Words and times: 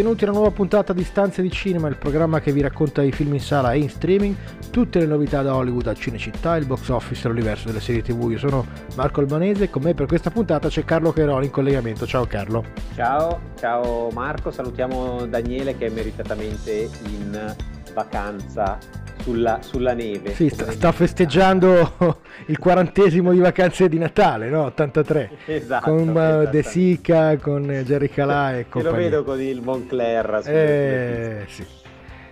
Benvenuti 0.00 0.24
a 0.24 0.30
una 0.30 0.38
nuova 0.38 0.54
puntata 0.54 0.94
di 0.94 1.04
Stanze 1.04 1.42
di 1.42 1.50
Cinema, 1.50 1.86
il 1.86 1.98
programma 1.98 2.40
che 2.40 2.52
vi 2.52 2.62
racconta 2.62 3.02
i 3.02 3.12
film 3.12 3.34
in 3.34 3.40
sala 3.40 3.72
e 3.74 3.80
in 3.80 3.90
streaming, 3.90 4.34
tutte 4.70 4.98
le 4.98 5.04
novità 5.04 5.42
da 5.42 5.54
Hollywood 5.54 5.88
al 5.88 5.96
Cinecittà, 5.96 6.56
il 6.56 6.64
box 6.64 6.88
office 6.88 7.26
e 7.26 7.28
l'universo 7.28 7.66
delle 7.66 7.80
serie 7.80 8.00
tv. 8.00 8.30
Io 8.30 8.38
sono 8.38 8.64
Marco 8.96 9.20
Albanese 9.20 9.64
e 9.64 9.68
con 9.68 9.82
me 9.82 9.92
per 9.92 10.06
questa 10.06 10.30
puntata 10.30 10.68
c'è 10.68 10.86
Carlo 10.86 11.12
Cheroli 11.12 11.44
in 11.44 11.50
collegamento. 11.50 12.06
Ciao 12.06 12.24
Carlo. 12.24 12.64
Ciao, 12.94 13.40
ciao 13.58 14.08
Marco, 14.12 14.50
salutiamo 14.50 15.26
Daniele 15.26 15.76
che 15.76 15.88
è 15.88 15.90
meritatamente 15.90 16.88
in 17.04 17.54
vacanza 17.92 18.78
sulla, 19.22 19.58
sulla 19.62 19.92
neve. 19.92 20.34
Sì, 20.34 20.48
sta, 20.48 20.70
sta, 20.70 20.92
festeggiando 20.92 22.18
il 22.46 22.58
quarantesimo 22.58 23.32
di 23.32 23.38
vacanze 23.38 23.88
di 23.88 23.98
Natale, 23.98 24.48
no? 24.48 24.64
83. 24.64 25.30
Esatto. 25.50 25.90
Con 25.90 26.08
uh, 26.08 26.48
De 26.48 26.62
Sica, 26.62 27.36
con 27.38 27.62
Jerry 27.84 28.08
Calà 28.08 28.56
e 28.58 28.66
compagnia. 28.68 28.90
lo 28.90 29.02
vedo 29.04 29.24
con 29.24 29.40
il 29.40 29.62
Moncler. 29.62 30.42
Eh, 30.46 31.44
sì. 31.48 31.66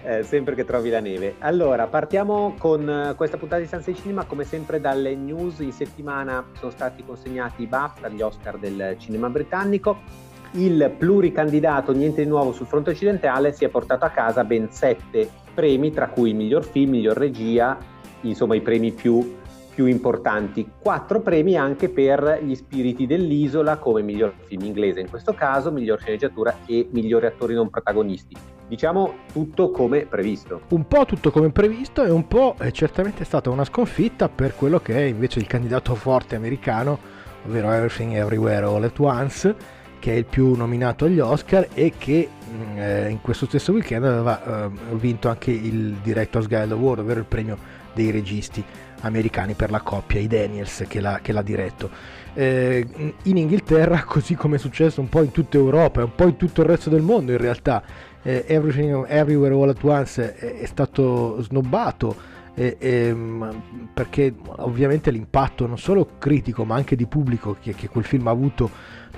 Eh, 0.03 0.23
sempre 0.23 0.55
che 0.55 0.65
trovi 0.65 0.91
la 0.91 1.01
neve. 1.01 1.35
Allora, 1.41 1.87
partiamo 1.87 2.55
con 2.59 2.89
eh, 2.89 3.15
questa 3.15 3.37
puntata 3.37 3.61
di 3.61 3.67
Stanza 3.67 3.91
di 3.91 3.97
Cinema, 3.97 4.25
come 4.25 4.45
sempre 4.45 4.81
dalle 4.81 5.15
news. 5.15 5.59
In 5.59 5.73
settimana 5.73 6.47
sono 6.53 6.71
stati 6.71 7.05
consegnati 7.05 7.63
i 7.63 7.67
BAFTA, 7.67 8.09
gli 8.09 8.23
Oscar 8.23 8.59
del 8.59 8.97
cinema 8.99 9.29
britannico. 9.29 10.27
Il 10.53 10.95
pluricandidato 10.97 11.93
Niente 11.93 12.23
di 12.23 12.29
nuovo 12.29 12.53
sul 12.53 12.67
fronte 12.67 12.91
occidentale 12.91 13.53
si 13.53 13.65
è 13.67 13.69
portato 13.69 14.07
a 14.07 14.09
casa 14.09 14.45
ben 14.45 14.71
sette 14.71 15.47
premi, 15.59 15.91
tra 15.91 16.07
cui 16.07 16.33
miglior 16.35 16.65
film, 16.65 16.91
miglior 16.91 17.17
regia, 17.17 17.77
insomma 18.21 18.55
i 18.55 18.61
premi 18.61 18.93
più, 18.93 19.39
più 19.75 19.87
importanti. 19.87 20.71
Quattro 20.79 21.21
premi 21.21 21.57
anche 21.57 21.89
per 21.89 22.39
Gli 22.45 22.55
spiriti 22.55 23.07
dell'isola, 23.07 23.77
come 23.79 24.03
miglior 24.03 24.35
film 24.47 24.63
inglese 24.63 25.01
in 25.01 25.11
questo 25.11 25.33
caso, 25.33 25.73
miglior 25.73 25.99
sceneggiatura 25.99 26.59
e 26.65 26.87
migliori 26.93 27.27
attori 27.27 27.55
non 27.55 27.71
protagonisti. 27.71 28.37
Diciamo 28.69 29.15
tutto 29.33 29.73
come 29.73 30.07
previsto. 30.07 30.61
Un 30.69 30.87
po' 30.87 31.05
tutto 31.07 31.33
come 31.33 31.51
previsto 31.51 32.05
e 32.05 32.11
un 32.11 32.29
po' 32.29 32.55
è 32.57 32.71
certamente 32.71 33.25
stata 33.25 33.51
una 33.51 33.65
sconfitta 33.65 34.29
per 34.29 34.55
quello 34.55 34.79
che 34.79 34.95
è 34.95 35.03
invece 35.03 35.41
il 35.41 35.49
candidato 35.49 35.97
forte 35.97 36.37
americano, 36.37 37.01
ovvero 37.47 37.73
Everything 37.73 38.15
Everywhere 38.15 38.65
All 38.65 38.85
at 38.85 38.99
Once 39.01 39.77
che 39.99 40.13
è 40.13 40.17
il 40.17 40.25
più 40.25 40.55
nominato 40.55 41.07
agli 41.07 41.19
Oscar 41.19 41.69
e 41.75 41.93
che 41.99 42.29
eh, 42.77 43.09
in 43.09 43.21
questo 43.21 43.47
stesso 43.47 43.73
weekend 43.73 44.05
aveva 44.05 44.67
eh, 44.67 44.71
vinto 44.97 45.29
anche 45.29 45.51
il 45.51 45.95
Director's 46.03 46.47
Guild 46.47 46.73
Award, 46.73 47.01
ovvero 47.01 47.21
il 47.21 47.27
premio 47.27 47.57
dei 47.93 48.11
registi 48.11 48.65
americani 49.01 49.55
per 49.55 49.71
la 49.71 49.81
coppia, 49.81 50.21
i 50.21 50.27
Daniels 50.27 50.85
che 50.89 51.01
l'ha, 51.01 51.21
che 51.23 51.33
l'ha 51.33 51.43
diretto. 51.43 51.91
Eh, 52.35 53.15
in 53.23 53.37
Inghilterra, 53.37 54.05
così 54.07 54.35
come 54.35 54.57
è 54.57 54.59
successo 54.59 55.01
un 55.01 55.09
po' 55.09 55.23
in 55.23 55.31
tutta 55.31 55.57
Europa 55.57 56.01
e 56.01 56.05
un 56.05 56.15
po' 56.15 56.27
in 56.27 56.37
tutto 56.37 56.63
il 56.63 56.69
resto 56.69 56.91
del 56.91 57.03
mondo 57.03 57.33
in 57.33 57.39
realtà, 57.39 57.83
eh, 58.23 58.45
Everything 58.47 59.07
Everywhere 59.09 59.55
All 59.55 59.69
At 59.69 59.83
Once 59.83 60.35
è, 60.35 60.61
è 60.61 60.67
stato 60.67 61.41
snobbato. 61.43 62.37
E, 62.55 62.77
e, 62.81 63.17
perché 63.95 64.35
ovviamente 64.57 65.13
l'impatto 65.13 65.69
non 65.69 65.79
solo 65.79 66.17
critico 66.19 66.65
ma 66.65 66.75
anche 66.75 66.97
di 66.97 67.07
pubblico 67.07 67.57
che, 67.61 67.73
che 67.73 67.87
quel 67.87 68.03
film 68.03 68.27
ha 68.27 68.33
avuto 68.33 68.69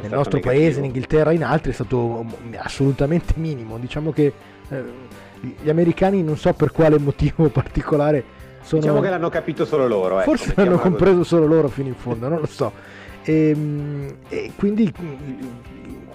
nel 0.00 0.11
nostro 0.11 0.37
negativo. 0.37 0.62
paese, 0.62 0.78
in 0.78 0.84
Inghilterra, 0.87 1.33
in 1.33 1.44
altri 1.44 1.71
è 1.71 1.75
stato 1.75 2.25
assolutamente 2.56 3.34
minimo. 3.37 3.78
Diciamo 3.78 4.12
che 4.12 4.33
eh, 4.69 4.84
gli 5.61 5.69
americani 5.69 6.22
non 6.22 6.37
so 6.37 6.53
per 6.53 6.72
quale 6.72 6.99
motivo 6.99 7.49
particolare 7.50 8.38
sono... 8.62 8.81
Diciamo 8.81 9.00
che 9.00 9.09
l'hanno 9.09 9.28
capito 9.28 9.65
solo 9.65 9.87
loro. 9.87 10.21
Ecco, 10.21 10.37
Forse 10.37 10.53
l'hanno 10.56 10.78
compreso 10.78 11.19
così. 11.19 11.28
solo 11.28 11.47
loro 11.47 11.69
fino 11.69 11.88
in 11.88 11.94
fondo, 11.94 12.28
non 12.28 12.41
lo 12.41 12.47
so. 12.47 12.72
E, 13.22 13.50
ehm, 13.50 14.15
e, 14.28 14.53
quindi 14.56 14.93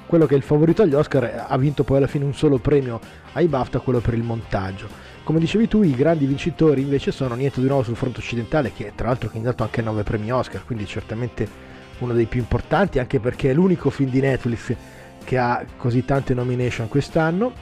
quello 0.06 0.26
che 0.26 0.36
è 0.36 0.38
il 0.38 0.44
favorito 0.44 0.82
agli 0.82 0.94
Oscar 0.94 1.46
ha 1.48 1.58
vinto 1.58 1.84
poi 1.84 1.98
alla 1.98 2.08
fine 2.08 2.26
un 2.26 2.34
solo 2.34 2.58
premio 2.58 3.00
ai 3.34 3.48
BAFTA, 3.48 3.80
quello 3.80 4.00
per 4.00 4.14
il 4.14 4.24
montaggio. 4.24 4.88
Come 5.24 5.40
dicevi 5.40 5.68
tu, 5.68 5.82
i 5.82 5.96
grandi 5.96 6.26
vincitori 6.26 6.82
invece 6.82 7.12
sono 7.12 7.34
niente 7.34 7.60
di 7.60 7.68
nuovo 7.68 7.82
sul 7.82 7.96
fronte 7.96 8.20
occidentale, 8.20 8.72
che 8.72 8.92
tra 8.96 9.08
l'altro 9.08 9.28
ha 9.28 9.32
candidato 9.32 9.64
anche 9.64 9.82
9 9.82 10.04
premi 10.04 10.32
Oscar, 10.32 10.64
quindi 10.64 10.86
certamente 10.86 11.65
uno 12.00 12.14
dei 12.14 12.26
più 12.26 12.40
importanti, 12.40 13.00
anche 13.00 13.20
perché 13.20 13.52
è 13.52 13.54
l'unico 13.54 13.90
film 13.90 14.10
di 14.10 14.20
Netflix 14.20 14.76
che 15.24 15.38
ha 15.38 15.66
così 15.78 16.06
tante 16.06 16.34
nomination 16.34 16.88
quest'anno. 16.88 17.54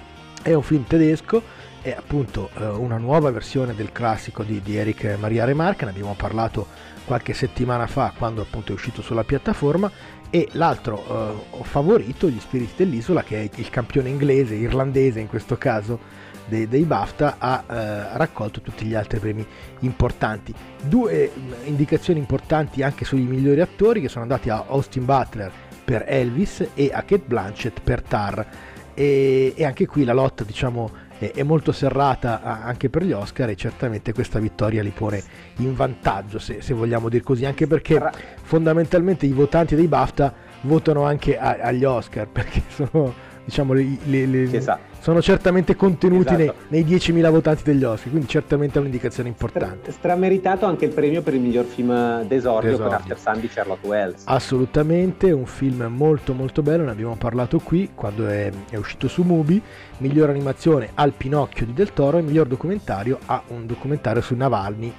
È 0.42 0.54
un 0.54 0.64
film 0.64 0.86
tedesco, 0.86 1.42
è 1.82 1.92
appunto 1.98 2.50
eh, 2.58 2.66
una 2.66 2.98
nuova 2.98 3.32
versione 3.32 3.74
del 3.76 3.92
classico 3.92 4.44
di, 4.44 4.62
di 4.62 4.76
Eric 4.76 5.16
Maria 5.20 5.46
Remarque, 5.46 5.86
ne 5.86 5.92
abbiamo 5.92 6.16
parlato 6.16 6.68
qualche 7.06 7.34
settimana 7.34 7.88
fa 7.88 8.14
quando 8.18 8.42
appunto 8.42 8.72
è 8.72 8.76
uscito 8.76 9.02
sulla 9.02 9.24
piattaforma 9.24 9.92
e 10.30 10.48
l'altro 10.54 11.04
eh, 11.08 11.64
favorito, 11.64 12.28
Gli 12.28 12.40
Spiriti 12.40 12.74
dell'Isola, 12.78 13.22
che 13.22 13.40
è 13.42 13.50
il 13.56 13.70
campione 13.70 14.10
inglese, 14.10 14.56
irlandese 14.56 15.20
in 15.20 15.28
questo 15.28 15.58
caso, 15.58 16.00
dei, 16.46 16.68
dei 16.68 16.84
BAFTA 16.84 17.36
ha 17.38 17.64
eh, 17.68 18.18
raccolto 18.18 18.62
tutti 18.62 18.86
gli 18.86 18.96
altri 18.96 19.20
premi 19.20 19.46
importanti. 19.80 20.54
Due 20.82 21.32
mm, 21.38 21.52
indicazioni 21.66 22.20
importanti 22.20 22.84
anche 22.84 23.06
sui 23.06 23.22
migliori 23.22 23.62
attori 23.62 24.02
che 24.02 24.10
sono 24.10 24.24
andati 24.24 24.50
a 24.50 24.66
Austin 24.68 25.06
Butler 25.06 25.52
per 25.84 26.06
Elvis 26.08 26.68
e 26.74 26.92
a 26.94 27.02
Kate 27.02 27.24
Blanchett 27.26 27.80
per 27.82 28.02
Tar. 28.02 28.48
E, 28.94 29.54
e 29.56 29.66
anche 29.66 29.88
qui 29.88 30.04
la 30.04 30.14
lotta 30.14 30.44
diciamo 30.44 30.92
è, 31.18 31.32
è 31.32 31.44
molto 31.44 31.72
serrata 31.72 32.42
anche 32.44 32.90
per 32.90 33.04
gli 33.04 33.12
Oscar 33.12 33.50
e 33.50 33.56
certamente 33.56 34.14
questa 34.14 34.38
vittoria 34.38 34.84
li 34.84 34.92
pone 34.96 35.24
in 35.58 35.74
vantaggio 35.74 36.38
se, 36.38 36.62
se 36.62 36.76
vogliamo 36.76 37.10
dire 37.10 37.24
così 37.24 37.46
anche 37.46 37.66
perché 37.66 38.00
fondamentalmente 38.44 39.26
i 39.26 39.32
votanti 39.32 39.76
dei 39.76 39.88
BAFTA 39.88 40.34
votano 40.62 41.06
anche 41.06 41.40
a, 41.40 41.58
agli 41.60 41.84
Oscar 41.84 42.28
perché 42.32 42.62
sono 42.68 43.14
diciamo 43.44 43.74
le, 43.74 43.98
le, 44.04 44.26
le, 44.28 44.56
esatto 44.56 44.93
sono 45.04 45.22
certamente 45.22 45.76
contenuti 45.76 46.34
esatto. 46.34 46.56
nei, 46.70 46.82
nei 46.86 46.98
10.000 46.98 47.30
votanti 47.30 47.64
degli 47.64 47.84
Oscar, 47.84 48.10
quindi 48.10 48.26
certamente 48.30 48.78
è 48.78 48.80
un'indicazione 48.80 49.28
importante. 49.28 49.92
strameritato 49.92 50.66
anche 50.66 50.86
il 50.86 50.94
premio 50.94 51.22
per 51.22 51.34
il 51.34 51.42
miglior 51.42 51.66
film 51.66 52.22
d'esordio, 52.22 52.70
d'esordio. 52.70 52.78
per 52.78 52.94
After 52.94 53.20
Sun 53.20 53.42
di 53.42 53.50
Charlotte 53.50 53.86
Wells. 53.86 54.22
Assolutamente, 54.28 55.30
un 55.32 55.46
film 55.46 55.84
molto 55.90 56.34
molto 56.34 56.62
bello, 56.62 56.86
ne 56.86 56.92
abbiamo 56.92 57.18
parlato 57.18 57.60
qui 57.60 57.90
quando 57.94 58.28
è, 58.28 58.50
è 58.70 58.78
uscito 58.78 59.10
su 59.10 59.24
Mubi, 59.24 59.62
miglior 59.98 60.30
animazione 60.30 60.92
al 60.94 61.12
Pinocchio 61.12 61.66
di 61.66 61.74
Del 61.74 61.92
Toro 61.92 62.20
e 62.20 62.22
miglior 62.22 62.48
documentario 62.48 63.20
a 63.26 63.44
un 63.48 63.66
documentario 63.66 64.22
su 64.22 64.36
Navalny, 64.36 64.94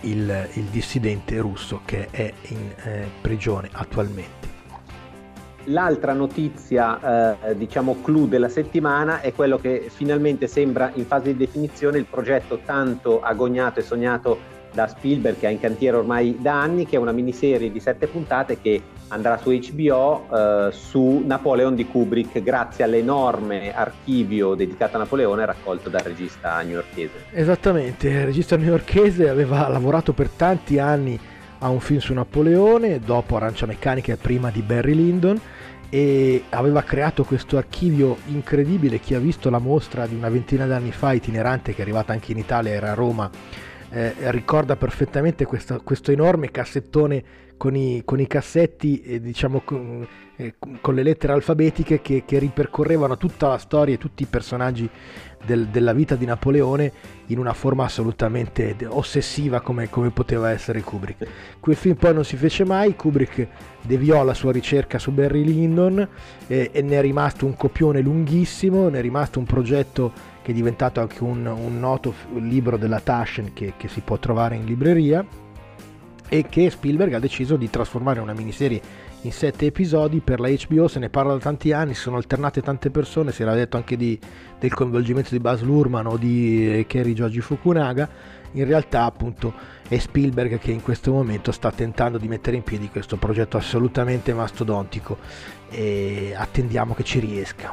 il, 0.00 0.48
il 0.54 0.64
dissidente 0.64 1.38
russo 1.38 1.82
che 1.84 2.08
è 2.10 2.32
in 2.48 2.72
eh, 2.82 3.06
prigione 3.20 3.68
attualmente. 3.70 4.53
L'altra 5.66 6.12
notizia, 6.12 7.38
eh, 7.40 7.56
diciamo 7.56 7.96
clou 8.02 8.26
della 8.26 8.48
settimana, 8.48 9.20
è 9.20 9.32
quello 9.32 9.56
che 9.56 9.88
finalmente 9.88 10.46
sembra 10.46 10.90
in 10.94 11.06
fase 11.06 11.32
di 11.32 11.36
definizione 11.38 11.98
il 11.98 12.04
progetto 12.04 12.60
tanto 12.64 13.22
agognato 13.22 13.80
e 13.80 13.82
sognato 13.82 14.52
da 14.74 14.88
Spielberg, 14.88 15.38
che 15.38 15.46
ha 15.46 15.50
in 15.50 15.60
cantiere 15.60 15.96
ormai 15.96 16.36
da 16.40 16.60
anni, 16.60 16.84
che 16.84 16.96
è 16.96 16.98
una 16.98 17.12
miniserie 17.12 17.70
di 17.70 17.80
sette 17.80 18.08
puntate 18.08 18.60
che 18.60 18.82
andrà 19.08 19.38
su 19.38 19.50
HBO 19.50 20.26
eh, 20.30 20.68
su 20.72 21.22
Napoleon 21.24 21.74
di 21.74 21.86
Kubrick, 21.86 22.42
grazie 22.42 22.84
all'enorme 22.84 23.72
archivio 23.72 24.54
dedicato 24.54 24.96
a 24.96 24.98
Napoleone 24.98 25.46
raccolto 25.46 25.88
dal 25.88 26.02
regista 26.02 26.60
newyorchese. 26.60 27.26
Esattamente, 27.30 28.08
il 28.08 28.24
regista 28.24 28.56
newyorchese 28.56 29.28
aveva 29.28 29.68
lavorato 29.68 30.12
per 30.12 30.28
tanti 30.28 30.78
anni 30.78 31.18
a 31.60 31.68
un 31.68 31.80
film 31.80 32.00
su 32.00 32.12
Napoleone, 32.12 32.98
dopo 32.98 33.36
Arancia 33.36 33.66
Meccanica 33.66 34.12
e 34.12 34.16
prima 34.16 34.50
di 34.50 34.60
Barry 34.60 34.94
Lyndon 34.94 35.40
e 35.94 36.42
aveva 36.48 36.82
creato 36.82 37.22
questo 37.22 37.56
archivio 37.56 38.16
incredibile. 38.26 38.98
Chi 38.98 39.14
ha 39.14 39.20
visto 39.20 39.48
la 39.48 39.60
mostra 39.60 40.08
di 40.08 40.16
una 40.16 40.28
ventina 40.28 40.66
d'anni 40.66 40.90
fa, 40.90 41.12
itinerante, 41.12 41.72
che 41.72 41.78
è 41.78 41.82
arrivata 41.82 42.12
anche 42.12 42.32
in 42.32 42.38
Italia, 42.38 42.72
era 42.72 42.90
a 42.90 42.94
Roma, 42.94 43.30
eh, 43.90 44.12
ricorda 44.32 44.74
perfettamente 44.74 45.44
questo, 45.44 45.80
questo, 45.84 46.10
enorme 46.10 46.50
cassettone 46.50 47.22
con 47.56 47.76
i, 47.76 48.02
con 48.04 48.18
i 48.18 48.26
cassetti, 48.26 49.02
eh, 49.02 49.20
diciamo, 49.20 49.60
con, 49.60 50.04
eh, 50.34 50.54
con, 50.80 50.94
le 50.96 51.04
lettere 51.04 51.32
alfabetiche 51.32 52.00
che, 52.00 52.24
che, 52.26 52.40
ripercorrevano 52.40 53.16
tutta 53.16 53.46
la 53.46 53.58
storia 53.58 53.94
e 53.94 53.98
tutti 53.98 54.24
i 54.24 54.26
personaggi 54.26 54.90
del, 55.44 55.68
della 55.68 55.92
vita 55.92 56.14
di 56.14 56.24
Napoleone 56.24 56.92
in 57.26 57.38
una 57.38 57.52
forma 57.52 57.84
assolutamente 57.84 58.76
ossessiva 58.86 59.60
come, 59.60 59.88
come, 59.88 60.10
poteva 60.10 60.50
essere 60.50 60.80
Kubrick. 60.82 61.26
Quel 61.60 61.76
film 61.76 61.96
poi 61.96 62.14
non 62.14 62.24
si 62.24 62.36
fece 62.36 62.64
mai, 62.64 62.96
Kubrick 62.96 63.46
deviò 63.82 64.24
la 64.24 64.34
sua 64.34 64.52
ricerca 64.52 64.98
su 64.98 65.10
Barry 65.10 65.44
Lyndon 65.44 66.06
eh, 66.46 66.70
e 66.72 66.82
ne 66.82 66.98
è 66.98 67.00
rimasto 67.00 67.46
un 67.46 67.56
copione 67.56 68.00
lunghissimo, 68.00 68.88
ne 68.88 68.98
è 68.98 69.02
rimasto 69.02 69.38
un 69.38 69.44
progetto 69.44 70.12
che 70.42 70.50
è 70.50 70.54
diventato 70.54 71.00
anche 71.00 71.22
un, 71.22 71.46
un 71.46 71.78
noto 71.78 72.12
libro 72.34 72.76
della 72.76 73.00
Taschen 73.00 73.52
che, 73.54 73.74
che 73.76 73.88
si 73.88 74.00
può 74.00 74.18
trovare 74.18 74.56
in 74.56 74.64
libreria 74.64 75.24
e 76.34 76.46
che 76.48 76.68
Spielberg 76.68 77.12
ha 77.12 77.20
deciso 77.20 77.54
di 77.54 77.70
trasformare 77.70 78.18
una 78.18 78.32
miniserie 78.32 78.80
in 79.20 79.30
sette 79.30 79.66
episodi. 79.66 80.18
Per 80.18 80.40
la 80.40 80.48
HBO, 80.48 80.88
se 80.88 80.98
ne 80.98 81.08
parla 81.08 81.34
da 81.34 81.38
tanti 81.38 81.70
anni, 81.70 81.94
si 81.94 82.00
sono 82.00 82.16
alternate 82.16 82.60
tante 82.60 82.90
persone, 82.90 83.30
si 83.30 83.42
era 83.42 83.54
detto 83.54 83.76
anche 83.76 83.96
di, 83.96 84.18
del 84.58 84.74
coinvolgimento 84.74 85.28
di 85.30 85.38
Baz 85.38 85.60
Luhrmann 85.60 86.06
o 86.06 86.16
di 86.16 86.78
eh, 86.78 86.86
Kerry 86.86 87.12
Joji 87.12 87.40
Fukunaga, 87.40 88.08
in 88.50 88.64
realtà 88.64 89.04
appunto 89.04 89.54
è 89.86 89.96
Spielberg 89.96 90.58
che 90.58 90.72
in 90.72 90.82
questo 90.82 91.12
momento 91.12 91.52
sta 91.52 91.70
tentando 91.70 92.18
di 92.18 92.26
mettere 92.26 92.56
in 92.56 92.64
piedi 92.64 92.88
questo 92.88 93.16
progetto 93.16 93.56
assolutamente 93.56 94.34
mastodontico. 94.34 95.18
E 95.70 96.34
attendiamo 96.36 96.94
che 96.94 97.04
ci 97.04 97.20
riesca. 97.20 97.72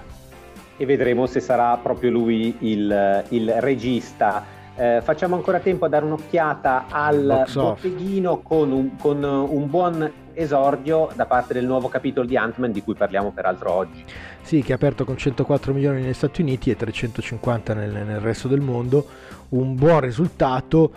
E 0.77 0.85
vedremo 0.85 1.25
se 1.25 1.39
sarà 1.39 1.75
proprio 1.77 2.11
lui 2.11 2.57
il, 2.59 3.25
il 3.29 3.53
regista 3.57 4.59
eh, 4.81 4.99
facciamo 5.03 5.35
ancora 5.35 5.59
tempo 5.59 5.85
a 5.85 5.89
dare 5.89 6.05
un'occhiata 6.05 6.85
al 6.89 7.45
botteghino 7.53 8.39
con 8.39 8.71
un, 8.71 8.97
con 8.97 9.23
un, 9.23 9.69
buon 9.69 10.11
esordio 10.33 11.09
da 11.13 11.27
parte 11.27 11.53
del 11.53 11.67
nuovo 11.67 11.87
capitolo 11.87 12.25
di 12.25 12.35
Ant-Man 12.35 12.71
di 12.71 12.81
cui 12.81 12.95
parliamo 12.95 13.29
peraltro 13.29 13.71
oggi. 13.71 14.03
Sì, 14.41 14.63
che 14.63 14.71
è 14.71 14.75
aperto 14.75 15.05
con 15.05 15.17
104 15.17 15.71
milioni 15.71 16.01
negli 16.01 16.13
Stati 16.13 16.41
Uniti 16.41 16.71
e 16.71 16.75
350 16.75 17.75
nel, 17.75 17.91
nel 17.91 18.19
resto 18.21 18.47
del 18.47 18.61
mondo. 18.61 19.05
Un 19.49 19.75
buon 19.75 19.99
risultato. 19.99 20.91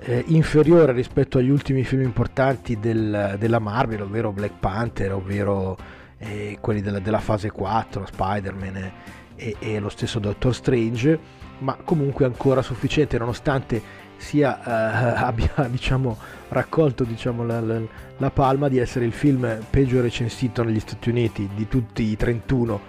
Eh, 0.00 0.24
inferiore 0.26 0.92
rispetto 0.92 1.38
agli 1.38 1.48
ultimi 1.48 1.84
film 1.84 2.02
importanti 2.02 2.78
del, 2.78 3.36
della 3.38 3.60
Marvel, 3.60 4.02
ovvero 4.02 4.30
Black 4.32 4.58
Panther, 4.58 5.14
ovvero 5.14 5.78
eh, 6.18 6.58
quelli 6.60 6.82
della, 6.82 6.98
della, 6.98 7.20
fase 7.20 7.50
4, 7.50 8.04
Spider-Man 8.04 8.92
e, 9.36 9.56
e 9.58 9.78
lo 9.78 9.88
stesso 9.88 10.18
Doctor 10.18 10.54
Strange 10.54 11.40
ma 11.58 11.76
comunque 11.84 12.24
ancora 12.24 12.62
sufficiente 12.62 13.18
nonostante 13.18 14.00
sia, 14.16 14.60
eh, 14.62 15.18
abbia 15.24 15.52
diciamo, 15.68 16.16
raccolto 16.48 17.04
diciamo, 17.04 17.44
la, 17.44 17.60
la, 17.60 17.80
la, 18.16 18.30
palma 18.30 18.68
di 18.68 18.78
essere 18.78 19.04
il 19.04 19.12
film 19.12 19.58
peggio 19.68 20.00
recensito 20.00 20.62
negli 20.62 20.80
Stati 20.80 21.10
Uniti 21.10 21.48
di 21.54 21.68
tutti 21.68 22.02
i 22.02 22.16
31 22.16 22.80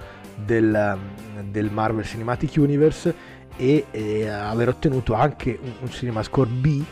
del, 0.46 0.98
del 1.50 1.72
Marvel 1.72 2.06
Cinematic 2.06 2.54
Universe 2.58 3.16
e, 3.56 3.86
e 3.92 4.28
aver 4.28 4.70
ottenuto 4.70 5.14
anche 5.14 5.58
un, 5.62 5.72
un 5.82 5.90
cinema 5.90 6.24
score 6.24 6.50
B 6.50 6.84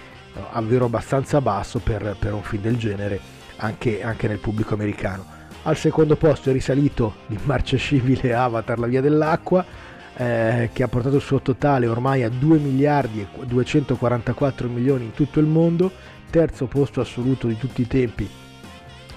ovvero 0.54 0.86
abbastanza 0.86 1.42
basso 1.42 1.80
per, 1.80 2.16
per 2.18 2.34
un 2.34 2.42
film 2.42 2.62
del 2.62 2.78
genere 2.78 3.20
anche, 3.58 4.02
anche, 4.04 4.28
nel 4.28 4.40
pubblico 4.40 4.74
americano. 4.74 5.40
Al 5.64 5.78
secondo 5.78 6.16
posto 6.16 6.50
è 6.50 6.54
risalito 6.54 7.16
l'immarcescibile 7.28 8.34
Avatar 8.34 8.80
La 8.80 8.88
Via 8.88 9.02
dell'Acqua 9.02 9.64
eh, 10.22 10.70
che 10.72 10.84
ha 10.84 10.88
portato 10.88 11.16
il 11.16 11.22
suo 11.22 11.42
totale 11.42 11.88
ormai 11.88 12.22
a 12.22 12.30
2 12.30 12.60
miliardi 12.60 13.22
e 13.22 13.46
244 13.46 14.68
milioni 14.68 15.06
in 15.06 15.14
tutto 15.14 15.40
il 15.40 15.48
mondo, 15.48 15.92
terzo 16.30 16.68
posto 16.68 17.02
assoluto 17.02 17.48
di 17.48 17.58
tutti 17.58 17.82
i 17.82 17.88
tempi 17.88 18.30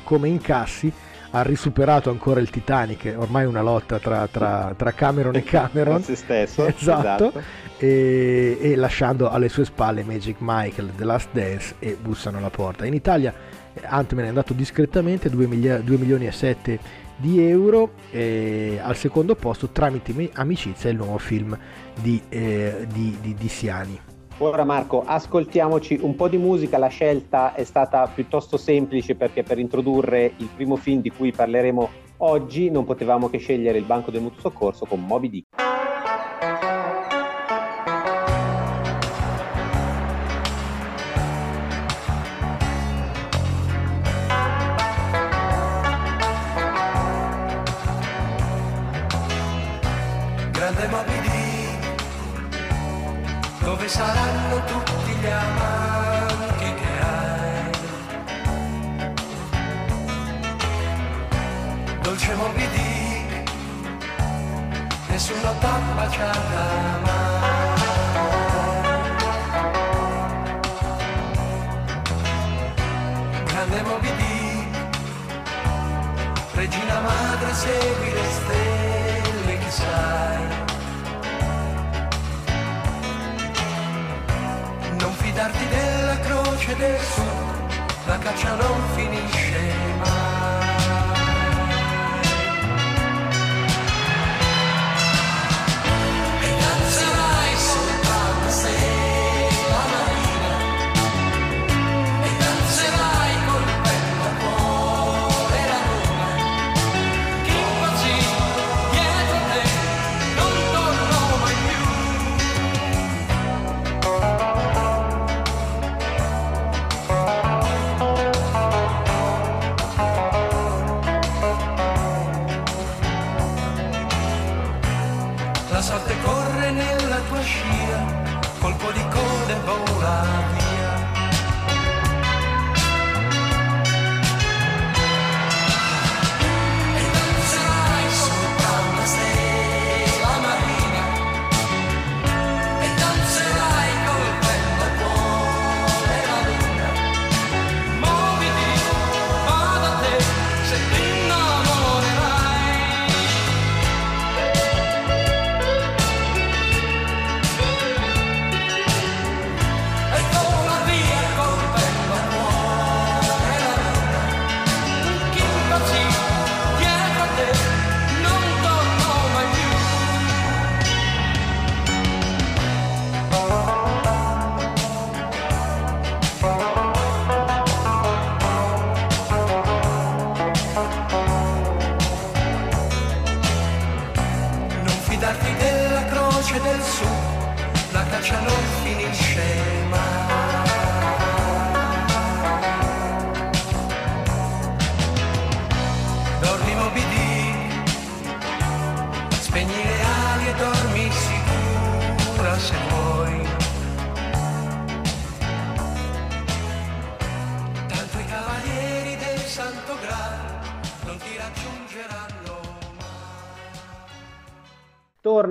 come 0.03 0.29
incassi, 0.29 0.91
ha 1.31 1.43
risuperato 1.43 2.09
ancora 2.09 2.41
il 2.41 2.49
Titanic, 2.49 3.13
ormai 3.17 3.45
una 3.45 3.61
lotta 3.61 3.99
tra, 3.99 4.27
tra, 4.29 4.73
tra 4.77 4.93
Cameron 4.93 5.35
e 5.35 5.43
Cameron. 5.45 6.03
se 6.03 6.15
stesso. 6.15 6.65
Esatto. 6.69 7.29
esatto. 7.29 7.43
E, 7.77 8.59
e, 8.61 8.77
lasciando 8.77 9.29
alle 9.29 9.49
sue 9.49 9.65
spalle 9.65 10.05
Magic 10.05 10.37
Michael, 10.39 10.93
The 10.97 11.05
Last 11.05 11.29
Dance 11.33 11.75
e 11.81 11.99
bussano 12.01 12.39
alla 12.39 12.51
porta. 12.51 12.87
In 12.87 12.95
Italia 12.95 13.35
Ant-Man 13.83 14.25
è 14.25 14.29
andato 14.29 14.53
discretamente, 14.53 15.29
2, 15.29 15.47
milioni 15.47 16.27
e 16.27 16.33
7 16.33 16.79
di 17.17 17.47
euro 17.47 17.93
eh, 18.11 18.79
al 18.83 18.97
secondo 18.97 19.35
posto 19.35 19.69
tramite 19.69 20.31
amicizia 20.35 20.91
il 20.91 20.97
nuovo 20.97 21.19
film 21.19 21.57
di, 22.01 22.21
eh, 22.29 22.87
di, 22.93 23.17
di, 23.21 23.35
di 23.35 23.49
Siani. 23.49 24.01
Ora 24.39 24.65
Marco, 24.65 25.05
ascoltiamoci 25.05 25.99
un 26.03 26.17
po' 26.17 26.29
di 26.29 26.39
musica, 26.39 26.77
la 26.77 26.89
scelta 26.89 27.55
è 27.55 27.63
stata 27.63 28.09
piuttosto 28.09 28.57
semplice 28.57 29.15
perché 29.15 29.45
per 29.45 29.61
introdurre 29.61 30.33
il 30.39 30.49
primo 30.55 30.75
film 30.75 31.01
di 31.01 31.11
cui 31.11 31.31
parleremo 31.31 31.89
oggi 32.19 32.69
non 32.69 32.85
potevamo 32.85 33.31
che 33.31 33.39
scegliere 33.39 33.79
il 33.79 33.85
Banco 33.85 34.11
del 34.11 34.23
Mutuo 34.23 34.41
Soccorso 34.41 34.87
con 34.87 35.05
Moby 35.05 35.31
Dick. 35.31 35.74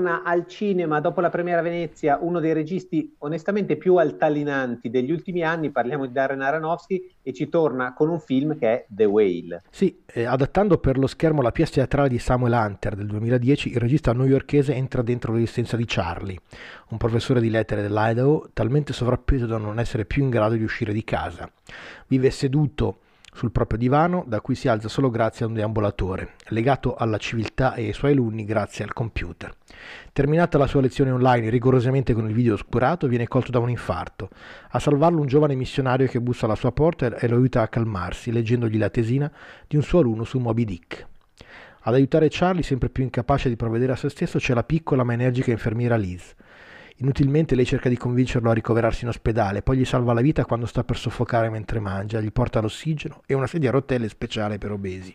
Torna 0.04 0.24
al 0.24 0.46
cinema 0.48 1.00
dopo 1.00 1.22
la 1.22 1.30
premiera 1.30 1.60
a 1.60 1.64
Venezia 1.64 2.18
uno 2.20 2.42
dei 2.42 2.52
registi 2.52 3.16
onestamente 3.20 3.78
più 3.78 3.96
altalinanti 3.96 4.90
degli 4.90 5.12
ultimi 5.12 5.44
anni, 5.44 5.72
parliamo 5.72 6.06
di 6.06 6.12
Darren 6.12 6.42
Aronofsky 6.42 7.10
e 7.22 7.32
ci 7.32 7.48
torna 7.48 7.94
con 7.94 8.10
un 8.10 8.20
film 8.20 8.58
che 8.58 8.68
è 8.68 8.86
The 8.90 9.06
Whale. 9.06 9.62
Sì, 9.70 10.04
eh, 10.06 10.26
adattando 10.26 10.78
per 10.78 10.98
lo 10.98 11.08
schermo 11.08 11.42
la 11.42 11.52
pièce 11.52 11.74
teatrale 11.74 12.10
di 12.10 12.20
Samuel 12.20 12.54
Hunter 12.54 12.96
del 12.96 13.08
2010, 13.08 13.70
il 13.70 13.78
regista 13.78 14.12
newyorkese 14.12 14.74
entra 14.74 15.02
dentro 15.02 15.32
l'esistenza 15.32 15.78
di 15.78 15.86
Charlie, 15.88 16.38
un 16.90 16.98
professore 16.98 17.40
di 17.40 17.50
lettere 17.50 17.82
dell'Idaho 17.82 18.50
talmente 18.52 18.92
sovrappeso 18.92 19.46
da 19.46 19.58
non 19.58 19.80
essere 19.80 20.04
più 20.04 20.24
in 20.24 20.30
grado 20.30 20.56
di 20.56 20.64
uscire 20.64 20.92
di 20.92 21.04
casa. 21.06 21.50
Vive 22.08 22.30
seduto 22.30 22.98
sul 23.34 23.52
proprio 23.52 23.78
divano, 23.78 24.24
da 24.28 24.42
cui 24.42 24.56
si 24.56 24.68
alza 24.68 24.88
solo 24.88 25.10
grazie 25.10 25.46
a 25.46 25.48
un 25.48 25.54
deambulatore, 25.54 26.34
legato 26.50 26.96
alla 26.96 27.18
civiltà 27.18 27.74
e 27.74 27.88
ai 27.88 27.94
suoi 27.94 28.12
alunni 28.12 28.46
grazie 28.46 28.84
al 28.84 28.94
computer. 28.94 29.54
Terminata 30.12 30.58
la 30.58 30.68
sua 30.68 30.82
lezione 30.82 31.12
online 31.12 31.50
rigorosamente 31.50 32.14
con 32.14 32.28
il 32.28 32.34
video 32.34 32.54
oscurato, 32.54 33.08
viene 33.08 33.28
colto 33.28 33.52
da 33.52 33.60
un 33.60 33.70
infarto. 33.70 34.30
A 34.70 34.80
salvarlo 34.80 35.20
un 35.20 35.28
giovane 35.28 35.56
missionario 35.56 36.08
che 36.08 36.22
bussa 36.22 36.46
alla 36.46 36.56
sua 36.56 36.72
porta 36.72 37.16
e 37.16 37.28
lo 37.28 37.36
aiuta 37.36 37.62
a 37.62 37.68
calmarsi, 37.68 38.32
leggendogli 38.32 38.78
la 38.78 38.90
tesina 38.90 39.32
di 39.68 39.76
un 39.76 39.82
suo 39.82 40.00
alunno 40.00 40.24
su 40.24 40.40
Moby 40.40 40.66
Dick. 40.66 41.08
Ad 41.86 41.94
aiutare 41.96 42.28
Charlie, 42.30 42.64
sempre 42.64 42.90
più 42.90 43.04
incapace 43.04 43.50
di 43.50 43.58
provvedere 43.58 43.92
a 43.92 43.98
se 43.98 44.08
stesso, 44.08 44.38
c'è 44.38 44.54
la 44.54 44.64
piccola 44.64 45.04
ma 45.04 45.14
energica 45.14 45.52
infermiera 45.52 45.98
Liz. 45.98 46.34
Inutilmente 47.04 47.56
lei 47.56 47.66
cerca 47.66 47.90
di 47.90 47.98
convincerlo 47.98 48.50
a 48.50 48.54
ricoverarsi 48.54 49.04
in 49.04 49.10
ospedale, 49.10 49.62
poi 49.62 49.76
gli 49.76 49.84
salva 49.84 50.14
la 50.14 50.22
vita 50.22 50.46
quando 50.46 50.66
sta 50.66 50.86
per 50.86 50.96
soffocare 50.96 51.50
mentre 51.50 51.82
mangia, 51.82 52.22
gli 52.22 52.32
porta 52.32 52.62
l'ossigeno 52.62 53.24
e 53.26 53.34
una 53.34 53.46
sedia 53.46 53.68
a 53.68 53.74
rotelle 53.74 54.08
speciale 54.08 54.58
per 54.58 54.72
obesi. 54.72 55.14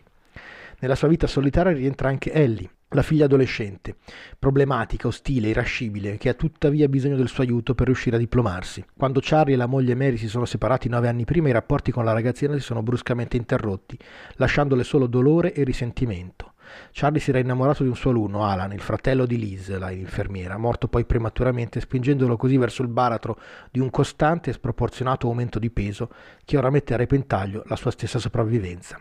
Nella 0.81 0.93
sua 0.93 1.07
vita 1.07 1.25
solitaria 1.25 1.71
rientra 1.71 2.07
anche 2.07 2.31
Ellie, 2.31 2.69
la 2.89 3.01
figlia 3.01 3.25
adolescente, 3.25 3.95
problematica, 4.37 5.07
ostile, 5.07 5.47
irascibile, 5.47 6.17
che 6.17 6.29
ha 6.29 6.35
tuttavia 6.35 6.87
bisogno 6.87 7.15
del 7.15 7.27
suo 7.27 7.41
aiuto 7.41 7.73
per 7.73 7.87
riuscire 7.87 8.17
a 8.17 8.19
diplomarsi. 8.19 8.85
Quando 8.95 9.19
Charlie 9.23 9.55
e 9.55 9.57
la 9.57 9.65
moglie 9.65 9.95
Mary 9.95 10.17
si 10.17 10.27
sono 10.27 10.45
separati 10.45 10.89
nove 10.89 11.07
anni 11.07 11.25
prima, 11.25 11.49
i 11.49 11.53
rapporti 11.53 11.91
con 11.91 12.05
la 12.05 12.13
ragazzina 12.13 12.53
si 12.53 12.59
sono 12.59 12.83
bruscamente 12.83 13.35
interrotti, 13.35 13.97
lasciandole 14.35 14.83
solo 14.83 15.07
dolore 15.07 15.53
e 15.53 15.63
risentimento. 15.63 16.53
Charlie 16.91 17.19
si 17.19 17.29
era 17.29 17.39
innamorato 17.39 17.83
di 17.83 17.89
un 17.89 17.95
suo 17.95 18.11
alunno, 18.11 18.43
Alan, 18.43 18.73
il 18.73 18.81
fratello 18.81 19.25
di 19.25 19.37
Liz, 19.37 19.75
l'infermiera, 19.77 20.57
morto 20.57 20.87
poi 20.87 21.05
prematuramente, 21.05 21.79
spingendolo 21.79 22.37
così 22.37 22.57
verso 22.57 22.81
il 22.81 22.87
baratro 22.87 23.39
di 23.71 23.79
un 23.79 23.89
costante 23.89 24.49
e 24.49 24.53
sproporzionato 24.53 25.27
aumento 25.27 25.59
di 25.59 25.69
peso 25.69 26.09
che 26.45 26.57
ora 26.57 26.69
mette 26.69 26.93
a 26.93 26.97
repentaglio 26.97 27.63
la 27.67 27.75
sua 27.75 27.91
stessa 27.91 28.19
sopravvivenza. 28.19 28.99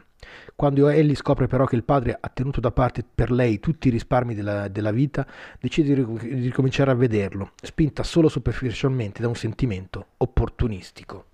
Quando 0.55 0.89
Ellie 0.89 1.15
scopre 1.15 1.47
però 1.47 1.65
che 1.65 1.77
il 1.77 1.85
padre 1.85 2.17
ha 2.19 2.29
tenuto 2.29 2.61
da 2.61 2.73
parte 2.73 3.05
per 3.15 3.31
lei 3.31 3.61
tutti 3.61 3.89
i 3.89 3.91
risparmi 3.91 4.35
della, 4.35 4.69
della 4.69 4.91
vita, 4.91 5.27
decide 5.61 5.95
di 5.95 6.37
ricominciare 6.41 6.91
a 6.91 6.95
vederlo, 6.95 7.53
spinta 7.63 8.03
solo 8.03 8.29
superficialmente 8.29 9.23
da 9.23 9.29
un 9.29 9.37
sentimento 9.37 10.07
opportunistico. 10.19 11.27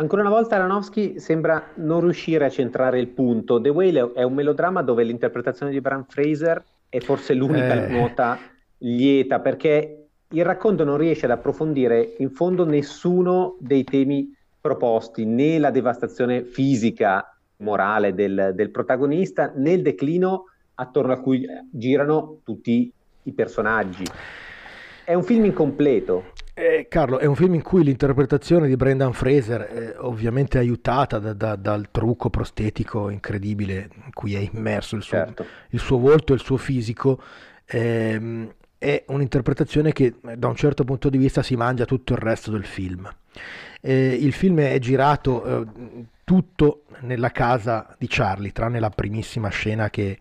Ancora 0.00 0.22
una 0.22 0.30
volta 0.30 0.56
Aronofsky 0.56 1.18
sembra 1.18 1.72
non 1.74 2.00
riuscire 2.00 2.46
a 2.46 2.48
centrare 2.48 2.98
il 2.98 3.08
punto. 3.08 3.60
The 3.60 3.68
Whale 3.68 4.12
è 4.14 4.22
un 4.22 4.32
melodramma 4.32 4.80
dove 4.80 5.04
l'interpretazione 5.04 5.70
di 5.70 5.80
Bram 5.82 6.06
Fraser 6.08 6.64
è 6.88 7.00
forse 7.00 7.34
l'unica 7.34 7.84
eh. 7.84 7.92
nota 7.92 8.38
lieta, 8.78 9.40
perché 9.40 10.06
il 10.26 10.42
racconto 10.42 10.84
non 10.84 10.96
riesce 10.96 11.26
ad 11.26 11.32
approfondire 11.32 12.14
in 12.16 12.30
fondo 12.30 12.64
nessuno 12.64 13.56
dei 13.60 13.84
temi 13.84 14.34
proposti, 14.58 15.26
né 15.26 15.58
la 15.58 15.70
devastazione 15.70 16.44
fisica, 16.44 17.36
morale 17.58 18.14
del, 18.14 18.52
del 18.54 18.70
protagonista, 18.70 19.52
né 19.54 19.72
il 19.72 19.82
declino 19.82 20.44
attorno 20.76 21.12
a 21.12 21.20
cui 21.20 21.44
girano 21.70 22.38
tutti 22.42 22.90
i 23.24 23.32
personaggi. 23.32 24.04
È 25.04 25.12
un 25.12 25.24
film 25.24 25.44
incompleto. 25.44 26.32
Eh, 26.54 26.86
Carlo, 26.88 27.18
è 27.18 27.26
un 27.26 27.36
film 27.36 27.54
in 27.54 27.62
cui 27.62 27.84
l'interpretazione 27.84 28.66
di 28.66 28.76
Brendan 28.76 29.12
Fraser 29.12 29.60
è 29.62 29.94
ovviamente 29.98 30.58
aiutata 30.58 31.18
da, 31.18 31.32
da, 31.32 31.56
dal 31.56 31.88
trucco 31.90 32.28
prostetico 32.28 33.08
incredibile 33.08 33.88
in 34.04 34.12
cui 34.12 34.34
è 34.34 34.48
immerso 34.52 34.96
il 34.96 35.02
suo, 35.02 35.16
certo. 35.16 35.46
il 35.70 35.78
suo 35.78 35.98
volto 35.98 36.32
e 36.32 36.36
il 36.36 36.42
suo 36.42 36.56
fisico. 36.56 37.22
Ehm, 37.66 38.52
è 38.78 39.04
un'interpretazione 39.08 39.92
che 39.92 40.14
da 40.36 40.48
un 40.48 40.56
certo 40.56 40.84
punto 40.84 41.10
di 41.10 41.18
vista 41.18 41.42
si 41.42 41.54
mangia 41.54 41.84
tutto 41.84 42.14
il 42.14 42.18
resto 42.18 42.50
del 42.50 42.64
film. 42.64 43.08
Eh, 43.80 44.08
il 44.08 44.32
film 44.32 44.60
è 44.60 44.78
girato 44.78 45.44
eh, 45.44 45.66
tutto 46.24 46.84
nella 47.00 47.30
casa 47.30 47.94
di 47.98 48.06
Charlie, 48.08 48.52
tranne 48.52 48.80
la 48.80 48.90
primissima 48.90 49.48
scena 49.48 49.90
che, 49.90 50.16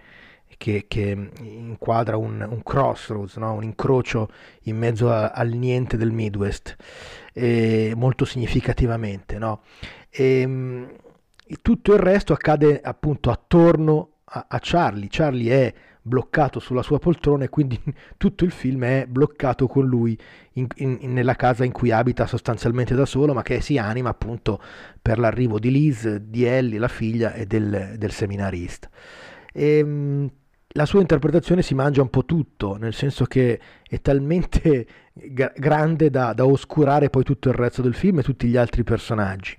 che, 0.60 0.86
che 0.90 1.32
inquadra 1.40 2.18
un, 2.18 2.46
un 2.48 2.62
crossroads, 2.62 3.38
no? 3.38 3.54
un 3.54 3.64
incrocio 3.64 4.30
in 4.64 4.78
mezzo 4.78 5.10
a, 5.10 5.30
al 5.30 5.52
niente 5.52 5.96
del 5.96 6.12
Midwest, 6.12 6.76
eh, 7.34 7.94
molto 7.96 8.26
significativamente. 8.26 9.38
No? 9.38 9.62
E, 10.10 10.42
ehm, 10.42 10.92
tutto 11.62 11.94
il 11.94 12.00
resto 12.00 12.34
accade 12.34 12.82
appunto 12.84 13.32
attorno 13.32 14.18
a, 14.26 14.48
a 14.50 14.60
Charlie. 14.62 15.08
Charlie 15.10 15.52
è 15.52 15.74
bloccato 16.02 16.60
sulla 16.60 16.82
sua 16.82 17.00
poltrona 17.00 17.46
e 17.46 17.50
quindi 17.50 17.82
tutto 18.18 18.44
il 18.44 18.52
film 18.52 18.84
è 18.84 19.06
bloccato 19.08 19.66
con 19.66 19.86
lui 19.86 20.20
in, 20.54 20.68
in, 20.76 21.14
nella 21.14 21.36
casa 21.36 21.64
in 21.64 21.72
cui 21.72 21.92
abita 21.92 22.28
sostanzialmente 22.28 22.96
da 22.96 23.06
solo 23.06 23.34
ma 23.34 23.44
che 23.44 23.62
si 23.62 23.78
anima 23.78 24.10
appunto 24.10 24.62
per 25.02 25.20
l'arrivo 25.20 25.58
di 25.58 25.72
Liz, 25.72 26.18
di 26.18 26.44
Ellie, 26.44 26.80
la 26.80 26.90
figlia 26.90 27.32
e 27.32 27.46
del, 27.46 27.94
del 27.98 28.12
seminarista. 28.12 28.90
E, 29.54 29.78
ehm, 29.78 30.30
la 30.74 30.86
sua 30.86 31.02
interpretazione 31.02 31.64
si 31.64 31.74
mangia 31.74 32.02
un 32.02 32.10
po' 32.10 32.26
tutto, 32.26 32.78
nel 32.78 32.94
senso 32.94 33.26
che 33.26 33.60
è 33.88 34.02
talmente 34.02 34.86
g- 35.14 35.54
grande 35.58 36.10
da, 36.10 36.34
da, 36.34 36.46
oscurare 36.46 37.10
poi 37.10 37.24
tutto 37.24 37.50
il 37.50 37.56
resto 37.56 37.82
del 37.82 37.96
film 37.96 38.20
e 38.20 38.24
tutti 38.24 38.48
gli 38.48 38.58
altri 38.58 38.84
personaggi. 38.84 39.58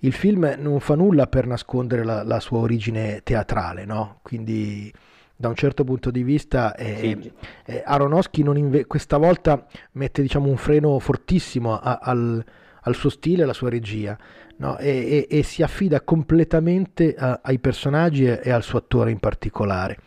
Il 0.00 0.12
film 0.12 0.54
non 0.58 0.78
fa 0.78 0.94
nulla 0.94 1.26
per 1.26 1.46
nascondere 1.46 2.04
la, 2.04 2.22
la 2.22 2.38
sua 2.38 2.58
origine 2.58 3.20
teatrale, 3.24 3.84
no? 3.84 4.20
Quindi 4.22 4.92
da 5.34 5.48
un 5.48 5.56
certo 5.56 5.82
punto 5.82 6.10
di 6.10 6.22
vista 6.22 6.74
eh, 6.76 7.32
eh, 7.64 7.82
Aronofsky 7.84 8.42
inve- 8.42 8.86
questa 8.86 9.16
volta 9.16 9.66
mette 9.92 10.22
diciamo, 10.22 10.48
un 10.48 10.56
freno 10.56 10.98
fortissimo 11.00 11.78
a, 11.78 11.98
al, 12.00 12.44
al 12.82 12.94
suo 12.94 13.10
stile 13.10 13.40
e 13.40 13.42
alla 13.44 13.52
sua 13.52 13.70
regia 13.70 14.16
no? 14.58 14.78
e, 14.78 15.26
e, 15.28 15.38
e, 15.38 15.42
si 15.42 15.62
affida 15.62 16.00
completamente 16.02 17.14
a, 17.16 17.40
ai 17.42 17.58
personaggi 17.58 18.26
e, 18.26 18.40
e, 18.42 18.50
al 18.50 18.62
suo 18.62 18.78
attore 18.78 19.10
in 19.10 19.18
particolare. 19.18 19.98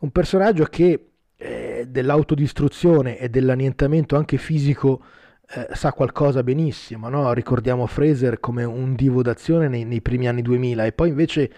Un 0.00 0.10
personaggio 0.10 0.64
che 0.64 1.08
eh, 1.36 1.86
dell'autodistruzione 1.88 3.18
e 3.18 3.28
dell'annientamento 3.28 4.16
anche 4.16 4.36
fisico 4.36 5.02
eh, 5.48 5.68
sa 5.74 5.92
qualcosa 5.92 6.42
benissimo, 6.42 7.08
no? 7.08 7.32
ricordiamo 7.32 7.86
Fraser 7.86 8.40
come 8.40 8.64
un 8.64 8.94
divo 8.94 9.22
d'azione 9.22 9.68
nei, 9.68 9.84
nei 9.84 10.00
primi 10.00 10.26
anni 10.26 10.42
2000 10.42 10.86
e 10.86 10.92
poi 10.92 11.08
invece 11.10 11.50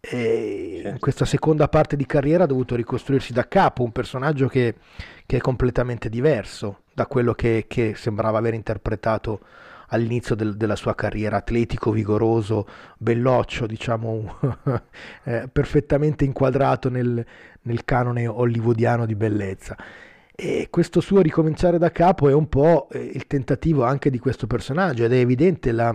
eh, 0.00 0.72
certo. 0.76 0.88
in 0.88 0.98
questa 0.98 1.24
seconda 1.24 1.68
parte 1.68 1.96
di 1.96 2.06
carriera 2.06 2.44
ha 2.44 2.46
dovuto 2.46 2.74
ricostruirsi 2.74 3.32
da 3.32 3.46
capo 3.48 3.82
un 3.82 3.92
personaggio 3.92 4.48
che, 4.48 4.74
che 5.26 5.36
è 5.36 5.40
completamente 5.40 6.08
diverso 6.08 6.80
da 6.92 7.06
quello 7.06 7.34
che, 7.34 7.64
che 7.68 7.94
sembrava 7.96 8.38
aver 8.38 8.54
interpretato 8.54 9.40
all'inizio 9.88 10.34
del, 10.34 10.56
della 10.56 10.76
sua 10.76 10.94
carriera, 10.94 11.38
atletico, 11.38 11.90
vigoroso, 11.90 12.66
belloccio, 12.98 13.66
diciamo, 13.66 14.38
eh, 15.24 15.48
perfettamente 15.50 16.24
inquadrato 16.24 16.88
nel, 16.88 17.24
nel 17.62 17.84
canone 17.84 18.26
hollywoodiano 18.26 19.06
di 19.06 19.14
bellezza. 19.14 19.76
E 20.36 20.66
questo 20.68 21.00
suo 21.00 21.20
ricominciare 21.20 21.78
da 21.78 21.92
capo 21.92 22.28
è 22.28 22.32
un 22.32 22.48
po' 22.48 22.88
eh, 22.90 22.98
il 22.98 23.26
tentativo 23.26 23.84
anche 23.84 24.10
di 24.10 24.18
questo 24.18 24.48
personaggio 24.48 25.04
ed 25.04 25.12
è 25.12 25.18
evidente 25.18 25.70
la, 25.70 25.94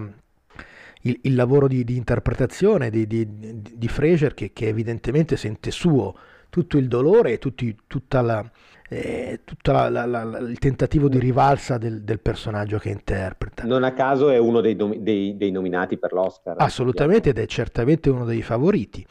il, 1.02 1.20
il, 1.24 1.36
lavoro 1.36 1.68
di, 1.68 1.84
di 1.84 1.98
interpretazione 1.98 2.90
di, 2.90 3.06
di, 3.06 3.28
di 3.28 3.88
Fraser 3.90 4.34
che, 4.34 4.54
che, 4.54 4.68
evidentemente 4.68 5.36
sente 5.36 5.72
suo 5.72 6.16
tutto 6.50 6.78
il 6.78 6.88
dolore 6.88 7.34
e 7.34 7.38
tutti, 7.38 7.76
tutta 7.86 8.22
la, 8.22 8.50
eh, 8.92 9.42
tutto 9.46 9.72
il 9.72 10.58
tentativo 10.58 11.08
di 11.08 11.20
rivalsa 11.20 11.78
del, 11.78 12.02
del, 12.02 12.20
personaggio 12.20 12.80
che 12.80 12.90
interpreta. 12.90 13.64
Non 13.64 13.84
a 13.84 13.94
caso 13.94 14.30
è 14.30 14.38
uno 14.38 14.62
dei, 14.62 14.76
dei, 14.76 15.38
dei 15.38 15.52
nominati 15.52 15.98
per 15.98 16.12
l'Oscar. 16.12 16.56
Assolutamente 16.58 17.30
ed 17.30 17.38
è 17.38 17.46
certamente 17.46 18.10
uno 18.10 18.26
dei 18.26 18.42
favoriti. 18.42 19.06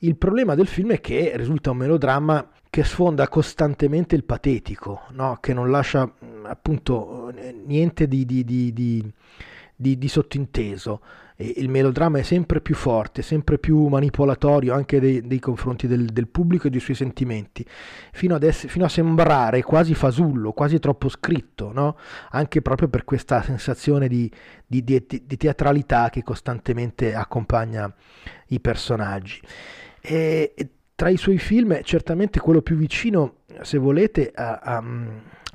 Il 0.00 0.16
problema 0.16 0.54
del 0.54 0.66
film 0.66 0.92
è 0.92 1.00
che 1.00 1.32
risulta 1.36 1.70
un 1.70 1.78
melodramma 1.78 2.50
che 2.68 2.84
sfonda 2.84 3.26
costantemente 3.28 4.14
il 4.14 4.24
patetico, 4.24 5.02
no? 5.12 5.38
che 5.40 5.54
non 5.54 5.70
lascia 5.70 6.12
appunto 6.42 7.32
niente 7.64 8.06
di, 8.06 8.26
di, 8.26 8.44
di, 8.44 9.12
di 9.74 10.08
sottinteso 10.08 11.00
il 11.36 11.68
melodramma 11.68 12.18
è 12.18 12.22
sempre 12.22 12.60
più 12.60 12.76
forte, 12.76 13.20
sempre 13.22 13.58
più 13.58 13.88
manipolatorio 13.88 14.72
anche 14.72 15.00
dei, 15.00 15.26
dei 15.26 15.40
confronti 15.40 15.88
del, 15.88 16.06
del, 16.06 16.28
pubblico 16.28 16.68
e 16.68 16.70
dei 16.70 16.78
suoi 16.78 16.94
sentimenti, 16.94 17.66
fino, 18.12 18.38
essere, 18.40 18.68
fino, 18.68 18.84
a 18.84 18.88
sembrare 18.88 19.62
quasi 19.62 19.94
fasullo, 19.94 20.52
quasi 20.52 20.78
troppo 20.78 21.08
scritto, 21.08 21.72
no? 21.72 21.96
anche 22.30 22.62
proprio 22.62 22.88
per 22.88 23.04
questa 23.04 23.42
sensazione 23.42 24.06
di, 24.06 24.30
di, 24.64 24.84
di 24.84 25.36
teatralità 25.36 26.08
che 26.08 26.22
costantemente 26.22 27.14
accompagna 27.14 27.92
i 28.48 28.60
personaggi. 28.60 29.40
E, 30.00 30.52
e 30.54 30.68
tra 30.94 31.08
i 31.08 31.16
suoi 31.16 31.38
film, 31.38 31.82
certamente 31.82 32.38
quello 32.38 32.62
più 32.62 32.76
vicino, 32.76 33.38
se 33.62 33.78
volete, 33.78 34.30
a, 34.32 34.60
a, 34.62 34.84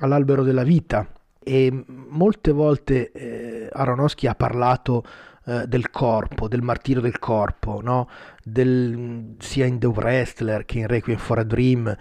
all'albero 0.00 0.42
della 0.42 0.64
vita. 0.64 1.10
E 1.42 1.84
molte 1.86 2.52
volte 2.52 3.12
eh, 3.12 3.68
Aronofsky 3.72 4.26
ha 4.26 4.34
parlato 4.34 5.02
eh, 5.46 5.66
del 5.66 5.90
corpo, 5.90 6.48
del 6.48 6.60
martirio 6.60 7.00
del 7.00 7.18
corpo, 7.18 7.80
no? 7.82 8.08
del, 8.44 9.36
sia 9.38 9.64
in 9.64 9.78
The 9.78 9.86
Wrestler 9.86 10.66
che 10.66 10.80
in 10.80 10.86
Requiem 10.86 11.18
for 11.18 11.38
a 11.38 11.44
Dream, 11.44 11.96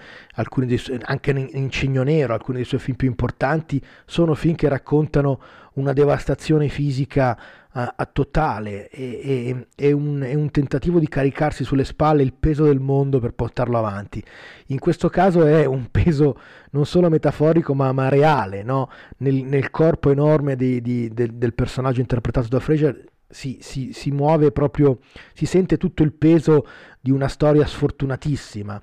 suoi, 0.78 1.00
anche 1.04 1.32
in, 1.32 1.70
Cigno 1.70 2.04
Nero, 2.04 2.34
alcuni 2.34 2.58
dei 2.58 2.66
suoi 2.66 2.82
film 2.82 2.98
più 2.98 3.08
importanti 3.08 3.82
sono 4.06 4.36
film 4.36 4.56
che 4.56 4.68
raccontano 4.68 5.40
una 5.76 5.94
devastazione 5.94 6.68
fisica 6.68 7.40
a, 7.72 7.94
a 7.96 8.06
totale 8.06 8.90
e, 8.90 9.68
e, 9.74 9.92
un, 9.94 10.22
è, 10.22 10.34
un, 10.34 10.52
tentativo 10.52 11.00
di 11.00 11.08
caricarsi 11.08 11.64
sulle 11.64 11.86
spalle 11.86 12.24
il 12.24 12.34
peso 12.34 12.66
del 12.66 12.80
mondo 12.80 13.20
per 13.20 13.34
portarlo 13.34 13.78
avanti. 13.78 14.22
In 14.68 14.80
questo 14.80 15.08
caso 15.08 15.46
è 15.46 15.64
un 15.64 15.88
peso 15.92 16.38
non 16.72 16.86
solo 16.86 17.10
metaforico 17.10 17.74
ma, 17.74 17.92
ma 17.94 18.10
reale, 18.10 18.64
no? 18.64 18.90
nel, 19.20 19.44
nel, 19.44 19.70
corpo 19.70 20.12
enorme 20.12 20.58
di, 20.58 20.82
di, 20.82 21.08
del, 21.14 21.36
del 21.36 21.54
personaggio 21.54 22.02
interpretato 22.02 22.50
da 22.50 22.60
Fraser 22.60 23.02
si, 23.30 23.60
si, 23.62 23.94
si, 23.94 24.12
muove 24.12 24.52
proprio, 24.52 25.00
si 25.34 25.46
sente 25.46 25.78
tutto 25.78 26.04
il 26.04 26.14
peso 26.14 26.66
di 27.00 27.12
una 27.12 27.28
storia 27.28 27.66
sfortunatissima. 27.66 28.82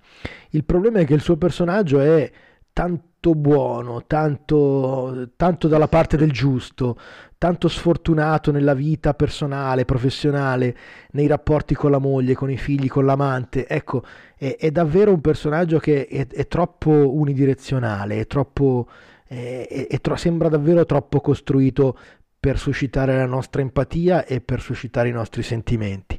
Il 0.50 0.64
problema 0.64 1.00
è 1.00 1.04
che 1.04 1.14
il 1.14 1.20
suo 1.20 1.36
personaggio 1.36 2.00
è 2.00 2.30
tanto 2.72 3.34
buono, 3.34 4.04
tanto, 4.06 5.30
tanto 5.36 5.66
dalla 5.66 5.88
parte 5.88 6.16
del 6.16 6.30
giusto, 6.30 6.96
tanto 7.38 7.68
sfortunato 7.68 8.52
nella 8.52 8.74
vita 8.74 9.14
personale, 9.14 9.84
professionale, 9.84 10.76
nei 11.12 11.26
rapporti 11.26 11.74
con 11.74 11.90
la 11.90 11.98
moglie, 11.98 12.34
con 12.34 12.50
i 12.50 12.56
figli, 12.56 12.88
con 12.88 13.04
l'amante. 13.04 13.66
Ecco, 13.66 14.04
è, 14.36 14.56
è 14.58 14.70
davvero 14.70 15.12
un 15.12 15.20
personaggio 15.20 15.78
che 15.78 16.06
è, 16.06 16.26
è 16.28 16.46
troppo 16.46 16.90
unidirezionale, 16.90 18.20
è 18.20 18.26
troppo... 18.26 18.86
È, 19.28 19.88
è, 19.90 20.16
sembra 20.16 20.48
davvero 20.48 20.84
troppo 20.84 21.20
costruito 21.20 21.98
per 22.46 22.60
suscitare 22.60 23.16
la 23.16 23.26
nostra 23.26 23.60
empatia 23.60 24.24
e 24.24 24.40
per 24.40 24.60
suscitare 24.60 25.08
i 25.08 25.12
nostri 25.12 25.42
sentimenti. 25.42 26.16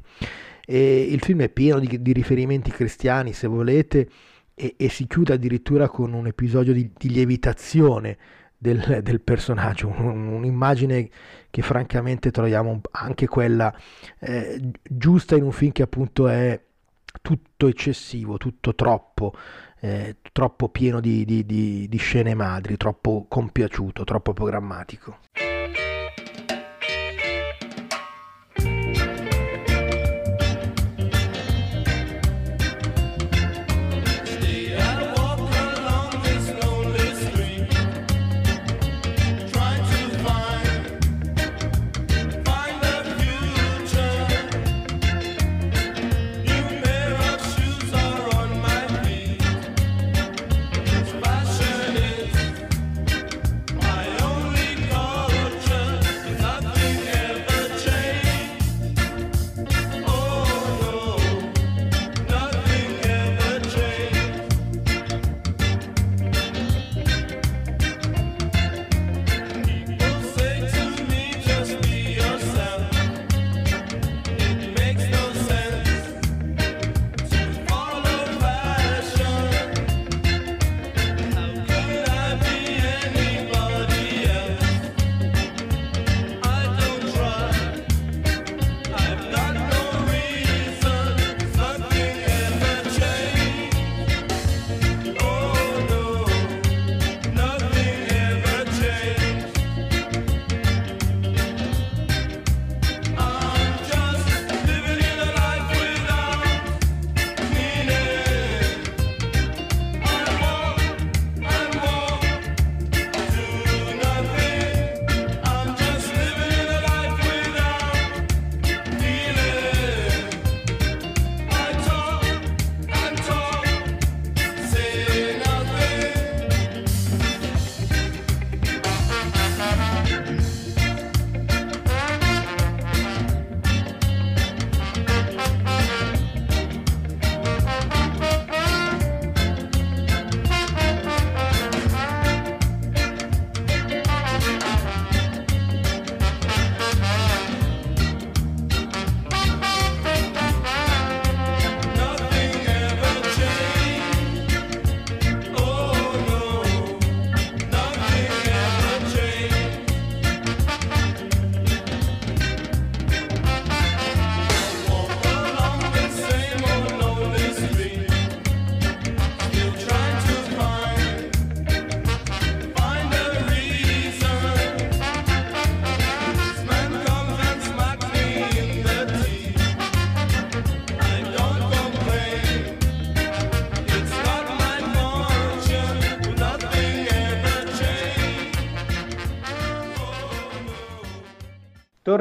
E 0.66 1.00
il 1.00 1.22
film 1.22 1.40
è 1.40 1.48
pieno 1.48 1.78
di, 1.78 2.02
di 2.02 2.12
riferimenti 2.12 2.70
cristiani, 2.70 3.32
se 3.32 3.46
volete, 3.46 4.06
e, 4.54 4.74
e, 4.76 4.90
si 4.90 5.06
chiude 5.06 5.32
addirittura 5.32 5.88
con 5.88 6.12
un 6.12 6.26
episodio 6.26 6.74
di, 6.74 6.90
di 6.94 7.08
lievitazione 7.08 8.18
del, 8.58 9.00
del 9.02 9.22
personaggio, 9.22 9.88
un, 9.88 10.26
un'immagine 10.26 11.08
che 11.48 11.62
francamente 11.62 12.30
troviamo 12.30 12.82
anche 12.90 13.26
quella 13.26 13.74
eh, 14.18 14.60
giusta 14.82 15.34
in 15.34 15.44
un 15.44 15.52
film 15.52 15.72
che 15.72 15.82
appunto 15.82 16.28
è 16.28 16.60
tutto 17.22 17.68
eccessivo, 17.68 18.36
tutto 18.36 18.74
troppo, 18.74 19.32
eh, 19.80 20.16
troppo 20.30 20.68
pieno 20.68 21.00
di, 21.00 21.24
di, 21.24 21.46
di 21.88 21.96
scene 21.96 22.34
madri, 22.34 22.76
troppo 22.76 23.24
compiaciuto, 23.26 24.04
troppo 24.04 24.34
programmatico. 24.34 25.20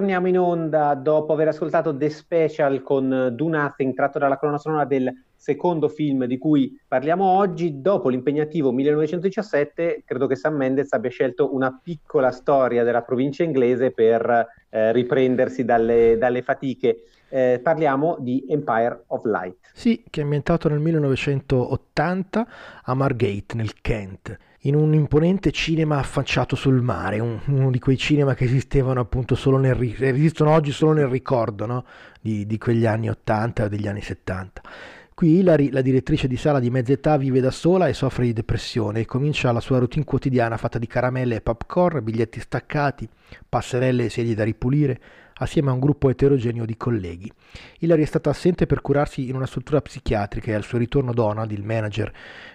Torniamo 0.07 0.33
in 0.33 0.39
onda 0.39 0.93
dopo 0.93 1.33
aver 1.33 1.49
ascoltato 1.49 1.93
The 1.93 2.09
Special 2.09 2.81
con 2.81 3.33
Do 3.33 3.47
Nothing, 3.49 3.93
tratto 3.93 4.17
dalla 4.17 4.37
colonna 4.37 4.57
sonora 4.57 4.85
del 4.85 5.13
secondo 5.35 5.89
film 5.89 6.23
di 6.23 6.37
cui 6.37 6.79
parliamo 6.87 7.25
oggi. 7.25 7.81
Dopo 7.81 8.07
l'impegnativo 8.07 8.71
1917, 8.71 10.03
credo 10.05 10.25
che 10.27 10.37
Sam 10.37 10.55
Mendes 10.55 10.93
abbia 10.93 11.09
scelto 11.09 11.53
una 11.53 11.77
piccola 11.83 12.31
storia 12.31 12.85
della 12.85 13.01
provincia 13.01 13.43
inglese 13.43 13.91
per 13.91 14.47
eh, 14.69 14.93
riprendersi 14.93 15.65
dalle, 15.65 16.15
dalle 16.17 16.41
fatiche. 16.41 17.03
Eh, 17.27 17.59
parliamo 17.61 18.15
di 18.21 18.45
Empire 18.47 19.03
of 19.07 19.25
Light. 19.25 19.57
Sì, 19.73 20.05
che 20.09 20.21
è 20.21 20.23
ambientato 20.23 20.69
nel 20.69 20.79
1980 20.79 22.47
a 22.83 22.93
Margate, 22.93 23.55
nel 23.55 23.73
Kent 23.81 24.37
in 24.67 24.75
un 24.75 24.93
imponente 24.93 25.51
cinema 25.51 25.97
affacciato 25.97 26.55
sul 26.55 26.81
mare, 26.81 27.19
un, 27.19 27.39
uno 27.45 27.71
di 27.71 27.79
quei 27.79 27.97
cinema 27.97 28.35
che 28.35 28.43
esistevano 28.43 28.99
appunto 28.99 29.35
solo 29.35 29.57
nel, 29.57 29.77
esistono 29.99 30.51
oggi 30.51 30.71
solo 30.71 30.93
nel 30.93 31.07
ricordo 31.07 31.65
no? 31.65 31.85
di, 32.19 32.45
di, 32.45 32.57
quegli 32.57 32.85
anni 32.85 33.09
80 33.09 33.63
o 33.63 33.67
degli 33.69 33.87
anni 33.87 34.01
70. 34.01 34.61
Qui 35.13 35.39
Hilary, 35.39 35.71
la 35.71 35.81
direttrice 35.81 36.27
di 36.27 36.37
sala 36.37 36.59
di 36.59 36.69
mezza 36.69 36.91
età, 36.91 37.17
vive 37.17 37.39
da 37.39 37.49
sola 37.49 37.87
e 37.87 37.93
soffre 37.93 38.25
di 38.25 38.33
depressione 38.33 38.99
e 38.99 39.05
comincia 39.05 39.51
la 39.51 39.61
sua 39.61 39.79
routine 39.79 40.05
quotidiana 40.05 40.57
fatta 40.57 40.77
di 40.77 40.85
caramelle 40.85 41.35
e 41.35 41.41
popcorn, 41.41 42.03
biglietti 42.03 42.39
staccati, 42.39 43.09
passerelle 43.47 44.05
e 44.05 44.09
sedie 44.09 44.35
da 44.35 44.43
ripulire, 44.43 44.99
assieme 45.37 45.69
a 45.69 45.73
un 45.73 45.79
gruppo 45.79 46.09
eterogeneo 46.09 46.65
di 46.65 46.77
colleghi. 46.77 47.31
Hilary 47.79 48.03
è 48.03 48.05
stata 48.05 48.29
assente 48.29 48.65
per 48.65 48.81
curarsi 48.81 49.29
in 49.29 49.35
una 49.35 49.45
struttura 49.45 49.81
psichiatrica 49.81 50.51
e 50.51 50.55
al 50.55 50.63
suo 50.63 50.77
ritorno 50.77 51.13
Donald, 51.13 51.51
il 51.51 51.63
manager 51.63 52.11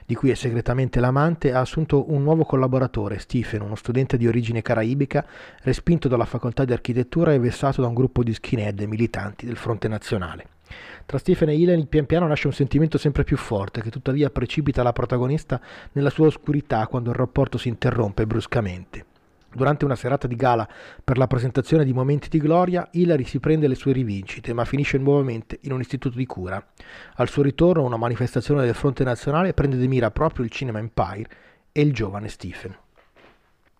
di 0.06 0.14
cui 0.14 0.30
è 0.30 0.34
segretamente 0.34 1.00
l'amante, 1.00 1.52
ha 1.52 1.60
assunto 1.60 2.12
un 2.12 2.22
nuovo 2.22 2.44
collaboratore, 2.44 3.18
Stephen, 3.18 3.62
uno 3.62 3.76
studente 3.76 4.16
di 4.16 4.26
origine 4.26 4.62
caraibica, 4.62 5.24
respinto 5.62 6.08
dalla 6.08 6.24
facoltà 6.24 6.64
di 6.64 6.72
architettura 6.72 7.32
e 7.32 7.38
vessato 7.38 7.80
da 7.80 7.88
un 7.88 7.94
gruppo 7.94 8.22
di 8.22 8.34
skinhead 8.34 8.80
militanti 8.82 9.46
del 9.46 9.56
fronte 9.56 9.88
nazionale. 9.88 10.46
Tra 11.04 11.18
Stephen 11.18 11.50
e 11.50 11.56
Hilary 11.56 11.86
pian 11.86 12.06
piano 12.06 12.26
nasce 12.26 12.46
un 12.46 12.52
sentimento 12.52 12.96
sempre 12.98 13.24
più 13.24 13.36
forte 13.36 13.82
che 13.82 13.90
tuttavia 13.90 14.30
precipita 14.30 14.82
la 14.82 14.92
protagonista 14.92 15.60
nella 15.92 16.10
sua 16.10 16.26
oscurità 16.26 16.86
quando 16.86 17.10
il 17.10 17.16
rapporto 17.16 17.58
si 17.58 17.68
interrompe 17.68 18.26
bruscamente. 18.26 19.11
Durante 19.54 19.84
una 19.84 19.96
serata 19.96 20.26
di 20.26 20.34
gala 20.34 20.66
per 21.04 21.18
la 21.18 21.26
presentazione 21.26 21.84
di 21.84 21.92
Momenti 21.92 22.28
di 22.30 22.38
Gloria, 22.38 22.88
Hilary 22.90 23.24
si 23.24 23.38
prende 23.38 23.68
le 23.68 23.74
sue 23.74 23.92
rivincite, 23.92 24.54
ma 24.54 24.64
finisce 24.64 24.96
nuovamente 24.96 25.58
in 25.62 25.72
un 25.72 25.80
istituto 25.80 26.16
di 26.16 26.24
cura. 26.24 26.64
Al 27.16 27.28
suo 27.28 27.42
ritorno, 27.42 27.84
una 27.84 27.98
manifestazione 27.98 28.64
del 28.64 28.74
Fronte 28.74 29.04
Nazionale 29.04 29.52
prende 29.52 29.76
di 29.76 29.88
mira 29.88 30.10
proprio 30.10 30.44
il 30.44 30.50
cinema 30.50 30.78
Empire 30.78 31.28
e 31.70 31.82
il 31.82 31.92
giovane 31.92 32.28
Stephen. 32.28 32.74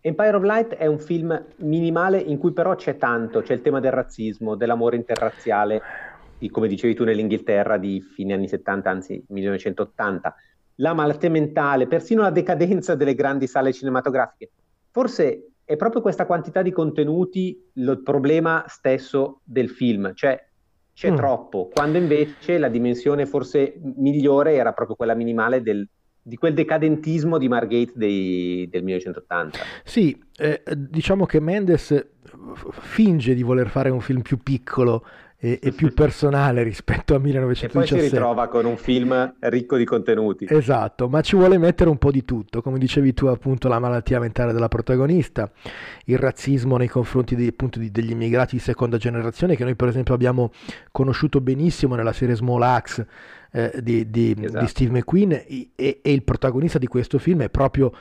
Empire 0.03 0.37
of 0.37 0.43
Light 0.43 0.75
è 0.75 0.87
un 0.87 0.99
film 0.99 1.43
minimale 1.59 2.19
in 2.19 2.37
cui 2.37 2.53
però 2.53 2.75
c'è 2.75 2.97
tanto, 2.97 3.41
c'è 3.41 3.55
il 3.55 3.63
tema 3.63 3.81
del 3.81 3.93
razzismo, 3.93 4.57
dell'amore 4.57 4.97
interrazziale, 4.97 5.81
come 6.51 6.67
dicevi 6.69 6.95
tu 6.95 7.05
nell'Inghilterra 7.05 7.79
di 7.79 8.01
fine 8.01 8.35
anni 8.35 8.49
70, 8.49 8.91
anzi 8.91 9.25
1980, 9.29 10.35
la 10.77 10.93
malattia 10.93 11.31
mentale, 11.31 11.87
persino 11.87 12.23
la 12.23 12.31
decadenza 12.31 12.97
delle 12.97 13.15
grandi 13.15 13.47
sale 13.47 13.73
cinematografiche. 13.73 14.51
Forse 14.91 15.52
è 15.65 15.77
proprio 15.77 16.03
questa 16.03 16.27
quantità 16.27 16.63
di 16.63 16.73
contenuti 16.73 17.71
il 17.75 18.01
problema 18.05 18.65
stesso 18.67 19.41
del 19.45 19.71
film, 19.71 20.13
cioè 20.15 20.39
c'è 20.95 21.11
mm. 21.11 21.17
troppo, 21.17 21.69
quando 21.73 21.99
invece 21.99 22.59
la 22.59 22.69
dimensione 22.69 23.27
forse 23.27 23.75
migliore 23.97 24.55
era 24.55 24.73
proprio 24.73 24.97
quella 24.97 25.15
minimale 25.15 25.63
del, 25.63 25.89
di 26.21 26.37
quel 26.37 26.55
decadentismo 26.55 27.39
di 27.39 27.49
Margate 27.49 27.93
dei, 27.95 28.69
del 28.71 28.83
1980. 28.83 29.59
Sì, 29.85 30.23
eh, 30.37 30.63
diciamo 30.77 31.25
che 31.25 31.41
Mendes 31.41 32.09
finge 32.71 33.35
di 33.35 33.43
voler 33.43 33.69
fare 33.69 33.91
un 33.91 34.01
film 34.01 34.23
più 34.23 34.39
piccolo 34.39 35.05
e, 35.45 35.59
e, 35.61 35.73
più 35.73 35.93
personale 35.93 36.63
rispetto 36.63 37.17
a 37.17 37.19
1917. 37.19 37.67
E 37.67 37.99
poi 37.99 38.09
si 38.09 38.15
ritrova 38.15 38.47
con 38.47 38.65
un 38.65 38.77
film 38.77 39.35
ricco 39.41 39.77
di 39.77 39.85
contenuti. 39.85 40.47
Esatto, 40.49 41.09
ma 41.09 41.21
ci 41.21 41.35
vuole 41.35 41.59
mettere 41.59 41.91
un 41.91 41.99
po' 41.99 42.13
di 42.13 42.25
tutto, 42.25 42.63
come 42.63 42.79
dicevi 42.79 43.13
tu 43.13 43.27
appunto 43.27 43.67
la 43.67 43.81
malattia 43.81 44.21
mentale 44.21 44.53
della 44.53 44.69
protagonista, 44.69 45.51
il 46.05 46.17
razzismo 46.17 46.77
nei 46.77 46.87
confronti 46.87 47.35
dei, 47.35 47.49
appunto, 47.49 47.81
degli 47.81 48.11
immigrati 48.13 48.55
di 48.55 48.63
seconda 48.63 48.99
generazione 48.99 49.57
che 49.57 49.65
noi 49.65 49.75
per 49.75 49.89
esempio 49.89 50.15
abbiamo 50.15 50.53
conosciuto 50.93 51.41
benissimo 51.41 51.97
nella 51.97 52.13
serie 52.13 52.37
Small 52.37 52.63
Axe 52.63 53.09
eh, 53.53 53.71
di, 53.83 54.11
di, 54.11 54.35
esatto. 54.39 54.61
di, 54.61 54.67
Steve 54.67 54.99
McQueen 54.99 55.33
e, 55.47 55.69
e, 55.75 56.01
il 56.05 56.23
protagonista 56.23 56.79
di 56.79 56.87
questo 56.87 57.19
film 57.19 57.43
è 57.43 57.51
proprio 57.51 57.93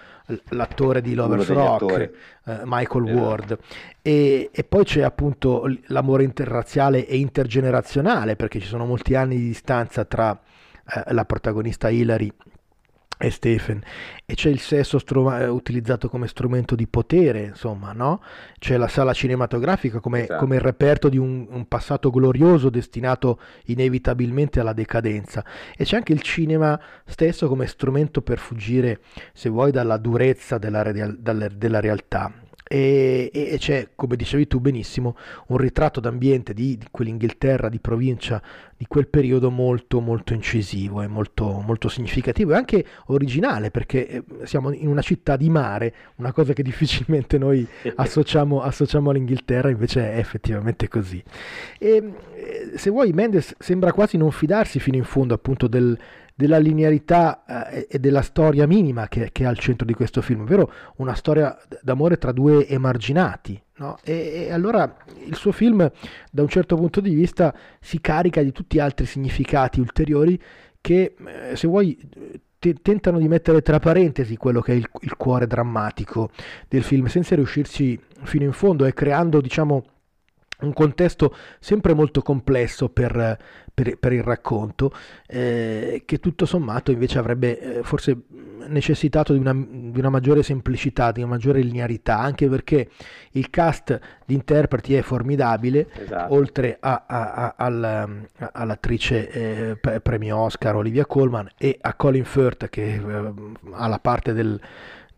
l'attore 0.50 1.02
di 1.02 1.14
Lovers 1.14 1.50
Rock, 1.50 2.12
eh, 2.46 2.62
Michael 2.64 3.08
esatto. 3.08 3.22
Ward. 3.22 3.60
E, 4.02 4.50
e, 4.52 4.64
poi 4.64 4.84
c'è 4.86 5.02
appunto 5.02 5.66
l'amore 5.88 6.24
interrazziale 6.24 7.06
e 7.06 7.18
intergenerazionale 7.18 8.36
perché 8.38 8.60
ci 8.60 8.68
sono 8.68 8.86
molti 8.86 9.14
anni 9.14 9.36
di 9.36 9.48
distanza 9.48 10.06
tra 10.06 10.32
eh, 10.32 11.14
la 11.14 11.26
protagonista 11.26 11.90
Hilary 11.90 12.32
e 13.22 13.30
Stephen. 13.30 13.82
E 14.26 14.34
c'è 14.36 14.50
il 14.50 14.60
sesso 14.60 15.00
stru- 15.00 15.32
eh, 15.32 15.48
utilizzato 15.48 16.10
come 16.10 16.28
strumento 16.28 16.76
di 16.76 16.88
potere 16.88 17.44
insomma 17.44 17.92
no? 17.94 18.22
C'è 18.60 18.78
la 18.78 18.88
sala 18.88 19.14
cinematografica 19.14 20.00
come, 20.00 20.24
esatto. 20.24 20.40
come 20.40 20.56
il 20.56 20.62
reperto 20.62 21.10
di 21.10 21.18
un, 21.18 21.48
un, 21.50 21.68
passato 21.68 22.10
glorioso 22.10 22.70
destinato 22.70 23.40
inevitabilmente 23.66 24.60
alla 24.60 24.74
decadenza. 24.74 25.44
E 25.76 25.84
c'è 25.84 25.96
anche 25.96 26.14
il 26.14 26.22
cinema 26.22 26.80
stesso 27.06 27.48
come 27.48 27.68
strumento 27.68 28.22
per 28.22 28.40
fuggire 28.40 29.02
se 29.34 29.50
vuoi 29.50 29.72
dalla 29.72 29.98
durezza 29.98 30.58
della, 30.58 30.82
real- 30.82 31.18
della 31.18 31.80
realtà 31.80 32.32
e, 32.72 33.30
e, 33.34 33.58
c'è, 33.58 33.90
come 33.96 34.16
dicevi 34.16 34.48
tu 34.48 34.62
benissimo, 34.62 35.18
un 35.48 35.58
ritratto 35.58 36.00
d'ambiente 36.00 36.54
di, 36.54 36.78
di, 36.78 36.88
quell'Inghilterra 36.90 37.68
di 37.68 37.80
provincia 37.80 38.42
di 38.78 38.86
quel 38.88 39.10
periodo 39.10 39.52
molto 39.52 40.00
molto 40.00 40.34
incisivo 40.34 41.02
e 41.02 41.08
molto, 41.08 41.62
molto 41.66 41.90
significativo 41.90 42.54
e 42.54 42.56
anche 42.56 42.86
originale 43.08 43.72
perché 43.72 44.08
eh, 44.08 44.24
siamo 44.44 44.72
in 44.72 44.88
una 44.88 45.02
città 45.02 45.36
di 45.36 45.50
mare, 45.50 45.94
una 46.16 46.32
cosa 46.32 46.54
che 46.54 46.64
difficilmente 46.64 47.38
noi 47.38 47.68
associamo, 47.96 48.62
associamo 48.62 49.10
all'Inghilterra, 49.10 49.70
invece 49.70 50.14
è 50.14 50.18
effettivamente 50.18 50.88
così. 50.88 51.22
E, 51.78 51.90
eh, 51.90 52.72
se 52.78 52.90
vuoi 52.90 53.12
Mendes 53.12 53.54
sembra 53.60 53.92
quasi 53.92 54.16
non 54.16 54.32
fidarsi 54.32 54.80
fino 54.80 54.96
in 54.96 55.04
fondo 55.04 55.34
appunto 55.34 55.68
del, 55.68 55.98
della 56.42 56.58
linearità 56.58 57.44
eh, 57.70 57.88
e 57.88 58.00
della 58.00 58.24
storia 58.24 58.66
minima 58.66 59.08
che, 59.08 59.30
che, 59.32 59.44
è 59.44 59.46
al 59.46 59.60
centro 59.60 59.86
di 59.86 59.94
questo 59.94 60.22
film, 60.22 60.42
ovvero 60.42 60.72
una 60.98 61.14
storia 61.14 61.56
d'amore 61.84 62.18
tra 62.18 62.32
due 62.32 62.68
emarginati. 62.68 63.62
No? 63.76 63.98
E, 64.04 64.48
e, 64.48 64.52
allora 64.52 64.98
il 65.24 65.36
suo 65.36 65.52
film, 65.52 65.90
da 66.32 66.42
un 66.42 66.48
certo 66.48 66.76
punto 66.76 67.00
di 67.00 67.14
vista, 67.14 67.54
si 67.80 68.02
carica 68.02 68.42
di 68.42 68.52
tutti 68.52 68.80
altri 68.80 69.06
significati 69.06 69.80
ulteriori 69.80 70.42
che, 70.82 71.16
eh, 71.52 71.56
se 71.56 71.68
vuoi, 71.68 71.96
te- 72.58 72.76
tentano 72.82 73.20
di 73.20 73.28
mettere 73.28 73.62
tra 73.62 73.78
parentesi 73.78 74.36
quello 74.36 74.62
che 74.62 74.72
è 74.72 74.76
il, 74.76 74.90
il 75.02 75.16
cuore 75.18 75.46
drammatico 75.46 76.32
del 76.68 76.82
film, 76.82 77.06
senza 77.06 77.36
riuscirci 77.36 78.00
fino 78.24 78.46
in 78.46 78.54
fondo 78.54 78.86
e 78.86 78.94
creando, 78.94 79.42
diciamo, 79.42 79.84
un 80.62 80.74
contesto 80.74 81.36
sempre 81.60 81.93
molto 81.93 82.21
complesso 82.21 82.89
per, 82.89 83.38
per, 83.74 83.97
per 83.97 84.13
il 84.13 84.24
racconto, 84.24 84.93
eh, 85.28 86.04
che 86.06 86.19
tutto 86.19 86.45
sommato 86.45 86.91
invece 86.91 87.19
avrebbe 87.19 87.60
eh, 87.60 87.84
forse 87.84 88.17
necessitato 88.67 89.34
di 89.34 89.39
una, 89.39 89.54
di 89.54 89.97
una, 89.97 90.10
maggiore 90.10 90.43
semplicità, 90.43 91.12
di 91.12 91.21
una 91.21 91.32
maggiore 91.32 91.62
linearità, 91.62 92.19
anche 92.19 92.47
perché 92.47 92.89
il 93.32 93.50
cast 93.50 94.00
di 94.26 94.34
interpreti 94.34 94.95
è 94.95 95.02
formidabile, 95.02 95.88
esatto. 95.93 96.34
oltre 96.34 96.78
a, 96.80 97.06
a, 97.08 97.32
a, 97.32 97.54
all, 97.58 98.28
all'attrice 98.52 99.30
eh, 99.30 100.00
premio 100.02 100.38
Oscar 100.38 100.76
Olivia 100.76 101.06
Colman 101.06 101.50
e 101.58 101.78
a 101.82 101.93
Colin 101.93 102.26
Firth 102.26 102.69
che 102.69 102.95
eh, 102.95 103.34
ha 103.71 103.88
la 103.88 104.00
parte 104.00 104.34
del 104.34 104.60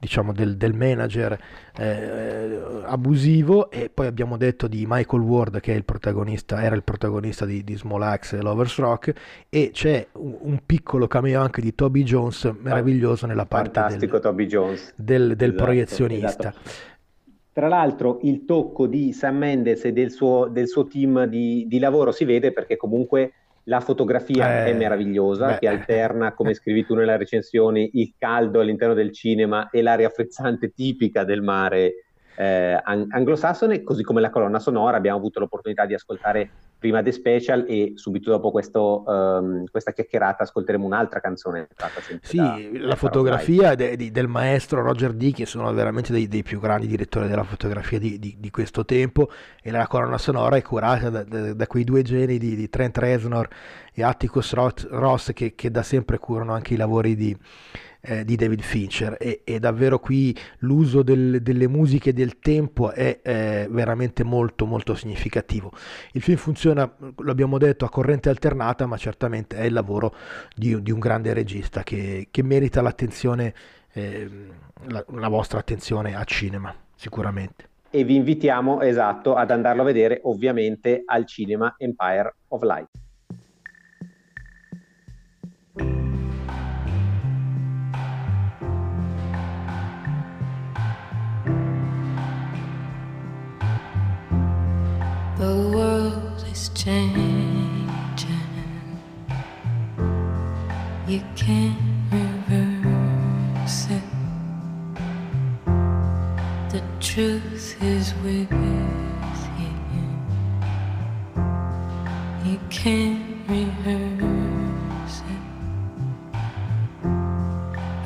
diciamo, 0.03 0.33
del, 0.33 0.57
del 0.57 0.73
manager 0.73 1.37
eh, 1.77 2.59
abusivo 2.83 3.71
e 3.71 3.89
poi 3.89 4.05
abbiamo 4.05 4.35
detto 4.35 4.67
di 4.67 4.83
Michael 4.85 5.21
Ward 5.21 5.61
che 5.61 5.71
il 5.71 5.85
era 6.49 6.75
il 6.75 6.83
protagonista 6.83 7.45
di, 7.45 7.63
di 7.63 7.75
Small 7.77 8.01
Axe 8.01 8.37
e 8.37 8.41
Lovers 8.41 8.77
Rock 8.79 9.13
e 9.47 9.69
c'è 9.71 10.05
un, 10.13 10.35
un, 10.41 10.59
piccolo 10.65 11.07
cameo 11.07 11.39
anche 11.39 11.61
di 11.61 11.73
Toby 11.73 12.03
Jones 12.03 12.53
meraviglioso 12.59 13.25
nella 13.27 13.45
parte 13.45 13.79
Fantastico 13.79 14.19
del, 14.19 14.21
Toby 14.21 14.45
Jones. 14.45 14.93
del, 14.97 15.35
del 15.37 15.49
esatto, 15.51 15.63
proiezionista. 15.63 16.49
Esatto. 16.49 16.91
Tra 17.53 17.67
l'altro 17.69 18.19
il 18.23 18.43
tocco 18.43 18.87
di 18.87 19.13
Sam 19.13 19.37
Mendes 19.37 19.85
e 19.85 19.93
del 19.93 20.11
suo, 20.11 20.49
del 20.49 20.67
suo 20.67 20.85
team 20.85 21.25
di, 21.27 21.65
di 21.65 21.79
lavoro 21.79 22.11
si 22.11 22.25
vede 22.25 22.51
perché 22.51 22.75
comunque 22.75 23.31
la 23.65 23.79
fotografia 23.79 24.65
eh, 24.65 24.71
è 24.71 24.73
meravigliosa, 24.73 25.47
beh. 25.47 25.59
che 25.59 25.67
alterna, 25.67 26.33
come 26.33 26.53
scrivi 26.53 26.85
tu 26.85 26.95
nella 26.95 27.17
recensione, 27.17 27.89
il 27.93 28.13
caldo 28.17 28.59
all'interno 28.59 28.93
del 28.93 29.11
cinema 29.13 29.69
e 29.69 29.81
l'aria 29.81 30.09
frizzante 30.09 30.73
tipica 30.73 31.23
del 31.23 31.41
mare 31.41 32.05
eh, 32.35 32.79
anglosassone, 32.83 33.83
così 33.83 34.03
come 34.03 34.21
la 34.21 34.29
colonna 34.29 34.59
sonora. 34.59 34.97
Abbiamo 34.97 35.17
avuto 35.17 35.39
l'opportunità 35.39 35.85
di 35.85 35.93
ascoltare 35.93 36.49
prima 36.83 37.01
The 37.01 37.13
Special 37.13 37.63
e 37.65 37.93
subito 37.95 38.29
dopo 38.29 38.51
questo, 38.51 39.03
um, 39.07 39.63
questa 39.71 39.93
chiacchierata 39.93 40.43
ascolteremo 40.43 40.85
un'altra 40.85 41.21
canzone 41.21 41.69
Sì, 42.21 42.35
da- 42.35 42.57
la 42.73 42.87
da 42.89 42.95
fotografia 42.97 43.73
de- 43.73 43.95
di- 43.95 44.11
del 44.11 44.27
maestro 44.27 44.81
Roger 44.81 45.13
Dickens, 45.13 45.49
sono 45.49 45.71
veramente 45.71 46.11
dei, 46.11 46.27
dei 46.27 46.43
più 46.43 46.59
grandi 46.59 46.85
direttori 46.87 47.29
della 47.29 47.45
fotografia 47.45 47.99
di, 47.99 48.19
di- 48.19 48.35
di 48.37 48.51
questo 48.51 48.83
tempo 48.83 49.29
e 49.61 49.71
la 49.71 49.87
colonna 49.87 50.17
sonora 50.17 50.57
è 50.57 50.61
curata 50.61 51.09
da, 51.09 51.23
da- 51.53 51.67
quei 51.67 51.85
due 51.85 52.01
geni 52.01 52.37
di, 52.37 52.53
di 52.57 52.69
Trent 52.69 52.97
Reznor 52.97 53.47
e 53.93 54.03
Atticus 54.03 54.53
Ross 54.53 55.31
che, 55.31 55.55
che 55.55 55.71
da 55.71 55.83
sempre 55.83 56.17
curano 56.17 56.51
anche 56.51 56.73
i 56.73 56.77
lavori 56.77 57.15
di, 57.15 57.33
eh, 58.05 58.25
di 58.25 58.35
David 58.35 58.61
Fincher 58.61 59.15
e, 59.17 59.41
e 59.45 59.59
davvero 59.59 59.99
qui 59.99 60.37
l'uso 60.59 61.03
del- 61.03 61.41
delle 61.41 61.67
musiche 61.67 62.13
del 62.13 62.39
tempo 62.39 62.91
è 62.91 63.19
eh, 63.23 63.67
veramente 63.69 64.23
molto 64.23 64.65
molto 64.65 64.93
significativo. 64.93 65.71
Il 66.11 66.21
film 66.21 66.37
funziona, 66.37 66.91
lo 67.15 67.31
abbiamo 67.31 67.57
detto, 67.57 67.85
a 67.85 67.89
corrente 67.89 68.29
alternata, 68.29 68.85
ma 68.85 68.97
certamente 68.97 69.55
è 69.55 69.63
il 69.63 69.73
lavoro 69.73 70.13
di, 70.53 70.81
di 70.81 70.91
un 70.91 70.99
grande 70.99 71.33
regista 71.33 71.83
che, 71.83 72.27
che 72.29 72.43
merita 72.43 72.81
l'attenzione, 72.81 73.53
ehm, 73.93 74.51
la, 74.87 75.05
la 75.07 75.27
vostra 75.29 75.59
attenzione 75.59 76.15
a 76.15 76.23
cinema, 76.25 76.75
sicuramente. 76.95 77.69
E 77.89 78.03
vi 78.03 78.15
invitiamo, 78.15 78.81
esatto, 78.81 79.35
ad 79.35 79.51
andarlo 79.51 79.83
a 79.83 79.85
vedere 79.85 80.19
ovviamente 80.23 81.03
al 81.05 81.25
cinema 81.25 81.75
Empire 81.77 82.35
of 82.49 82.63
Light. 82.63 82.89
The 95.43 95.55
world 95.75 96.39
is 96.49 96.69
changing. 96.69 97.89
You 101.05 101.21
can't 101.35 101.77
reverse 102.09 103.87
it. 103.99 104.07
The 106.71 106.81
truth 107.01 107.75
is 107.83 108.13
with 108.23 108.51
you. 108.51 108.87
You 112.49 112.57
can't 112.69 113.49
rehearse 113.49 115.17
it. 115.33 115.43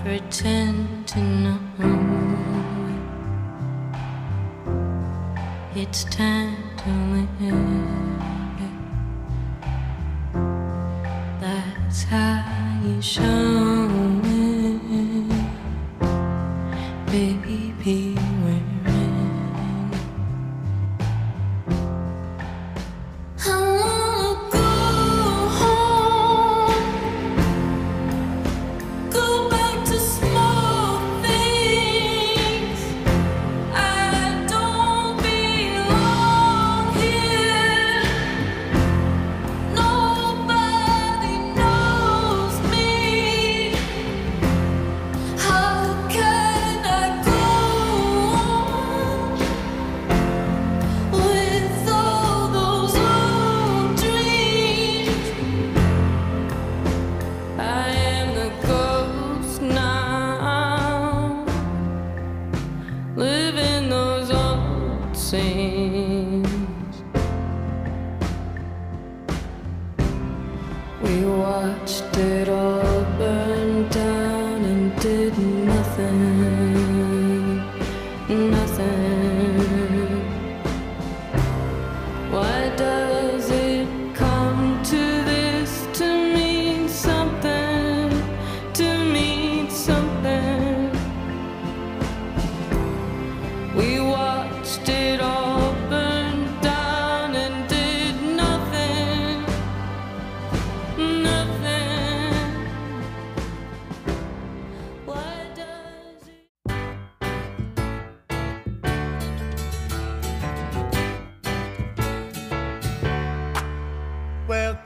Pretend 0.04 1.08
to 1.10 1.20
know 1.20 1.60
it. 5.76 5.82
It's 5.82 6.04
time 6.06 6.67
That's 11.40 12.04
how 12.04 12.82
you 12.84 13.02
show 13.02 14.07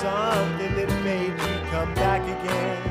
Something 0.00 0.76
that 0.76 1.02
made 1.02 1.34
me 1.34 1.70
come 1.70 1.92
back 1.94 2.22
again? 2.22 2.87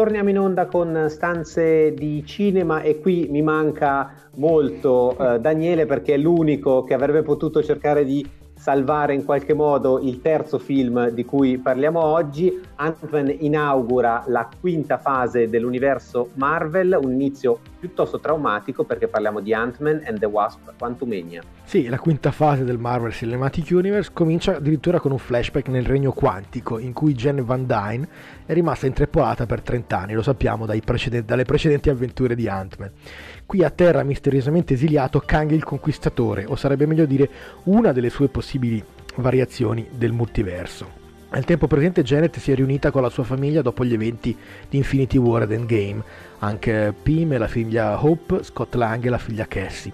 Torniamo 0.00 0.30
in 0.30 0.38
onda 0.38 0.64
con 0.64 1.08
stanze 1.10 1.92
di 1.92 2.24
cinema 2.24 2.80
e 2.80 3.00
qui 3.00 3.28
mi 3.30 3.42
manca 3.42 4.14
molto 4.36 5.14
eh, 5.14 5.38
Daniele 5.40 5.84
perché 5.84 6.14
è 6.14 6.16
l'unico 6.16 6.84
che 6.84 6.94
avrebbe 6.94 7.20
potuto 7.20 7.62
cercare 7.62 8.06
di 8.06 8.26
salvare 8.60 9.14
in 9.14 9.24
qualche 9.24 9.54
modo 9.54 10.00
il 10.00 10.20
terzo 10.20 10.58
film 10.58 11.08
di 11.08 11.24
cui 11.24 11.56
parliamo 11.56 12.04
oggi. 12.04 12.60
Ant-Man 12.76 13.34
inaugura 13.38 14.24
la 14.26 14.48
quinta 14.60 14.98
fase 14.98 15.48
dell'universo 15.48 16.30
Marvel, 16.34 16.98
un 17.02 17.10
inizio 17.12 17.58
piuttosto 17.78 18.20
traumatico 18.20 18.84
perché 18.84 19.08
parliamo 19.08 19.40
di 19.40 19.54
Ant-Man 19.54 20.02
and 20.04 20.18
the 20.18 20.26
Wasp 20.26 20.72
Quantumania. 20.78 21.42
Sì, 21.64 21.88
la 21.88 21.98
quinta 21.98 22.30
fase 22.32 22.64
del 22.64 22.76
Marvel 22.76 23.12
Cinematic 23.12 23.70
Universe 23.70 24.10
comincia 24.12 24.56
addirittura 24.56 25.00
con 25.00 25.12
un 25.12 25.18
flashback 25.18 25.68
nel 25.68 25.86
regno 25.86 26.12
quantico 26.12 26.78
in 26.78 26.92
cui 26.92 27.14
Jen 27.14 27.42
Van 27.42 27.64
Dyne 27.64 28.08
è 28.44 28.52
rimasta 28.52 28.86
intrappolata 28.86 29.46
per 29.46 29.62
30 29.62 29.98
anni, 29.98 30.12
lo 30.12 30.22
sappiamo 30.22 30.66
precedenti, 30.84 31.26
dalle 31.26 31.44
precedenti 31.44 31.88
avventure 31.88 32.34
di 32.34 32.46
Ant-Man. 32.46 32.90
Qui 33.50 33.64
a 33.64 33.70
terra 33.70 34.04
misteriosamente 34.04 34.74
esiliato 34.74 35.18
Kang 35.18 35.50
il 35.50 35.64
Conquistatore, 35.64 36.44
o 36.46 36.54
sarebbe 36.54 36.86
meglio 36.86 37.04
dire 37.04 37.28
una 37.64 37.90
delle 37.90 38.08
sue 38.08 38.28
possibili 38.28 38.80
variazioni 39.16 39.88
del 39.90 40.12
multiverso. 40.12 40.88
Al 41.30 41.44
tempo 41.44 41.66
presente 41.66 42.04
Janet 42.04 42.38
si 42.38 42.52
è 42.52 42.54
riunita 42.54 42.92
con 42.92 43.02
la 43.02 43.08
sua 43.08 43.24
famiglia 43.24 43.60
dopo 43.60 43.84
gli 43.84 43.92
eventi 43.92 44.36
di 44.68 44.76
Infinity 44.76 45.18
War 45.18 45.42
ed 45.42 45.50
Endgame, 45.50 46.00
anche 46.38 46.94
Pym 47.02 47.32
e 47.32 47.38
la 47.38 47.48
figlia 47.48 48.00
Hope, 48.00 48.44
Scott 48.44 48.76
Lang 48.76 49.04
e 49.04 49.08
la 49.08 49.18
figlia 49.18 49.48
Cassie 49.48 49.92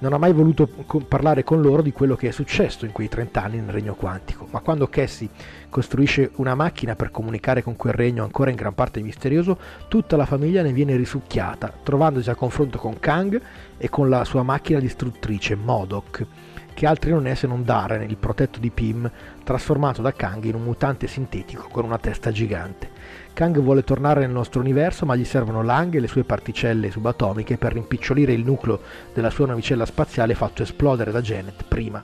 non 0.00 0.12
ha 0.12 0.18
mai 0.18 0.32
voluto 0.32 0.68
parlare 1.08 1.42
con 1.42 1.60
loro 1.60 1.82
di 1.82 1.92
quello 1.92 2.14
che 2.14 2.28
è 2.28 2.30
successo 2.30 2.84
in 2.84 2.92
quei 2.92 3.08
30 3.08 3.42
anni 3.42 3.56
nel 3.58 3.70
regno 3.70 3.94
quantico, 3.94 4.46
ma 4.50 4.60
quando 4.60 4.88
Cassie 4.88 5.28
costruisce 5.68 6.30
una 6.36 6.54
macchina 6.54 6.94
per 6.94 7.10
comunicare 7.10 7.62
con 7.62 7.76
quel 7.76 7.94
regno 7.94 8.22
ancora 8.22 8.50
in 8.50 8.56
gran 8.56 8.74
parte 8.74 9.00
misterioso, 9.00 9.58
tutta 9.88 10.16
la 10.16 10.26
famiglia 10.26 10.62
ne 10.62 10.72
viene 10.72 10.96
risucchiata, 10.96 11.72
trovandosi 11.82 12.30
a 12.30 12.36
confronto 12.36 12.78
con 12.78 12.98
Kang 13.00 13.40
e 13.76 13.88
con 13.88 14.08
la 14.08 14.24
sua 14.24 14.42
macchina 14.42 14.78
distruttrice, 14.78 15.56
Modok, 15.56 16.26
che 16.74 16.86
altri 16.86 17.10
non 17.10 17.26
è 17.26 17.34
se 17.34 17.48
non 17.48 17.64
Darren, 17.64 18.08
il 18.08 18.16
protetto 18.16 18.60
di 18.60 18.70
Pym, 18.70 19.10
trasformato 19.42 20.00
da 20.00 20.12
Kang 20.12 20.44
in 20.44 20.54
un 20.54 20.62
mutante 20.62 21.08
sintetico 21.08 21.66
con 21.72 21.84
una 21.84 21.98
testa 21.98 22.30
gigante. 22.30 22.97
Kang 23.38 23.60
vuole 23.60 23.84
tornare 23.84 24.22
nel 24.22 24.30
nostro 24.30 24.58
universo, 24.58 25.06
ma 25.06 25.14
gli 25.14 25.24
servono 25.24 25.62
Lang 25.62 25.94
e 25.94 26.00
le 26.00 26.08
sue 26.08 26.24
particelle 26.24 26.90
subatomiche 26.90 27.56
per 27.56 27.72
rimpicciolire 27.72 28.32
il 28.32 28.44
nucleo 28.44 28.80
della 29.14 29.30
sua 29.30 29.46
navicella 29.46 29.86
spaziale 29.86 30.34
fatto 30.34 30.64
esplodere 30.64 31.12
da 31.12 31.20
Janet 31.20 31.62
prima 31.68 32.02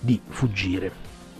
di 0.00 0.18
fuggire. 0.26 0.90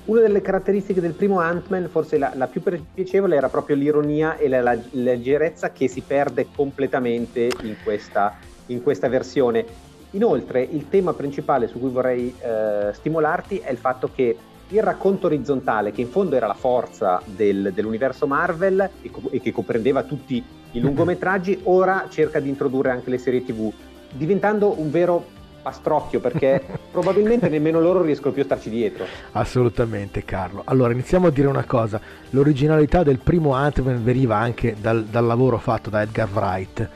Una 0.05 0.21
delle 0.21 0.43
caratteristiche 0.43 1.01
del 1.01 1.15
primo 1.15 1.41
Ant-Man, 1.41 1.89
forse 1.89 2.19
la, 2.19 2.33
la 2.35 2.49
più 2.49 2.61
piacevole, 2.93 3.35
era 3.35 3.49
proprio 3.49 3.77
l'ironia 3.77 4.37
e 4.37 4.47
la, 4.47 4.61
la, 4.61 4.79
leggerezza 4.91 5.73
che 5.73 5.89
si 5.89 6.03
perde 6.03 6.49
completamente 6.55 7.49
in 7.63 7.77
questa, 7.83 8.37
in 8.67 8.83
questa 8.83 9.09
versione. 9.09 9.65
Inoltre, 10.11 10.61
il 10.61 10.91
tema 10.91 11.15
principale 11.15 11.67
su 11.67 11.79
cui 11.79 11.89
vorrei 11.89 12.35
eh, 12.43 12.93
stimolarti 12.93 13.57
è 13.57 13.71
il 13.71 13.79
fatto 13.79 14.11
che 14.15 14.37
il 14.71 14.83
racconto 14.83 15.27
orizzontale, 15.27 15.93
che 15.93 16.01
in 16.01 16.09
fondo 16.09 16.37
era 16.37 16.47
la 16.47 16.55
forza 16.55 17.21
del, 17.25 17.73
dell'universo 17.75 18.27
Marvel 18.27 18.91
e, 19.03 19.11
co- 19.11 19.31
e, 19.31 19.41
che 19.41 19.53
comprendeva 19.53 20.03
tutti 20.03 20.43
i 20.73 20.81
lungometraggi, 20.81 21.61
ora 21.65 22.07
cerca 22.09 22.41
di 22.41 22.49
introdurre 22.49 22.91
anche 22.91 23.11
le 23.11 23.19
serie 23.19 23.45
TV, 23.45 23.73
diventando 24.13 24.81
un 24.81 24.91
vero 24.91 25.39
pastrocchio 25.63 26.21
perché 26.21 26.63
probabilmente 26.91 27.49
nemmeno 27.49 27.81
loro 27.81 28.03
riescono 28.03 28.33
più 28.33 28.43
a 28.43 28.47
starci 28.47 28.71
dietro. 28.71 29.05
Assolutamente 29.33 30.25
Carlo. 30.25 30.63
Allora 30.65 30.93
iniziamo 30.93 31.27
a 31.27 31.31
dire 31.31 31.49
una 31.49 31.65
cosa, 31.65 32.01
l'originalità 32.31 33.03
del 33.03 33.19
primo 33.19 33.55
Ant-Man 33.55 34.03
veniva 34.03 34.37
anche 34.37 34.77
dal, 34.81 35.05
dal 35.05 35.27
lavoro 35.27 35.59
fatto 35.59 35.91
da 35.91 36.03
Edgar 36.03 36.29
Wright 36.33 36.89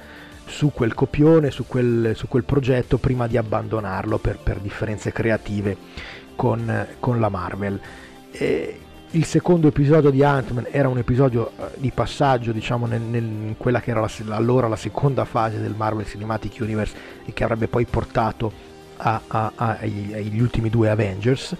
su 0.46 0.72
quel 0.72 0.94
copione, 0.94 1.50
su 1.50 1.66
quel, 1.66 2.12
su 2.14 2.28
quel 2.28 2.44
progetto 2.44 2.98
prima 2.98 3.26
di 3.26 3.36
abbandonarlo 3.36 4.18
per, 4.18 4.38
per 4.42 4.58
differenze 4.58 5.10
creative 5.10 5.76
con, 6.36 6.86
con 7.00 7.20
la 7.20 7.28
Marvel. 7.28 7.80
E 8.30 8.78
il 9.14 9.24
secondo 9.24 9.68
episodio 9.68 10.10
di 10.10 10.24
Ant-Man 10.24 10.66
era 10.70 10.88
un 10.88 10.98
episodio 10.98 11.52
eh, 11.56 11.66
di 11.76 11.92
passaggio, 11.94 12.50
diciamo, 12.50 12.86
nel, 12.86 13.00
nel, 13.00 13.22
in 13.22 13.54
quella 13.56 13.80
che 13.80 13.90
era 13.92 14.00
la, 14.00 14.34
allora 14.34 14.66
la 14.66 14.76
seconda 14.76 15.24
fase 15.24 15.60
del 15.60 15.74
Marvel 15.76 16.06
Cinematic 16.06 16.56
Universe 16.60 16.96
e 17.24 17.32
che 17.32 17.44
avrebbe 17.44 17.68
poi 17.68 17.84
portato 17.84 18.52
a, 18.96 19.20
a, 19.26 19.52
a, 19.54 19.76
agli, 19.80 20.12
agli, 20.14 20.40
ultimi 20.40 20.68
due 20.68 20.90
Avengers. 20.90 21.54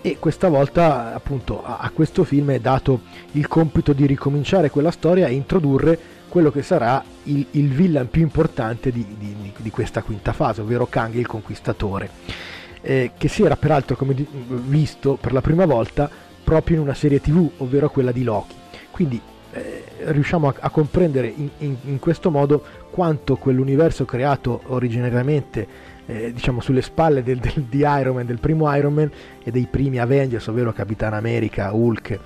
E 0.00 0.16
questa 0.18 0.48
volta, 0.48 1.12
appunto, 1.14 1.64
a, 1.64 1.90
questo 1.92 2.24
film 2.24 2.50
è 2.50 2.60
dato 2.60 3.00
il 3.32 3.48
compito 3.48 3.92
di 3.92 4.06
ricominciare 4.06 4.70
quella 4.70 4.90
storia 4.90 5.26
e 5.26 5.32
introdurre 5.32 5.98
quello 6.28 6.50
che 6.50 6.62
sarà 6.62 7.02
il, 7.24 7.44
il 7.52 7.68
villain 7.68 8.08
più 8.08 8.22
importante 8.22 8.90
di, 8.90 9.04
di, 9.18 9.52
di 9.56 9.70
questa 9.70 10.02
quinta 10.02 10.32
fase, 10.32 10.60
ovvero 10.60 10.86
Kang 10.86 11.14
il 11.14 11.26
Conquistatore 11.26 12.60
eh, 12.82 13.12
che 13.16 13.28
si 13.28 13.42
era 13.42 13.56
peraltro 13.56 13.96
come 13.96 14.14
di- 14.14 14.26
visto 14.66 15.16
per 15.20 15.32
la 15.32 15.40
prima 15.40 15.64
volta 15.64 16.10
proprio 16.44 16.76
in 16.76 16.82
una 16.82 16.94
serie 16.94 17.20
tv, 17.20 17.48
ovvero 17.58 17.88
quella 17.88 18.12
di 18.12 18.24
Loki. 18.24 18.54
Quindi 18.90 19.20
eh, 19.52 19.84
riusciamo 20.06 20.48
a, 20.48 20.54
a 20.58 20.70
comprendere 20.70 21.32
in, 21.34 21.48
in, 21.58 21.76
in, 21.84 21.98
questo 21.98 22.30
modo 22.30 22.64
quanto 22.90 23.36
quell'universo 23.36 24.04
creato 24.04 24.62
originariamente 24.66 25.66
eh, 26.06 26.32
diciamo 26.32 26.60
sulle 26.60 26.82
spalle 26.82 27.22
del, 27.22 27.38
del, 27.38 27.64
di 27.68 27.78
Iron 27.78 28.16
Man, 28.16 28.26
del 28.26 28.40
primo 28.40 28.74
Iron 28.74 28.94
Man 28.94 29.10
e 29.42 29.50
dei 29.50 29.66
primi 29.70 29.98
Avengers, 29.98 30.46
ovvero 30.48 30.72
Capitan 30.72 31.14
America, 31.14 31.72
Hulk 31.72 32.18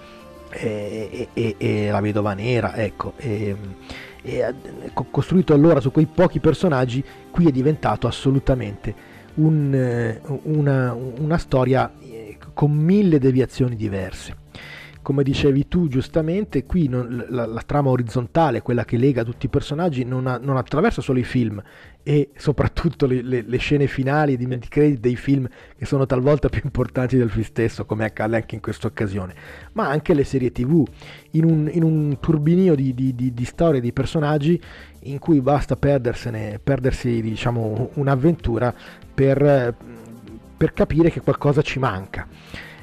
e, 0.51 1.29
e, 1.33 1.55
e 1.59 1.91
la 1.91 2.01
Vedova 2.01 2.33
Nera, 2.33 2.75
ecco, 2.77 3.15
costruito 5.11 5.53
allora 5.53 5.81
su 5.81 5.91
quei 5.91 6.07
pochi 6.07 6.41
personaggi, 6.41 7.05
qui 7.31 7.47
è 7.47 7.51
diventato 7.51 8.07
assolutamente 8.07 9.15
un, 9.37 9.75
eh, 9.75 10.21
una, 10.45 10.93
una 10.95 11.39
storia 11.39 11.93
eh, 12.01 12.39
con 12.55 12.73
mille 12.73 13.19
deviazioni 13.19 13.77
diverse. 13.77 14.45
Come 15.03 15.23
dicevi 15.23 15.69
tu 15.69 15.87
giustamente, 15.87 16.65
qui 16.65 16.89
non, 16.89 17.27
la, 17.29 17.47
la, 17.47 17.63
trama 17.65 17.91
orizzontale, 17.91 18.61
quella 18.61 18.85
che 18.85 18.97
lega 18.97 19.23
tutti 19.23 19.47
i 19.47 19.49
personaggi, 19.49 20.05
non, 20.05 20.27
ha, 20.27 20.37
non 20.37 20.57
attraversa 20.57 21.01
solo 21.01 21.21
i 21.21 21.23
film 21.23 21.63
e 22.03 22.31
soprattutto 22.37 23.07
le, 23.07 23.23
le, 23.23 23.43
le 23.43 23.57
scene 23.59 23.87
finali 23.87 24.37
di 24.37 24.47
credit 24.69 24.99
dei 24.99 25.15
film 25.15 25.49
che 25.77 25.85
sono 25.85 26.07
talvolta 26.07 26.49
più 26.49 26.61
importanti 26.65 27.17
del 27.17 27.31
film 27.31 27.45
stesso, 27.45 27.85
come 27.85 28.05
accade 28.05 28.35
anche 28.35 28.57
in 28.57 28.61
questa 28.61 28.89
occasione, 28.89 29.35
ma 29.75 29.89
anche 29.89 30.13
le 30.13 30.25
serie 30.25 30.51
tv, 30.51 30.85
in 31.33 31.45
un, 31.45 31.71
in 31.71 31.85
un 31.85 32.19
turbinio 32.19 32.75
di, 32.75 32.93
di, 32.93 33.15
di, 33.15 33.33
di 33.33 33.45
storie, 33.45 33.81
di 33.81 33.93
personaggi 33.93 34.61
in 35.03 35.21
cui 35.21 35.41
basta 35.41 35.77
perdersi 35.77 37.23
diciamo, 37.23 37.91
un'avventura 37.95 38.75
per, 39.17 39.75
per, 40.57 40.73
capire 40.75 41.11
che 41.11 41.23
qualcosa 41.23 41.63
ci 41.63 41.79
manca. 41.79 42.27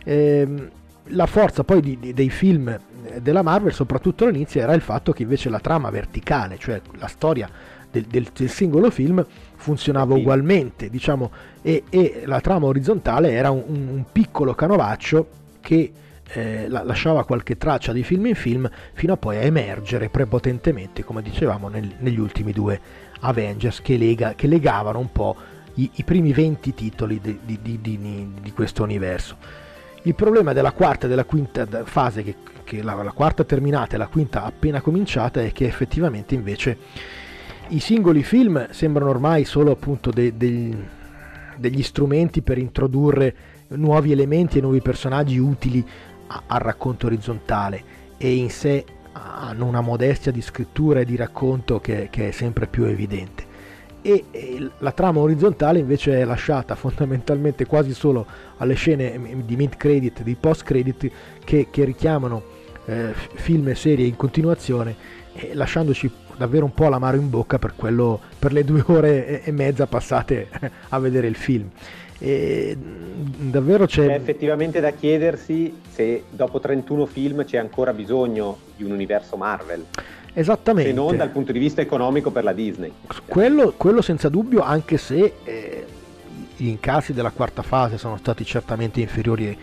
Eh, 0.04 0.70
la 1.08 1.26
forza 1.28 1.64
poi 1.64 1.82
di, 1.82 2.00
di, 2.00 2.14
dei 2.14 2.30
film 2.32 2.76
della 3.22 3.44
Marvel, 3.44 3.72
soprattutto 3.72 4.26
all'inizio, 4.26 4.62
era 4.62 4.74
il 4.74 4.82
fatto 4.82 5.12
che 5.12 5.22
invece 5.22 5.50
la 5.50 5.60
trama 5.60 5.92
verticale, 5.92 6.58
cioè 6.58 6.82
la 6.98 7.08
storia 7.08 7.48
del, 7.92 8.06
del, 8.06 8.30
del 8.34 8.50
singolo 8.50 8.90
film, 8.90 9.24
funzionava 9.56 10.16
ugualmente, 10.16 10.90
diciamo, 10.90 11.32
e, 11.62 11.84
e, 11.90 12.24
la 12.26 12.42
trama 12.42 12.66
orizzontale 12.66 13.32
era 13.32 13.52
un, 13.52 13.64
un 13.68 14.06
piccolo 14.12 14.56
canovaccio 14.56 15.28
che 15.62 15.92
eh, 16.34 16.68
lasciava 16.68 17.26
qualche 17.26 17.58
traccia 17.58 17.92
di 17.92 18.02
film 18.02 18.26
in 18.26 18.36
film 18.36 18.70
fino 18.94 19.14
a 19.14 19.18
poi 19.18 19.38
a 19.38 19.42
emergere 19.42 20.10
prepotentemente, 20.10 21.04
come 21.04 21.22
dicevamo, 21.22 21.68
nel, 21.68 21.96
negli 22.00 22.20
ultimi 22.20 22.52
due 22.52 22.80
Avengers 23.20 23.82
che, 23.82 23.98
lega, 23.98 24.34
che 24.34 24.48
legavano 24.48 25.00
un 25.00 25.12
po' 25.12 25.36
i, 25.76 25.90
i, 25.96 26.04
primi 26.04 26.34
20 26.34 26.74
titoli 26.74 27.20
di, 27.22 27.40
di, 27.44 27.80
di, 27.82 28.32
di, 28.42 28.52
questo 28.52 28.84
universo. 28.84 29.38
Il 30.04 30.16
problema 30.16 30.54
della 30.54 30.72
quarta 30.72 31.06
e 31.06 31.10
della 31.10 31.24
quinta 31.24 31.66
fase, 31.86 32.24
che, 32.24 32.36
che 32.64 32.84
la, 32.84 32.94
la 33.02 33.12
quarta 33.12 33.44
terminata 33.44 33.96
e 33.96 33.98
la 33.98 34.08
quinta 34.08 34.44
appena 34.44 34.82
cominciata, 34.82 35.42
è 35.42 35.52
che 35.52 35.66
effettivamente 35.66 36.36
invece 36.36 36.78
i 37.70 37.80
singoli 37.80 38.24
film 38.24 38.70
sembrano 38.72 39.10
ormai 39.10 39.46
solo 39.46 39.72
appunto 39.72 40.12
de, 40.12 40.36
de, 40.36 40.76
degli 41.58 41.82
strumenti 41.82 42.42
per 42.42 42.58
introdurre 42.58 43.36
nuovi 43.70 44.12
elementi 44.12 44.58
e 44.58 44.62
nuovi 44.62 44.82
personaggi 44.82 45.38
utili 45.38 45.86
al 46.28 46.60
racconto 46.60 47.08
orizzontale 47.08 47.84
e 48.18 48.36
in 48.36 48.50
sé 48.50 48.86
hanno 49.14 49.66
una 49.66 49.82
modestia 49.82 50.32
di 50.32 50.42
scrittura 50.42 51.00
e 51.00 51.06
di 51.06 51.16
racconto 51.16 51.80
che, 51.80 52.08
che 52.10 52.30
è 52.30 52.32
sempre 52.32 52.68
più 52.68 52.84
evidente. 52.86 53.52
E, 54.06 54.26
la 54.80 54.92
trama 54.92 55.22
orizzontale 55.22 55.80
invece 55.80 56.20
è 56.20 56.26
lasciata 56.26 56.76
fondamentalmente 56.76 57.66
quasi 57.66 57.94
solo 57.94 58.26
alle 58.58 58.74
scene 58.74 59.18
di 59.46 59.56
mid 59.56 59.78
credit, 59.78 60.24
di 60.24 60.36
post 60.36 60.64
credit 60.64 61.10
che, 61.44 61.68
che 61.72 61.84
richiamano 61.86 62.44
eh, 62.86 63.14
film 63.14 63.70
e 63.70 63.76
serie 63.76 64.06
in 64.06 64.18
continuazione, 64.18 64.96
eh, 65.34 65.54
lasciandoci 65.54 66.12
davvero 66.36 66.66
un 66.66 66.74
po' 66.74 66.90
l'amaro 66.90 67.16
in 67.16 67.30
bocca 67.30 67.58
per, 67.60 67.74
quello, 67.76 68.20
per 68.38 68.52
le 68.52 68.64
due 68.66 68.84
ore 68.88 69.42
e 69.42 69.52
mezza 69.52 69.88
passate 69.88 70.50
a 70.90 71.00
vedere 71.00 71.28
il 71.28 71.36
film. 71.36 71.70
E, 72.20 72.76
davvero 72.78 73.86
c'è... 73.86 74.08
È 74.08 74.14
effettivamente 74.14 74.80
da 74.80 74.92
chiedersi 74.92 75.82
se 75.90 76.24
dopo 76.30 76.60
31 76.60 77.06
film 77.06 77.46
c'è 77.46 77.58
ancora 77.58 77.94
bisogno 77.94 78.58
di 78.76 78.84
un 78.84 78.92
universo 78.92 79.38
Marvel, 79.38 79.86
Esattamente. 80.34 80.90
se 80.90 80.96
non 80.96 81.16
dal 81.16 81.30
punto 81.30 81.52
di 81.52 81.60
vista 81.60 81.82
economico 81.82 82.32
per 82.32 82.44
la 82.44 82.54
Disney. 82.54 82.92
Quello, 83.26 83.74
quello 83.78 84.02
senza 84.02 84.30
dubbio, 84.30 84.62
anche 84.62 84.98
se 84.98 85.34
eh, 85.44 85.86
gli 86.56 86.68
incassi 86.68 87.14
della 87.14 87.32
quarta 87.32 87.62
fase 87.62 87.98
sono 87.98 88.18
stati 88.18 88.44
certamente 88.46 89.00
inferiori 89.00 89.58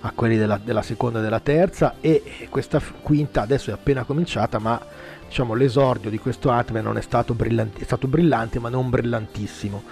a 0.00 0.12
quelli 0.14 0.36
della, 0.36 0.60
della 0.62 0.82
seconda 0.82 1.18
e 1.18 1.22
della 1.22 1.40
terza 1.40 1.96
e 2.00 2.22
questa 2.48 2.80
quinta 3.02 3.42
adesso 3.42 3.70
è 3.70 3.72
appena 3.72 4.04
cominciata 4.04 4.58
ma 4.58 4.80
diciamo 5.26 5.54
l'esordio 5.54 6.10
di 6.10 6.18
questo 6.18 6.50
Ant-Man 6.50 6.84
non 6.84 6.96
è 6.96 7.00
stato 7.00 7.34
brillante, 7.34 7.80
è 7.80 7.84
stato 7.84 8.06
brillante 8.06 8.58
ma 8.58 8.68
non 8.68 8.88
brillantissimo 8.90 9.82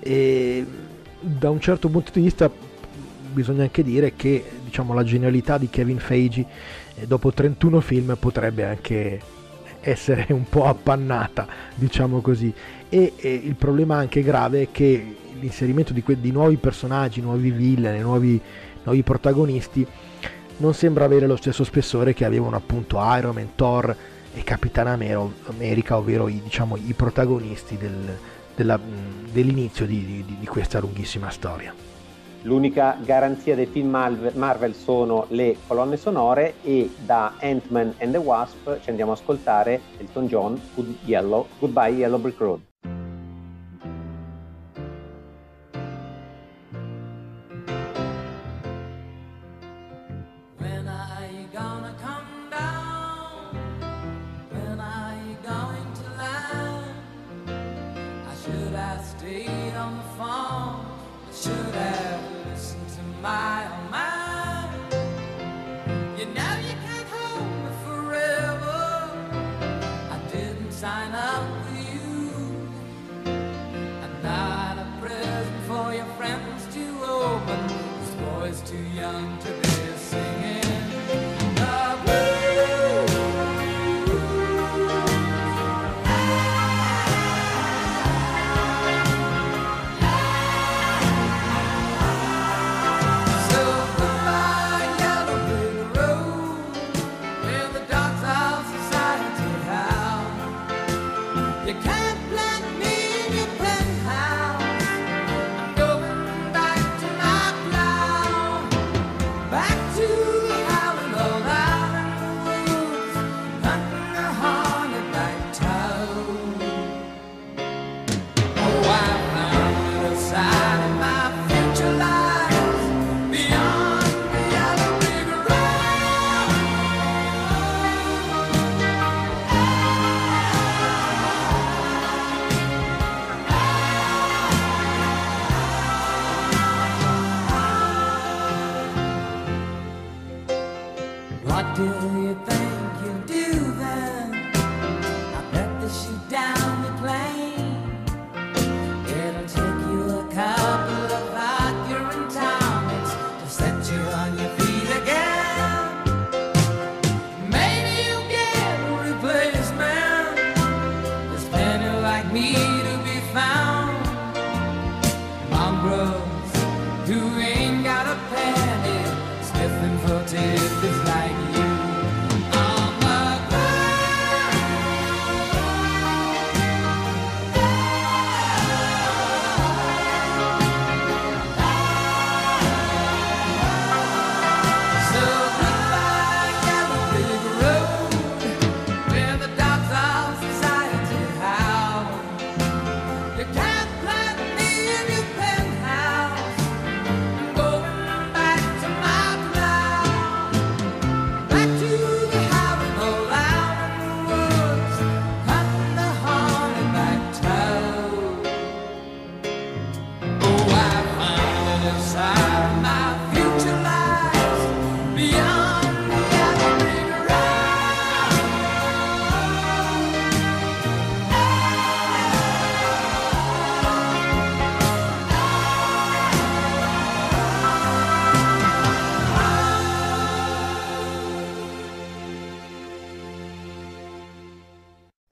e 0.00 0.66
da 1.20 1.50
un 1.50 1.60
certo 1.60 1.88
punto 1.88 2.10
di 2.12 2.22
vista 2.22 2.50
bisogna 3.32 3.62
anche 3.62 3.82
dire 3.84 4.14
che 4.16 4.44
diciamo 4.64 4.94
la 4.94 5.04
genialità 5.04 5.58
di 5.58 5.68
Kevin 5.68 5.98
Feige 5.98 6.44
eh, 6.96 7.06
dopo 7.06 7.32
31 7.32 7.80
film 7.80 8.16
potrebbe 8.18 8.64
anche 8.64 9.20
essere 9.82 10.26
un 10.30 10.44
po' 10.48 10.64
appannata 10.66 11.46
diciamo 11.74 12.20
così 12.20 12.52
e, 12.88 13.12
e 13.16 13.34
il 13.34 13.54
problema 13.54 13.96
anche 13.96 14.22
grave 14.22 14.62
è 14.62 14.68
che 14.70 15.16
l'inserimento 15.40 15.92
di, 15.92 16.02
que- 16.02 16.20
di 16.20 16.30
nuovi 16.30 16.56
personaggi 16.56 17.20
nuovi 17.20 17.50
villain 17.50 18.00
nuovi 18.00 18.40
nuovi 18.84 19.02
protagonisti 19.02 19.86
non 20.58 20.74
sembra 20.74 21.04
avere 21.04 21.26
lo 21.26 21.36
stesso 21.36 21.64
spessore 21.64 22.14
che 22.14 22.24
avevano 22.24 22.56
appunto 22.56 22.98
Iron 23.16 23.34
Man, 23.34 23.50
Thor 23.56 23.96
e 24.34 24.44
Capitan 24.44 24.86
America, 24.86 25.96
ovvero 25.96 26.28
i, 26.28 26.40
diciamo, 26.42 26.76
i 26.76 26.92
protagonisti 26.94 27.76
del- 27.76 28.16
della- 28.54 28.78
dell'inizio 29.30 29.86
di, 29.86 30.24
di- 30.24 30.36
di 30.38 30.46
questa 30.46 30.78
lunghissima 30.78 31.30
storia. 31.30 31.74
L'unica 32.44 32.98
garanzia 33.00 33.54
dei 33.54 33.66
film 33.66 33.90
Marvel 33.90 34.74
sono 34.74 35.26
le 35.28 35.56
colonne 35.64 35.96
sonore 35.96 36.54
e 36.62 36.90
da 37.04 37.34
Ant-Man 37.38 37.94
and 37.98 38.12
the 38.12 38.18
Wasp 38.18 38.80
ci 38.80 38.90
andiamo 38.90 39.12
ad 39.12 39.18
ascoltare 39.18 39.80
Elton 39.98 40.26
John, 40.26 40.60
Good 40.74 40.96
Yellow, 41.04 41.46
Goodbye 41.60 41.90
Yellow 41.90 42.18
Brick 42.18 42.40
Road. 42.40 42.71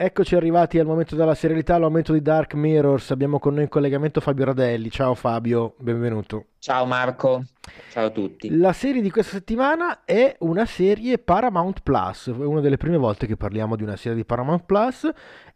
Eccoci 0.02 0.34
arrivati 0.34 0.78
al 0.78 0.86
momento 0.86 1.14
della 1.14 1.34
serialità, 1.34 1.74
al 1.74 1.82
momento 1.82 2.14
di 2.14 2.22
Dark 2.22 2.54
Mirrors. 2.54 3.10
Abbiamo 3.10 3.38
con 3.38 3.52
noi 3.52 3.64
in 3.64 3.68
collegamento 3.68 4.22
Fabio 4.22 4.46
Radelli. 4.46 4.90
Ciao 4.90 5.14
Fabio, 5.14 5.74
benvenuto. 5.76 6.46
Ciao 6.58 6.86
Marco, 6.86 7.44
ciao 7.90 8.06
a 8.06 8.08
tutti. 8.08 8.48
La 8.56 8.72
serie 8.72 9.02
di 9.02 9.10
questa 9.10 9.32
settimana 9.32 10.04
è 10.06 10.34
una 10.38 10.64
serie 10.64 11.18
Paramount 11.18 11.82
Plus, 11.82 12.28
è 12.28 12.44
una 12.44 12.62
delle 12.62 12.78
prime 12.78 12.96
volte 12.96 13.26
che 13.26 13.36
parliamo 13.36 13.76
di 13.76 13.82
una 13.82 13.96
serie 13.96 14.16
di 14.16 14.24
Paramount 14.24 14.64
Plus, 14.64 15.06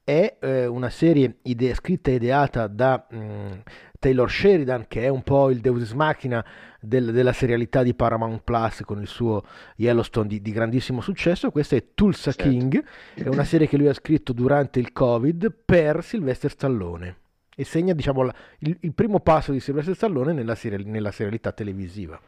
è 0.04 0.36
eh, 0.38 0.66
una 0.66 0.90
serie 0.90 1.38
ide- 1.44 1.72
scritta 1.72 2.10
e 2.10 2.16
ideata 2.16 2.66
da 2.66 3.06
mm, 3.14 3.52
Taylor 3.98 4.30
Sheridan, 4.30 4.84
che 4.88 5.04
è 5.04 5.08
un 5.08 5.22
po' 5.22 5.48
il 5.48 5.60
Deus 5.60 5.80
Ex 5.80 5.92
Machina 5.92 6.44
del- 6.86 7.12
della 7.12 7.32
serialità 7.32 7.82
di 7.82 7.94
Paramount 7.94 8.42
Plus 8.44 8.82
con 8.84 9.00
il 9.00 9.06
suo 9.06 9.42
Yellowstone 9.76 10.28
di, 10.28 10.40
di 10.42 10.52
grandissimo 10.52 11.00
successo. 11.00 11.50
Questa 11.50 11.76
è 11.76 11.84
Tulsa 11.94 12.32
Certo. 12.32 12.48
King, 12.50 12.84
è 13.14 13.28
una 13.28 13.44
serie 13.44 13.66
che 13.68 13.76
lui 13.76 13.88
ha 13.88 13.94
scritto 13.94 14.32
durante 14.32 14.78
il 14.78 14.92
Covid 14.92 15.52
per 15.64 16.02
Sylvester 16.04 16.50
Stallone. 16.50 17.16
E 17.56 17.64
segna, 17.64 17.92
diciamo, 17.94 18.24
il, 18.58 18.76
il 18.80 18.92
primo 18.94 19.20
passo 19.20 19.52
di 19.52 19.60
Sylvester 19.60 19.94
Stallone 19.94 20.32
nella, 20.32 20.54
seri- 20.54 20.84
nella 20.84 21.12
serialità 21.12 21.52
televisiva. 21.52 22.20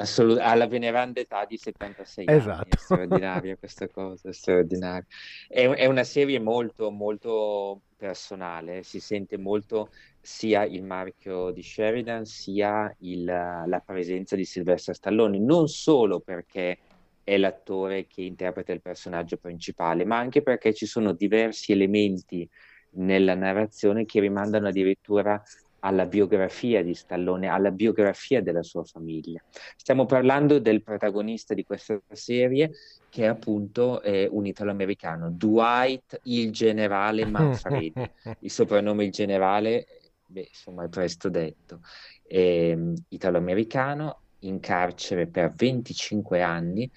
Assolut- 0.00 0.40
alla 0.40 0.66
veneranda 0.66 1.20
età 1.20 1.44
di 1.44 1.58
76 1.58 2.24
anni, 2.26 2.36
è 2.36 2.40
Esatto. 2.40 2.76
straordinaria 2.78 3.56
questa 3.56 3.88
cosa, 3.88 4.30
è 4.30 4.32
straordinaria. 4.32 5.06
È, 5.46 5.68
è 5.68 5.86
una 5.86 6.04
serie 6.04 6.38
molto, 6.40 6.90
molto 6.90 7.82
personale, 7.96 8.82
si 8.82 8.98
sente 8.98 9.36
molto 9.36 9.90
sia 10.18 10.64
il 10.64 10.82
marchio 10.82 11.50
di 11.50 11.62
Sheridan 11.62 12.24
sia 12.24 12.94
il- 13.00 13.24
la 13.24 13.82
presenza 13.84 14.36
di 14.36 14.44
Sylvester 14.44 14.94
Stallone, 14.94 15.38
non 15.38 15.68
solo 15.68 16.20
perché 16.20 16.78
è 17.22 17.36
l'attore 17.36 18.06
che 18.06 18.22
interpreta 18.22 18.72
il 18.72 18.80
personaggio 18.80 19.36
principale, 19.36 20.04
ma 20.06 20.16
anche 20.18 20.42
perché 20.42 20.72
ci 20.72 20.86
sono 20.86 21.12
diversi 21.12 21.72
elementi 21.72 22.48
nella 22.92 23.34
narrazione 23.34 24.04
che 24.04 24.18
rimandano 24.20 24.68
addirittura 24.68 25.40
alla 25.80 26.06
biografia 26.06 26.82
di 26.82 26.94
Stallone, 26.94 27.48
alla 27.48 27.70
biografia 27.70 28.42
della 28.42 28.62
sua 28.62 28.84
famiglia. 28.84 29.42
Stiamo 29.76 30.06
parlando 30.06 30.58
del 30.58 30.82
protagonista 30.82 31.54
di 31.54 31.64
questa 31.64 32.00
serie, 32.12 32.70
che 33.08 33.24
è 33.24 33.26
appunto 33.26 34.02
eh, 34.02 34.28
un 34.30 34.46
italo-americano, 34.46 35.30
Dwight 35.30 36.20
il 36.24 36.52
generale 36.52 37.24
Manfredi. 37.26 37.92
Il 38.40 38.50
soprannome 38.50 39.04
il 39.04 39.10
generale, 39.10 39.86
beh, 40.26 40.46
insomma, 40.48 40.84
è 40.84 40.88
presto 40.88 41.28
detto. 41.28 41.80
Ehm, 42.26 42.94
italo-americano, 43.08 44.20
in 44.40 44.60
carcere 44.60 45.26
per 45.26 45.52
25 45.54 46.42
anni 46.42 46.90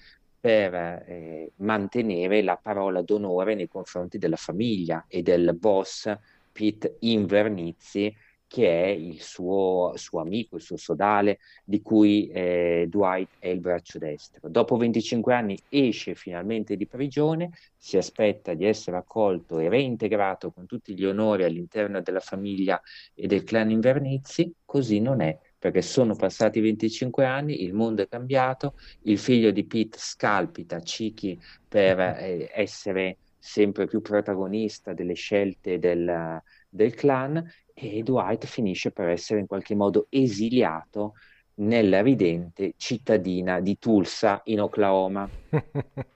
per 0.44 0.74
eh, 0.74 1.52
mantenere 1.56 2.42
la 2.42 2.58
parola 2.60 3.00
d'onore 3.00 3.54
nei 3.54 3.68
confronti 3.68 4.18
della 4.18 4.36
famiglia 4.36 5.06
e 5.08 5.22
del 5.22 5.56
boss 5.58 6.14
Pete 6.52 6.96
Invernizzi, 7.00 8.14
che 8.54 8.84
è 8.84 8.86
il 8.86 9.20
suo, 9.20 9.94
suo 9.96 10.20
amico, 10.20 10.54
il 10.54 10.62
suo 10.62 10.76
sodale, 10.76 11.40
di 11.64 11.82
cui 11.82 12.28
eh, 12.28 12.86
Dwight 12.88 13.30
è 13.40 13.48
il 13.48 13.58
braccio 13.58 13.98
destro. 13.98 14.48
Dopo 14.48 14.76
25 14.76 15.34
anni 15.34 15.58
esce 15.68 16.14
finalmente 16.14 16.76
di 16.76 16.86
prigione, 16.86 17.50
si 17.76 17.96
aspetta 17.96 18.54
di 18.54 18.64
essere 18.64 18.96
accolto 18.96 19.58
e 19.58 19.68
reintegrato 19.68 20.52
con 20.52 20.66
tutti 20.66 20.94
gli 20.94 21.04
onori 21.04 21.42
all'interno 21.42 22.00
della 22.00 22.20
famiglia 22.20 22.80
e 23.12 23.26
del 23.26 23.42
clan 23.42 23.72
Invernizzi, 23.72 24.54
così 24.64 25.00
non 25.00 25.20
è, 25.20 25.36
perché 25.58 25.82
sono 25.82 26.14
passati 26.14 26.60
25 26.60 27.24
anni, 27.24 27.64
il 27.64 27.72
mondo 27.72 28.02
è 28.02 28.08
cambiato, 28.08 28.74
il 29.02 29.18
figlio 29.18 29.50
di 29.50 29.64
Pete 29.64 29.98
scalpita 29.98 30.80
Ciki 30.80 31.36
per 31.66 31.98
eh, 32.22 32.48
essere 32.54 33.16
sempre 33.36 33.86
più 33.86 34.00
protagonista 34.00 34.94
delle 34.94 35.12
scelte 35.12 35.78
del, 35.78 36.40
del 36.74 36.94
clan 36.94 37.42
e 37.72 38.02
Dwight 38.02 38.46
finisce 38.46 38.90
per 38.90 39.08
essere 39.08 39.40
in 39.40 39.46
qualche 39.46 39.74
modo 39.74 40.06
esiliato 40.10 41.14
nella 41.56 42.02
ridente 42.02 42.74
cittadina 42.76 43.60
di 43.60 43.78
Tulsa 43.78 44.40
in 44.44 44.60
Oklahoma, 44.60 45.30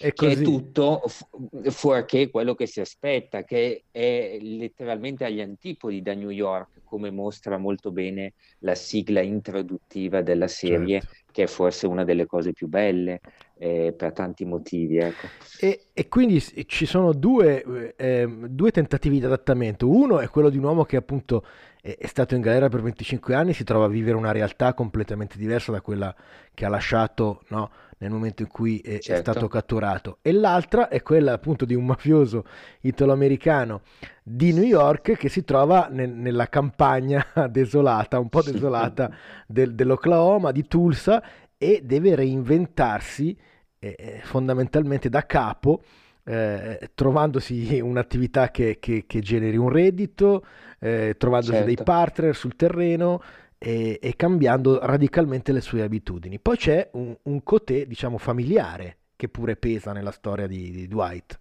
E 0.00 0.12
che 0.12 0.32
è 0.32 0.40
tutto 0.40 1.02
fu- 1.06 1.26
fuorché 1.70 2.30
quello 2.30 2.54
che 2.54 2.66
si 2.66 2.80
aspetta, 2.80 3.44
che 3.44 3.86
è 3.90 4.38
letteralmente 4.40 5.24
agli 5.24 5.40
antipodi 5.40 6.02
da 6.02 6.14
New 6.14 6.30
York, 6.30 6.80
come 6.84 7.10
mostra 7.10 7.58
molto 7.58 7.90
bene 7.90 8.34
la 8.60 8.74
sigla 8.74 9.20
introduttiva 9.20 10.22
della 10.22 10.48
serie, 10.48 11.00
Certo. 11.02 11.27
Che 11.38 11.44
è 11.44 11.46
forse 11.46 11.86
una 11.86 12.02
delle 12.02 12.26
cose 12.26 12.50
più 12.50 12.66
belle 12.66 13.20
eh, 13.58 13.94
per 13.96 14.12
tanti 14.12 14.44
motivi, 14.44 14.96
ecco. 14.96 15.28
E, 15.60 15.86
e 15.92 16.08
quindi 16.08 16.40
ci 16.40 16.84
sono 16.84 17.12
due, 17.12 17.62
eh, 17.62 17.94
ehm, 17.96 18.48
due 18.48 18.72
tentativi 18.72 19.20
di 19.20 19.24
adattamento. 19.24 19.88
Uno 19.88 20.18
è 20.18 20.28
quello 20.30 20.50
di 20.50 20.58
un 20.58 20.64
uomo 20.64 20.84
che 20.84 20.96
appunto 20.96 21.44
è, 21.88 21.96
è 21.98 22.06
stato 22.06 22.34
in 22.34 22.40
galera 22.40 22.68
per 22.68 22.82
25 22.82 23.34
anni, 23.34 23.52
si 23.52 23.64
trova 23.64 23.86
a 23.86 23.88
vivere 23.88 24.16
una 24.16 24.32
realtà 24.32 24.74
completamente 24.74 25.38
diversa 25.38 25.72
da 25.72 25.80
quella 25.80 26.14
che 26.52 26.64
ha 26.64 26.68
lasciato, 26.68 27.42
no, 27.48 27.70
nel 27.98 28.10
momento 28.10 28.42
in 28.42 28.48
cui 28.48 28.78
è, 28.78 28.96
è 28.96 28.98
Certo. 28.98 29.30
stato 29.32 29.48
catturato. 29.48 30.18
E 30.22 30.32
l'altra 30.32 30.88
è 30.88 31.02
quella 31.02 31.32
appunto 31.32 31.64
di 31.64 31.74
un 31.74 31.84
mafioso 31.86 32.44
italo-americano 32.80 33.82
di 34.22 34.52
New 34.52 34.62
York 34.64 35.16
che 35.16 35.28
si 35.28 35.44
trova 35.44 35.88
nel- 35.90 36.10
nella 36.10 36.48
campagna 36.48 37.24
desolata, 37.50 38.18
un 38.18 38.28
po' 38.28 38.42
desolata 38.42 39.10
del- 39.46 39.74
dell'Oklahoma, 39.74 40.52
di 40.52 40.66
Tulsa, 40.66 41.22
e 41.56 41.80
deve 41.84 42.14
reinventarsi 42.14 43.36
eh, 43.80 43.94
eh, 43.96 44.20
fondamentalmente 44.22 45.08
da 45.08 45.24
capo, 45.24 45.82
eh, 46.28 46.90
trovandosi 46.94 47.80
un'attività 47.82 48.50
che, 48.50 48.78
che- 48.78 49.04
che 49.06 49.20
generi 49.20 49.56
un 49.56 49.68
reddito, 49.70 50.44
eh, 50.80 51.14
trovandosi 51.18 51.64
dei 51.64 51.78
Certo. 51.78 51.82
partner 51.82 52.34
sul 52.36 52.56
terreno 52.56 53.22
e, 53.58 53.98
e 54.00 54.16
cambiando 54.16 54.78
radicalmente 54.84 55.52
le 55.52 55.60
sue 55.60 55.82
abitudini. 55.82 56.38
Poi 56.38 56.56
c'è 56.56 56.90
un, 56.92 57.16
un 57.22 57.42
cotè, 57.42 57.86
diciamo, 57.86 58.18
familiare 58.18 58.98
che 59.16 59.28
pure 59.28 59.56
pesa 59.56 59.92
nella 59.92 60.12
storia 60.12 60.46
di, 60.46 60.70
di 60.70 60.86
Dwight. 60.88 61.40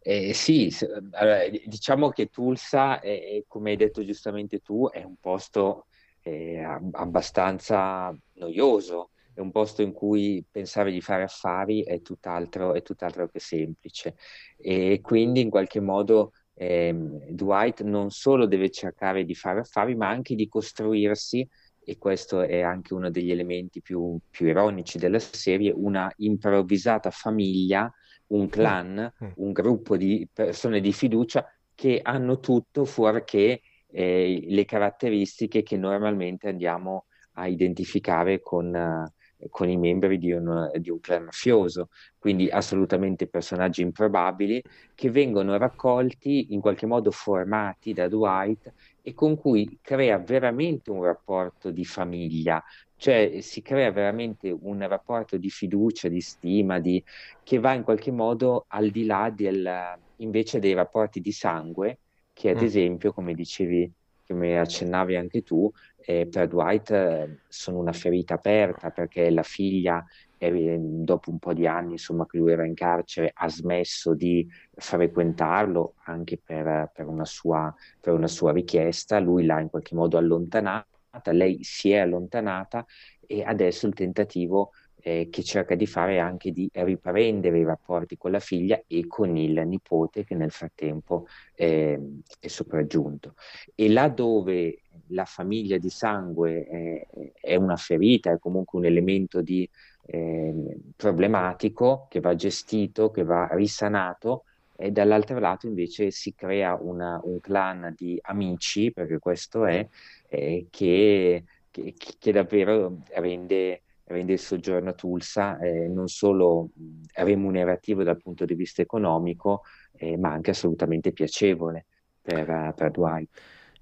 Eh, 0.00 0.32
sì, 0.34 0.70
allora, 1.12 1.48
diciamo 1.66 2.08
che 2.10 2.28
Tulsa, 2.28 3.00
è- 3.00 3.44
come 3.46 3.70
hai 3.70 3.76
detto 3.76 4.04
giustamente 4.04 4.60
tu, 4.60 4.88
è 4.90 5.02
un 5.04 5.16
posto 5.20 5.86
eh, 6.22 6.60
ab- 6.62 6.94
abbastanza 6.94 8.16
noioso, 8.34 9.10
è 9.38 9.40
un 9.40 9.52
posto 9.52 9.82
in 9.82 9.92
cui 9.92 10.44
pensare 10.50 10.90
di 10.90 11.00
fare 11.00 11.22
affari 11.22 11.84
è 11.84 12.02
tutt'altro, 12.02 12.74
è 12.74 12.82
tutt'altro 12.82 13.28
che 13.28 13.38
semplice 13.38 14.16
e 14.56 14.98
quindi 15.00 15.40
in 15.40 15.48
qualche 15.48 15.78
modo 15.80 16.32
ehm, 16.54 17.30
Dwight 17.30 17.82
non 17.82 18.10
solo 18.10 18.46
deve 18.46 18.68
cercare 18.70 19.24
di 19.24 19.34
fare 19.36 19.60
affari, 19.60 19.94
ma 19.94 20.08
anche 20.08 20.34
di 20.34 20.48
costruirsi, 20.48 21.48
e 21.84 21.96
questo 21.98 22.40
è 22.40 22.60
anche 22.60 22.92
uno 22.94 23.10
degli 23.10 23.30
elementi 23.30 23.80
più, 23.80 24.18
più 24.28 24.46
ironici 24.46 24.98
della 24.98 25.20
serie, 25.20 25.72
una 25.72 26.12
improvvisata 26.16 27.10
famiglia, 27.10 27.90
un 28.28 28.48
clan 28.48 29.10
Mm. 29.22 29.28
un 29.36 29.52
gruppo 29.52 29.96
di 29.96 30.28
persone 30.32 30.80
di 30.80 30.92
fiducia 30.92 31.46
che 31.74 32.00
hanno 32.02 32.40
tutto 32.40 32.84
fuorché 32.84 33.60
eh, 33.90 34.44
le 34.48 34.64
caratteristiche 34.64 35.62
che 35.62 35.76
normalmente 35.76 36.48
andiamo 36.48 37.06
a 37.34 37.46
identificare 37.46 38.40
con, 38.40 38.74
eh, 38.74 39.12
con 39.50 39.68
i 39.68 39.76
membri 39.76 40.18
di 40.18 40.32
un, 40.32 40.70
di 40.78 40.90
un 40.90 41.00
clan 41.00 41.24
mafioso, 41.24 41.88
quindi 42.18 42.48
assolutamente 42.50 43.28
personaggi 43.28 43.82
improbabili 43.82 44.62
che 44.94 45.10
vengono 45.10 45.56
raccolti, 45.56 46.52
in 46.52 46.60
qualche 46.60 46.86
modo 46.86 47.10
formati 47.10 47.92
da 47.92 48.08
Dwight 48.08 48.72
e 49.00 49.14
con 49.14 49.36
cui 49.36 49.78
crea 49.80 50.18
veramente 50.18 50.90
un 50.90 51.04
rapporto 51.04 51.70
di 51.70 51.84
famiglia, 51.84 52.62
cioè 52.96 53.40
si 53.40 53.62
crea 53.62 53.90
veramente 53.92 54.50
un 54.50 54.86
rapporto 54.86 55.36
di 55.36 55.50
fiducia, 55.50 56.08
di 56.08 56.20
stima, 56.20 56.80
di 56.80 57.02
che 57.42 57.58
va 57.58 57.72
in 57.74 57.82
qualche 57.84 58.10
modo 58.10 58.64
al 58.68 58.90
di 58.90 59.04
là 59.04 59.30
del, 59.30 59.98
invece 60.16 60.58
dei 60.58 60.74
rapporti 60.74 61.20
di 61.20 61.32
sangue, 61.32 62.00
che 62.32 62.50
ad 62.50 62.60
Mm. 62.60 62.62
esempio, 62.62 63.12
come 63.12 63.34
dicevi, 63.34 63.90
come 64.26 64.58
accennavi 64.58 65.16
anche 65.16 65.42
tu, 65.42 65.70
eh, 66.08 66.26
per 66.26 66.48
Dwight 66.48 67.42
sono 67.48 67.76
una 67.76 67.92
ferita 67.92 68.32
aperta 68.32 68.88
perché 68.88 69.28
la 69.28 69.42
figlia, 69.42 70.02
eh, 70.38 70.78
dopo 70.80 71.28
un 71.30 71.38
po' 71.38 71.52
di 71.52 71.66
anni, 71.66 71.92
insomma, 71.92 72.24
che 72.24 72.38
lui 72.38 72.50
era 72.50 72.64
in 72.64 72.72
carcere, 72.72 73.30
ha 73.34 73.46
smesso 73.50 74.14
di 74.14 74.48
frequentarlo 74.74 75.96
anche 76.04 76.40
per, 76.42 76.90
per 76.94 77.06
una 77.08 77.26
sua, 77.26 77.74
per 78.00 78.14
una 78.14 78.26
sua 78.26 78.52
richiesta, 78.52 79.18
lui 79.18 79.44
l'ha 79.44 79.60
in 79.60 79.68
qualche 79.68 79.94
modo 79.94 80.16
allontanata, 80.16 80.86
lei 81.32 81.62
si 81.62 81.90
è 81.90 81.98
allontanata 81.98 82.86
e 83.26 83.42
adesso 83.42 83.86
il 83.86 83.92
tentativo 83.92 84.70
eh, 85.00 85.28
che 85.30 85.42
cerca 85.42 85.74
di 85.74 85.86
fare 85.86 86.16
è 86.16 86.18
anche 86.18 86.50
di 86.52 86.68
riprendere 86.72 87.58
i 87.58 87.64
rapporti 87.64 88.16
con 88.16 88.30
la 88.30 88.40
figlia 88.40 88.82
e 88.86 89.06
con 89.06 89.36
il 89.36 89.62
nipote 89.66 90.24
che 90.24 90.34
nel 90.34 90.50
frattempo 90.50 91.26
eh, 91.54 92.00
è 92.40 92.46
sopraggiunto. 92.46 93.34
E 93.74 93.88
là 93.90 94.08
dove 94.08 94.82
la 95.08 95.24
famiglia 95.24 95.78
di 95.78 95.90
sangue 95.90 96.64
è, 96.64 97.06
è 97.40 97.54
una 97.56 97.76
ferita, 97.76 98.30
è 98.32 98.38
comunque 98.38 98.78
un 98.78 98.84
elemento 98.86 99.40
di, 99.42 99.68
eh, 100.06 100.80
problematico 100.96 102.06
che 102.08 102.20
va 102.20 102.34
gestito, 102.34 103.10
che 103.10 103.24
va 103.24 103.48
risanato, 103.52 104.44
e 104.76 104.90
dall'altro 104.92 105.38
lato 105.40 105.66
invece 105.66 106.10
si 106.10 106.34
crea 106.34 106.74
una- 106.80 107.20
un 107.24 107.40
clan 107.40 107.92
di 107.96 108.16
amici, 108.22 108.92
perché 108.92 109.18
questo 109.18 109.64
è, 109.66 109.86
eh, 110.28 110.66
che, 110.70 111.44
che- 111.70 111.94
che 112.18 112.32
davvero 112.32 112.98
rende, 113.14 113.82
rende 114.04 114.32
il 114.34 114.38
soggiorno 114.38 114.90
a 114.90 114.92
Tulsa 114.94 115.58
eh, 115.58 115.88
non 115.88 116.06
solo 116.08 116.70
remunerativo 117.14 118.02
dal 118.02 118.16
punto 118.18 118.44
di 118.44 118.54
vista 118.54 118.82
economico, 118.82 119.62
eh, 119.92 120.16
ma 120.16 120.30
anche 120.32 120.50
assolutamente 120.50 121.12
piacevole 121.12 121.86
per, 122.20 122.72
per 122.76 122.90
Dwight. 122.90 123.28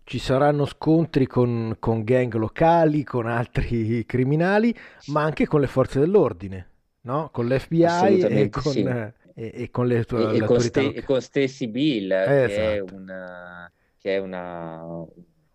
Ci 0.09 0.21
saranno 0.21 0.67
scontri 0.67 1.27
con, 1.27 1.79
con 1.81 2.05
gang 2.05 2.33
locali, 2.35 3.03
con 3.03 3.27
altri 3.27 4.05
criminali, 4.07 4.73
ma 5.07 5.23
anche 5.25 5.47
con 5.49 5.61
le 5.61 5.67
forze 5.67 5.99
dell'ordine, 5.99 6.71
no? 7.03 7.29
Con 7.33 7.49
l'FBI 7.49 8.21
e 8.21 8.49
con, 8.49 8.63
sì. 8.63 8.83
eh, 8.83 9.13
e, 9.35 9.51
e 9.53 9.71
con 9.73 9.89
le, 9.89 10.07
E, 10.09 10.31
le 10.31 10.37
e 10.37 10.43
con, 10.43 10.61
Ste- 10.61 10.93
e 10.95 11.03
con 11.03 11.21
Stacy 11.21 11.67
Bill, 11.67 12.09
che 12.11 12.15
è 12.15 12.81
Esatto. 12.81 12.95
un, 12.95 13.09
eh, 13.11 13.73
che 13.99 14.15
è 14.15 14.19
una, 14.19 14.81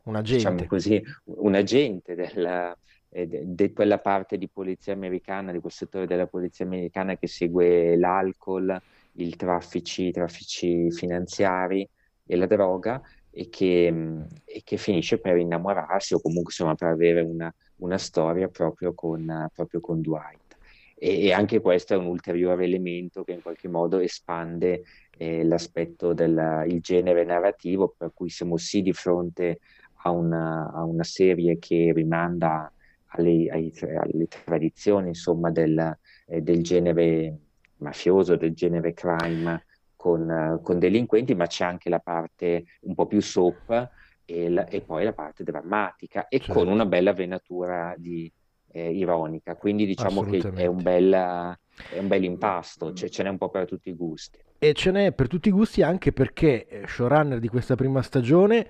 Un 0.04 0.16
agente. 0.18 0.36
diciamo 0.36 0.66
così, 0.66 1.02
un 1.24 1.56
agente 1.56 2.14
della, 2.16 2.78
eh, 3.08 3.28
de 3.28 3.72
quella 3.72 4.00
parte 4.00 4.38
di 4.38 4.50
polizia 4.50 4.92
americana, 4.92 5.54
di 5.54 5.60
quel 5.60 5.72
settore 5.72 6.08
della 6.08 6.28
polizia 6.28 6.66
americana 6.66 7.16
che 7.16 7.28
segue 7.28 7.96
l'alcol, 7.96 8.78
il 9.14 9.38
traffici, 9.38 10.08
i 10.08 10.12
traffici 10.12 10.92
finanziari 10.92 11.88
e 12.26 12.36
la 12.36 12.48
droga 12.48 13.02
e 13.32 13.50
che, 13.50 13.88
e 14.46 14.62
che 14.64 14.78
finisce 14.78 15.18
per 15.18 15.38
innamorarsi 15.38 16.14
o 16.14 16.22
comunque 16.22 16.52
insomma 16.52 16.76
per 16.76 16.90
avere 16.90 17.22
una, 17.22 17.54
una 17.78 17.98
storia 17.98 18.48
proprio 18.50 18.94
con, 18.94 19.50
proprio 19.54 19.80
con 19.80 20.02
Dwight. 20.02 20.58
E, 20.96 21.26
e 21.26 21.32
anche 21.34 21.62
questo 21.62 21.94
è 21.94 21.98
un 21.98 22.06
ulteriore 22.06 22.66
elemento 22.66 23.24
che 23.24 23.32
in 23.32 23.42
qualche 23.42 23.68
modo 23.68 24.00
espande 24.00 24.84
eh, 25.18 25.44
l'aspetto 25.44 26.14
del 26.14 26.78
genere 26.80 27.24
narrativo, 27.24 27.94
per 27.98 28.12
cui 28.14 28.30
siamo 28.30 28.58
sì 28.58 28.82
di 28.82 28.94
fronte 28.94 29.60
a 30.04 30.12
una, 30.12 30.72
a 30.72 30.84
una 30.84 31.04
serie 31.04 31.58
che 31.58 31.92
rimanda 31.94 32.72
alle, 33.08 33.50
ai- 33.50 33.74
alle 33.98 34.28
tradizioni, 34.28 35.10
insomma, 35.10 35.50
del, 35.52 35.98
eh, 36.28 36.42
del 36.42 36.62
genere 36.64 37.38
mafioso, 37.78 38.36
del 38.36 38.54
genere 38.54 38.94
crime 38.94 39.66
con, 40.02 40.60
con 40.64 40.80
delinquenti, 40.80 41.36
ma 41.36 41.46
c'è 41.46 41.64
anche 41.64 41.88
la 41.88 42.00
parte 42.00 42.64
un 42.82 42.96
po' 42.96 43.06
più 43.06 43.22
soap 43.22 43.92
e, 44.26 44.50
la- 44.50 44.66
e 44.66 44.82
poi 44.82 45.04
la 45.04 45.14
parte 45.14 45.44
drammatica 45.44 46.28
e 46.28 46.40
Certo. 46.40 46.54
con 46.54 46.68
una 46.68 46.88
bella 46.88 47.14
venatura 47.14 47.94
di, 47.96 48.32
eh, 48.72 48.90
ironica. 48.92 49.56
Quindi 49.56 49.86
diciamo 49.86 50.24
che 50.24 50.40
è 50.56 50.66
un 50.66 50.82
bel, 50.82 51.12
è 51.12 52.00
un 52.00 52.08
bel 52.08 52.24
impasto, 52.24 52.94
cioè 52.94 53.10
ce 53.10 53.22
n'è 53.22 53.30
un 53.30 53.38
po' 53.38 53.50
per 53.50 53.68
tutti 53.68 53.90
i 53.90 53.94
gusti. 53.94 54.40
E 54.58 54.74
ce 54.74 54.90
n'è 54.90 55.12
per 55.12 55.28
tutti 55.28 55.50
i 55.50 55.52
gusti 55.52 55.84
anche 55.84 56.12
perché 56.12 56.66
eh, 56.68 56.88
showrunner 56.88 57.38
di 57.38 57.48
questa 57.48 57.76
prima 57.76 58.02
stagione 58.02 58.68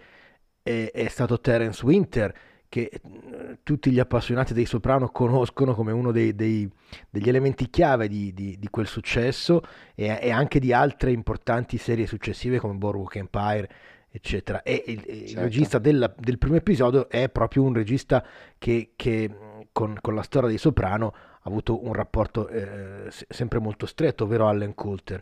è, 0.61 0.91
è 0.93 1.07
stato 1.07 1.39
Terence 1.39 1.85
Winter, 1.85 2.33
che 2.71 2.89
eh, 2.89 3.57
tutti 3.63 3.91
gli 3.91 3.99
appassionati 3.99 4.53
dei 4.53 4.65
Soprano 4.65 5.09
conoscono 5.09 5.75
come 5.75 5.91
uno 5.91 6.13
dei- 6.13 6.33
dei- 6.33 6.69
degli 7.09 7.27
elementi 7.27 7.69
chiave 7.69 8.07
di, 8.07 8.33
di- 8.33 8.55
di 8.57 8.67
quel 8.69 8.87
successo 8.87 9.61
e, 9.93 10.17
e 10.21 10.31
anche 10.31 10.57
di 10.57 10.71
altre 10.71 11.11
importanti 11.11 11.77
serie 11.77 12.07
successive 12.07 12.59
come 12.59 12.75
Boardwalk 12.75 13.15
Empire, 13.17 13.69
eccetera. 14.09 14.63
E 14.63 14.83
il, 14.87 15.03
il 15.05 15.27
Certo. 15.27 15.41
regista 15.41 15.79
della- 15.79 16.13
del 16.17 16.37
primo 16.37 16.55
episodio 16.55 17.09
è 17.09 17.27
proprio 17.27 17.63
un 17.63 17.73
regista 17.73 18.25
che, 18.57 18.93
che, 18.95 19.29
con, 19.71 19.97
con 20.01 20.15
la 20.15 20.21
storia 20.23 20.49
dei 20.49 20.57
Soprano 20.57 21.13
ha 21.43 21.49
avuto 21.49 21.83
un 21.85 21.93
rapporto 21.93 22.47
eh, 22.47 23.05
se- 23.09 23.25
sempre 23.29 23.59
molto 23.59 23.85
stretto, 23.85 24.25
ovvero 24.25 24.47
Allen 24.47 24.75
Coulter. 24.75 25.21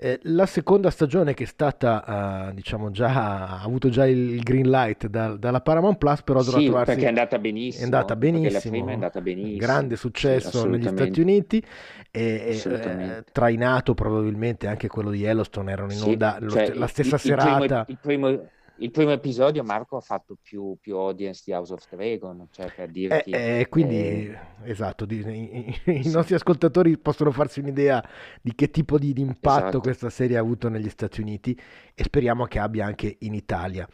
Eh, 0.00 0.20
la 0.24 0.46
seconda 0.46 0.90
stagione 0.90 1.34
che 1.34 1.42
è 1.42 1.46
stata, 1.46 2.48
eh, 2.50 2.54
diciamo 2.54 2.90
già, 2.92 3.08
ha 3.58 3.62
avuto 3.62 3.88
già 3.88 4.06
il 4.06 4.40
green 4.42 4.70
light 4.70 5.08
da- 5.08 5.36
dalla 5.36 5.60
Paramount 5.60 5.98
Plus, 5.98 6.22
però 6.22 6.42
dovrà 6.42 6.58
Sì, 6.58 6.64
trovarsi... 6.66 6.92
perché 6.92 7.04
è 7.06 7.08
andata 7.08 7.38
benissimo, 7.38 7.80
È 7.80 7.84
andata 7.84 8.16
benissimo, 8.16 8.88
è 8.88 8.92
andata 8.92 9.20
benissimo. 9.20 9.58
grande 9.58 9.94
Sì, 9.94 10.00
successo 10.00 10.46
negli 10.46 10.46
assolutamente. 10.46 11.02
Stati 11.04 11.20
Uniti 11.20 11.62
e, 12.10 12.62
e, 12.64 12.72
eh, 13.18 13.24
trainato 13.32 13.94
probabilmente 13.94 14.66
anche 14.68 14.88
quello 14.88 15.10
di 15.10 15.18
Yellowstone, 15.18 15.72
erano 15.72 15.92
in 15.92 15.98
Sì, 15.98 16.10
onda 16.10 16.36
lo 16.40 16.50
cioè, 16.50 16.74
la 16.74 16.86
stessa 16.86 17.16
il- 17.16 17.30
il 17.30 17.34
primo- 17.34 17.64
serata. 17.64 17.84
Il 17.88 17.98
primo, 17.98 18.50
il 18.78 18.90
primo 18.90 19.10
episodio, 19.12 19.62
Marco, 19.64 19.96
ha 19.96 20.00
fatto 20.00 20.36
più, 20.40 20.76
più 20.80 20.96
audience 20.96 21.42
di 21.44 21.52
House 21.52 21.72
of 21.72 21.86
Dragon, 21.88 22.46
cioè 22.50 22.70
per 22.72 22.90
Eh, 23.10 23.26
dirti... 23.26 23.30
eh, 23.30 23.66
quindi, 23.70 24.28
eh, 24.28 24.38
esatto, 24.64 25.06
di- 25.06 25.20
i, 25.26 25.80
i- 25.86 26.06
i 26.06 26.10
nostri 26.10 26.34
ascoltatori 26.34 26.98
possono 26.98 27.30
farsi 27.30 27.60
un'idea 27.60 28.06
di 28.42 28.54
che 28.54 28.70
tipo 28.70 28.98
di, 28.98 29.14
di 29.14 29.22
impatto 29.22 29.80
Esatto. 29.80 29.80
questa 29.80 30.10
serie 30.10 30.36
ha 30.36 30.40
avuto 30.40 30.68
negli 30.68 30.90
Stati 30.90 31.20
Uniti 31.22 31.58
e 31.94 32.04
speriamo 32.04 32.44
che 32.44 32.58
abbia 32.58 32.84
anche 32.84 33.16
in 33.20 33.32
Italia. 33.34 33.88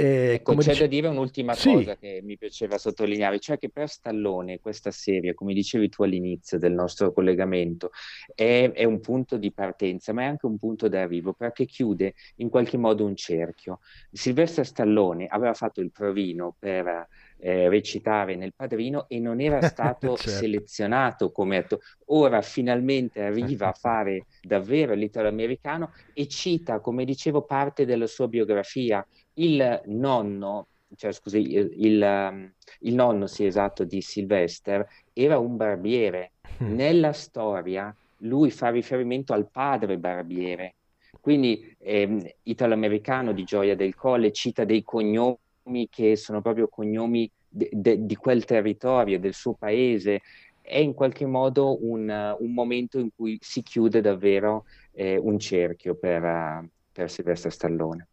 Eh, 0.00 0.32
Ecco, 0.34 0.52
come 0.52 0.62
c'è 0.62 0.70
dice- 0.70 0.82
da 0.84 0.86
dire 0.88 1.08
un'ultima 1.08 1.54
Sì. 1.54 1.72
cosa 1.72 1.96
che 1.96 2.20
mi 2.22 2.36
piaceva 2.38 2.78
sottolineare, 2.78 3.38
cioè 3.40 3.58
che 3.58 3.70
per 3.70 3.88
Stallone 3.88 4.60
questa 4.60 4.90
serie, 4.90 5.34
come 5.34 5.52
dicevi 5.54 5.88
tu 5.88 6.02
all'inizio 6.02 6.58
del 6.58 6.72
nostro 6.72 7.12
collegamento, 7.12 7.90
è, 8.34 8.70
è 8.72 8.84
un 8.84 9.00
punto 9.00 9.36
di 9.36 9.52
partenza, 9.52 10.12
ma 10.12 10.22
è 10.22 10.26
anche 10.26 10.46
un 10.46 10.58
punto 10.58 10.88
d'arrivo, 10.88 11.32
perché 11.32 11.64
chiude 11.66 12.14
in 12.36 12.48
qualche 12.48 12.76
modo 12.76 13.04
un 13.04 13.16
cerchio. 13.16 13.80
Sylvester 14.12 14.64
Stallone 14.66 15.26
aveva 15.26 15.54
fatto 15.54 15.80
il 15.80 15.90
provino 15.90 16.54
per 16.58 17.08
eh, 17.40 17.68
recitare 17.68 18.36
nel 18.36 18.54
Padrino 18.54 19.08
e 19.08 19.18
non 19.20 19.40
era 19.40 19.60
stato 19.62 20.16
Certo. 20.16 20.30
selezionato 20.30 21.30
come 21.32 21.56
attore. 21.58 21.82
Ora 22.06 22.40
finalmente 22.42 23.22
arriva 23.22 23.68
a 23.68 23.72
fare 23.72 24.26
davvero 24.40 24.94
l'italo-americano 24.94 25.92
e 26.12 26.26
cita, 26.28 26.80
come 26.80 27.04
dicevo, 27.04 27.42
parte 27.42 27.84
della 27.84 28.06
sua 28.06 28.28
biografia 28.28 29.04
il 29.38 29.82
nonno, 29.86 30.68
cioè 30.96 31.12
scusi, 31.12 31.38
il, 31.38 31.70
il, 31.74 32.02
um, 32.02 32.52
il 32.80 32.94
nonno, 32.94 33.26
sì, 33.26 33.44
esatto, 33.44 33.84
di 33.84 34.00
Sylvester 34.00 34.86
era 35.12 35.38
un 35.38 35.56
barbiere. 35.56 36.32
Mm. 36.62 36.74
Nella 36.74 37.12
storia 37.12 37.94
lui 38.22 38.50
fa 38.50 38.70
riferimento 38.70 39.32
al 39.32 39.48
padre 39.50 39.98
barbiere. 39.98 40.74
Quindi 41.20 41.76
ehm, 41.78 42.24
italo-americano 42.44 43.32
di 43.32 43.44
Gioia 43.44 43.76
del 43.76 43.94
Colle 43.94 44.32
cita 44.32 44.64
dei 44.64 44.82
cognomi 44.82 45.88
che 45.90 46.16
sono 46.16 46.40
proprio 46.40 46.68
cognomi 46.68 47.30
de- 47.48 47.70
de- 47.72 48.04
di 48.04 48.16
quel 48.16 48.44
territorio, 48.44 49.18
del 49.18 49.34
suo 49.34 49.54
paese. 49.54 50.20
È 50.60 50.78
in 50.78 50.94
qualche 50.94 51.26
modo 51.26 51.82
un, 51.84 52.08
uh, 52.08 52.42
un 52.42 52.52
momento 52.52 52.98
in 52.98 53.08
cui 53.14 53.38
si 53.40 53.62
chiude 53.62 54.00
davvero 54.00 54.64
eh, 54.92 55.16
un 55.16 55.38
cerchio 55.38 55.94
per, 55.94 56.22
uh, 56.22 56.68
per 56.92 57.10
Sylvester 57.10 57.52
Stallone. 57.52 58.06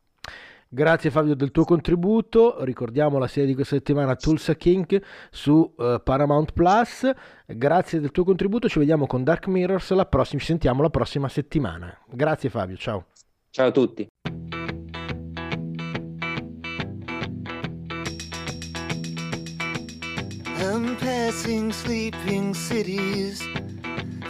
Grazie 0.68 1.09
Fabio 1.11 1.36
del 1.36 1.51
tuo 1.51 1.63
contributo, 1.63 2.63
ricordiamo 2.63 3.18
la 3.18 3.28
serie 3.28 3.47
di 3.47 3.55
questa 3.55 3.76
settimana 3.76 4.16
Tulsa 4.16 4.55
King 4.55 5.01
su 5.30 5.74
eh, 5.78 6.01
Paramount 6.03 6.51
Plus, 6.53 7.09
grazie 7.45 7.99
del 7.99 8.11
tuo 8.11 8.24
contributo, 8.24 8.68
ci 8.68 8.80
vediamo 8.80 9.07
con 9.07 9.24
Dark 9.24 9.47
Mirrors, 9.47 9.91
la 9.91 10.05
prossima, 10.05 10.39
ci 10.41 10.47
sentiamo 10.47 10.82
la 10.82 10.89
prossima 10.89 11.30
settimana. 11.30 11.95
Grazie 12.09 12.49
Fabio, 12.49 12.76
ciao. 12.78 13.05
Ciao 13.51 13.68
a 13.68 13.72
tutti. 13.72 14.07
I'm 20.57 20.97
passing 20.97 21.72
sleeping 21.72 22.53
cities, 22.53 23.41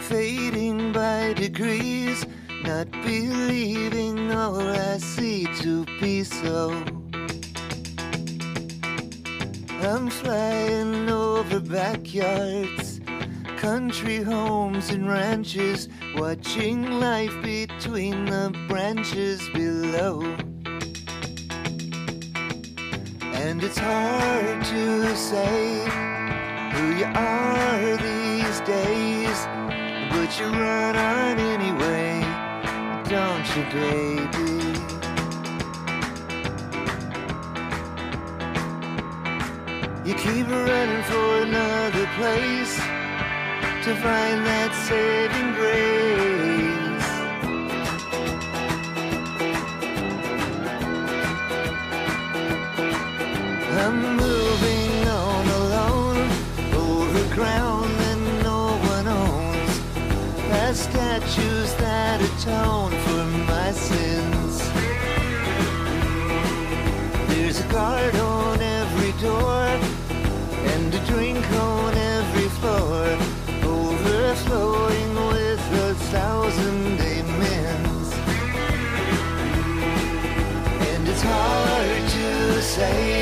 fading 0.00 0.92
by 0.92 1.32
degrees, 1.32 2.24
not 2.62 2.90
believing 2.90 4.32
all 4.32 4.60
I 4.60 4.98
see 4.98 5.46
to 5.62 5.84
be 6.00 6.24
so. 6.24 6.70
I'm 9.82 10.10
flying 10.10 11.08
over 11.08 11.60
backyards, 11.60 13.00
country 13.56 14.22
homes 14.22 14.90
and 14.90 15.08
ranches, 15.08 15.88
watching 16.16 16.98
life 16.98 17.34
between 17.42 18.24
the 18.24 18.52
branches 18.68 19.48
below. 19.50 20.22
And 23.46 23.62
it's 23.62 23.78
hard 23.78 24.64
to 24.64 25.16
say 25.16 25.84
who 26.74 26.86
you 27.00 27.06
are 27.14 27.96
these 27.96 28.60
days, 28.62 29.38
but 30.10 30.30
you 30.38 30.46
run 30.46 30.96
on 30.96 31.38
anyway, 31.38 32.05
don't 33.08 33.46
you, 33.56 33.62
baby? 33.70 34.66
You 40.04 40.14
keep 40.14 40.48
running 40.48 41.02
for 41.04 41.42
another 41.42 42.06
place 42.16 42.76
to 43.84 43.94
find 44.02 44.44
that 44.46 44.72
saving 44.88 45.52
grace. 45.54 47.06
I'm 53.82 54.16
moving 54.16 55.08
on 55.08 55.46
alone 55.60 56.30
over 56.74 57.34
ground 57.34 57.75
statues 61.36 61.74
that 61.74 62.20
atone 62.22 62.90
for 62.90 63.24
my 63.52 63.70
sins. 63.72 64.58
There's 67.28 67.60
a 67.60 67.68
guard 67.68 68.14
on 68.16 68.60
every 68.60 69.12
door 69.20 69.66
and 70.72 70.94
a 70.94 71.06
drink 71.06 71.44
on 71.52 71.94
every 71.94 72.48
floor, 72.58 73.04
overflowing 73.64 75.14
with 75.28 75.60
a 75.88 75.94
thousand 76.10 77.00
amens. 77.00 78.12
And 80.88 81.08
it's 81.08 81.22
hard 81.22 82.08
to 82.16 82.62
say 82.62 83.15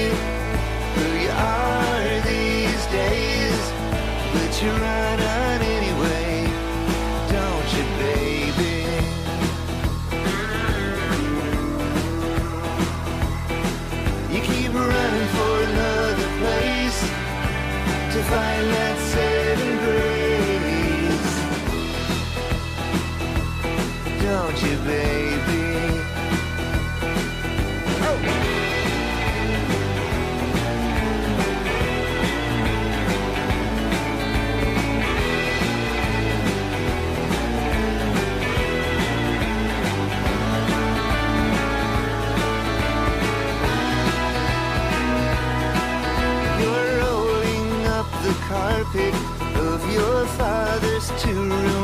to 51.17 51.33
ruin 51.33 51.84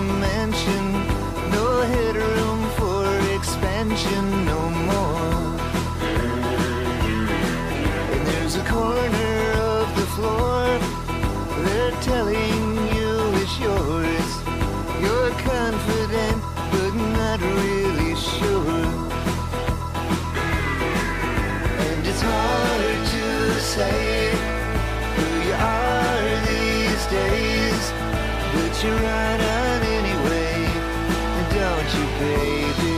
you 28.82 28.92
run 28.92 29.40
on 29.40 29.82
anyway, 29.82 30.54
don't 31.52 31.90
you, 31.96 32.04
baby? 32.18 32.96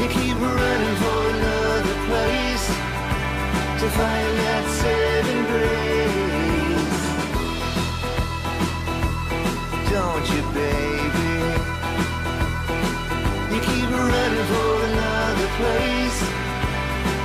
You 0.00 0.06
keep 0.08 0.36
running 0.40 0.96
for 1.02 1.20
another 1.30 1.96
place 2.08 2.66
to 3.80 3.86
find 3.98 4.32
that 4.42 4.64
saving 4.80 5.44
grace, 5.52 7.02
don't 9.92 10.26
you, 10.34 10.42
baby? 10.58 11.34
You 13.54 13.60
keep 13.60 13.88
running 13.90 14.46
for 14.52 14.72
another 14.90 15.48
place 15.60 16.18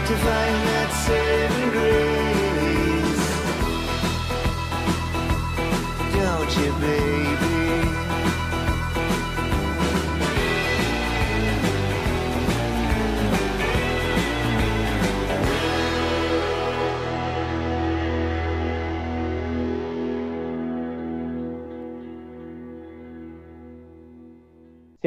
to 0.07 0.13
find 0.17 0.57
that 0.69 0.89
saving 1.07 1.40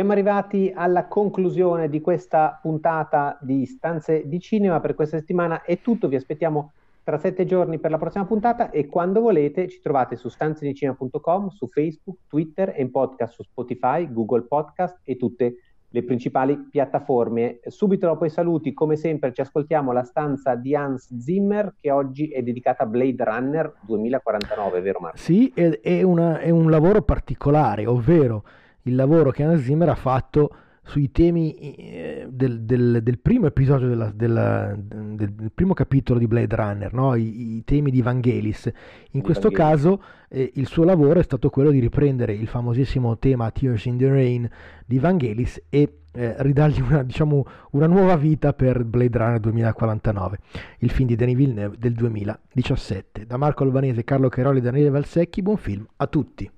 Siamo 0.04 0.18
arrivati 0.20 0.70
alla 0.74 1.06
conclusione 1.06 1.88
di 1.88 2.02
questa 2.02 2.58
puntata 2.60 3.38
di 3.40 3.64
Stanze 3.64 4.28
di 4.28 4.38
Cinema. 4.38 4.78
Per 4.78 4.94
questa 4.94 5.16
settimana 5.16 5.62
è 5.62 5.80
tutto. 5.80 6.08
Vi 6.08 6.14
aspettiamo 6.14 6.72
tra 7.02 7.16
sette 7.16 7.46
giorni 7.46 7.78
per 7.78 7.90
la 7.90 7.96
prossima 7.96 8.26
puntata 8.26 8.68
e 8.68 8.84
quando 8.86 9.22
volete 9.22 9.66
ci 9.66 9.80
trovate 9.80 10.16
su 10.16 10.28
stanzedicinema.com, 10.28 11.48
su 11.48 11.68
Facebook, 11.68 12.18
Twitter 12.28 12.74
e 12.76 12.82
in 12.82 12.90
podcast 12.90 13.32
su 13.32 13.44
Spotify, 13.44 14.12
Google 14.12 14.42
Podcast 14.42 15.00
e 15.04 15.16
tutte 15.16 15.54
le 15.88 16.02
principali 16.02 16.68
piattaforme. 16.70 17.60
Subito 17.68 18.06
dopo 18.06 18.26
i 18.26 18.30
saluti, 18.30 18.74
come 18.74 18.96
sempre, 18.96 19.32
ci 19.32 19.40
ascoltiamo 19.40 19.90
la 19.90 20.04
stanza 20.04 20.54
di 20.54 20.76
Hans 20.76 21.16
Zimmer 21.16 21.76
che 21.80 21.90
oggi 21.90 22.28
è 22.28 22.42
dedicata 22.42 22.82
a 22.82 22.86
Blade 22.86 23.24
Runner 23.24 23.72
2049, 23.80 24.80
vero 24.82 24.98
Marco? 25.00 25.16
Sì, 25.16 25.50
è, 25.54 25.80
è 25.80 26.02
una- 26.02 26.40
è 26.40 26.50
un 26.50 26.68
lavoro 26.68 27.00
particolare, 27.00 27.86
ovvero 27.86 28.44
il 28.84 28.94
lavoro 28.94 29.30
che 29.30 29.42
Hans 29.42 29.62
Zimmer 29.62 29.88
ha 29.90 29.94
fatto 29.94 30.56
sui 30.86 31.10
temi 31.10 31.54
eh, 31.54 32.26
del, 32.28 32.60
del- 32.64 33.00
del 33.02 33.18
primo 33.18 33.46
episodio, 33.46 33.88
della- 33.88 34.12
della- 34.14 34.76
del, 34.78 35.32
del 35.32 35.50
primo 35.54 35.72
capitolo 35.72 36.18
di 36.18 36.26
Blade 36.26 36.54
Runner, 36.54 36.92
no? 36.92 37.14
I, 37.14 37.56
i 37.56 37.64
temi 37.64 37.90
di 37.90 38.02
Vangelis. 38.02 38.70
In 39.12 39.22
questo 39.22 39.48
Vangelis. 39.48 39.82
caso 39.82 40.02
eh, 40.28 40.50
il 40.56 40.66
suo 40.66 40.84
lavoro 40.84 41.20
è 41.20 41.22
stato 41.22 41.48
quello 41.48 41.70
di 41.70 41.78
riprendere 41.78 42.34
il 42.34 42.46
famosissimo 42.48 43.16
tema 43.18 43.50
Tears 43.50 43.86
in 43.86 43.96
the 43.96 44.08
Rain 44.10 44.50
di 44.84 44.98
Vangelis 44.98 45.62
e 45.70 46.00
eh, 46.12 46.34
ridargli 46.42 46.80
una, 46.82 47.02
diciamo, 47.02 47.46
una 47.70 47.86
nuova 47.86 48.16
vita 48.16 48.52
per 48.52 48.84
Blade 48.84 49.16
Runner 49.16 49.40
2049, 49.40 50.38
il 50.80 50.90
film 50.90 51.08
di 51.08 51.16
Denis 51.16 51.34
Villeneuve 51.36 51.76
del 51.78 51.94
2017. 51.94 53.24
Da 53.26 53.38
Marco 53.38 53.64
Albanese, 53.64 54.04
Carlo 54.04 54.28
Cheroli 54.28 54.58
e 54.58 54.62
Daniele 54.62 54.90
Valsecchi, 54.90 55.40
buon 55.40 55.56
film 55.56 55.86
a 55.96 56.06
tutti. 56.06 56.48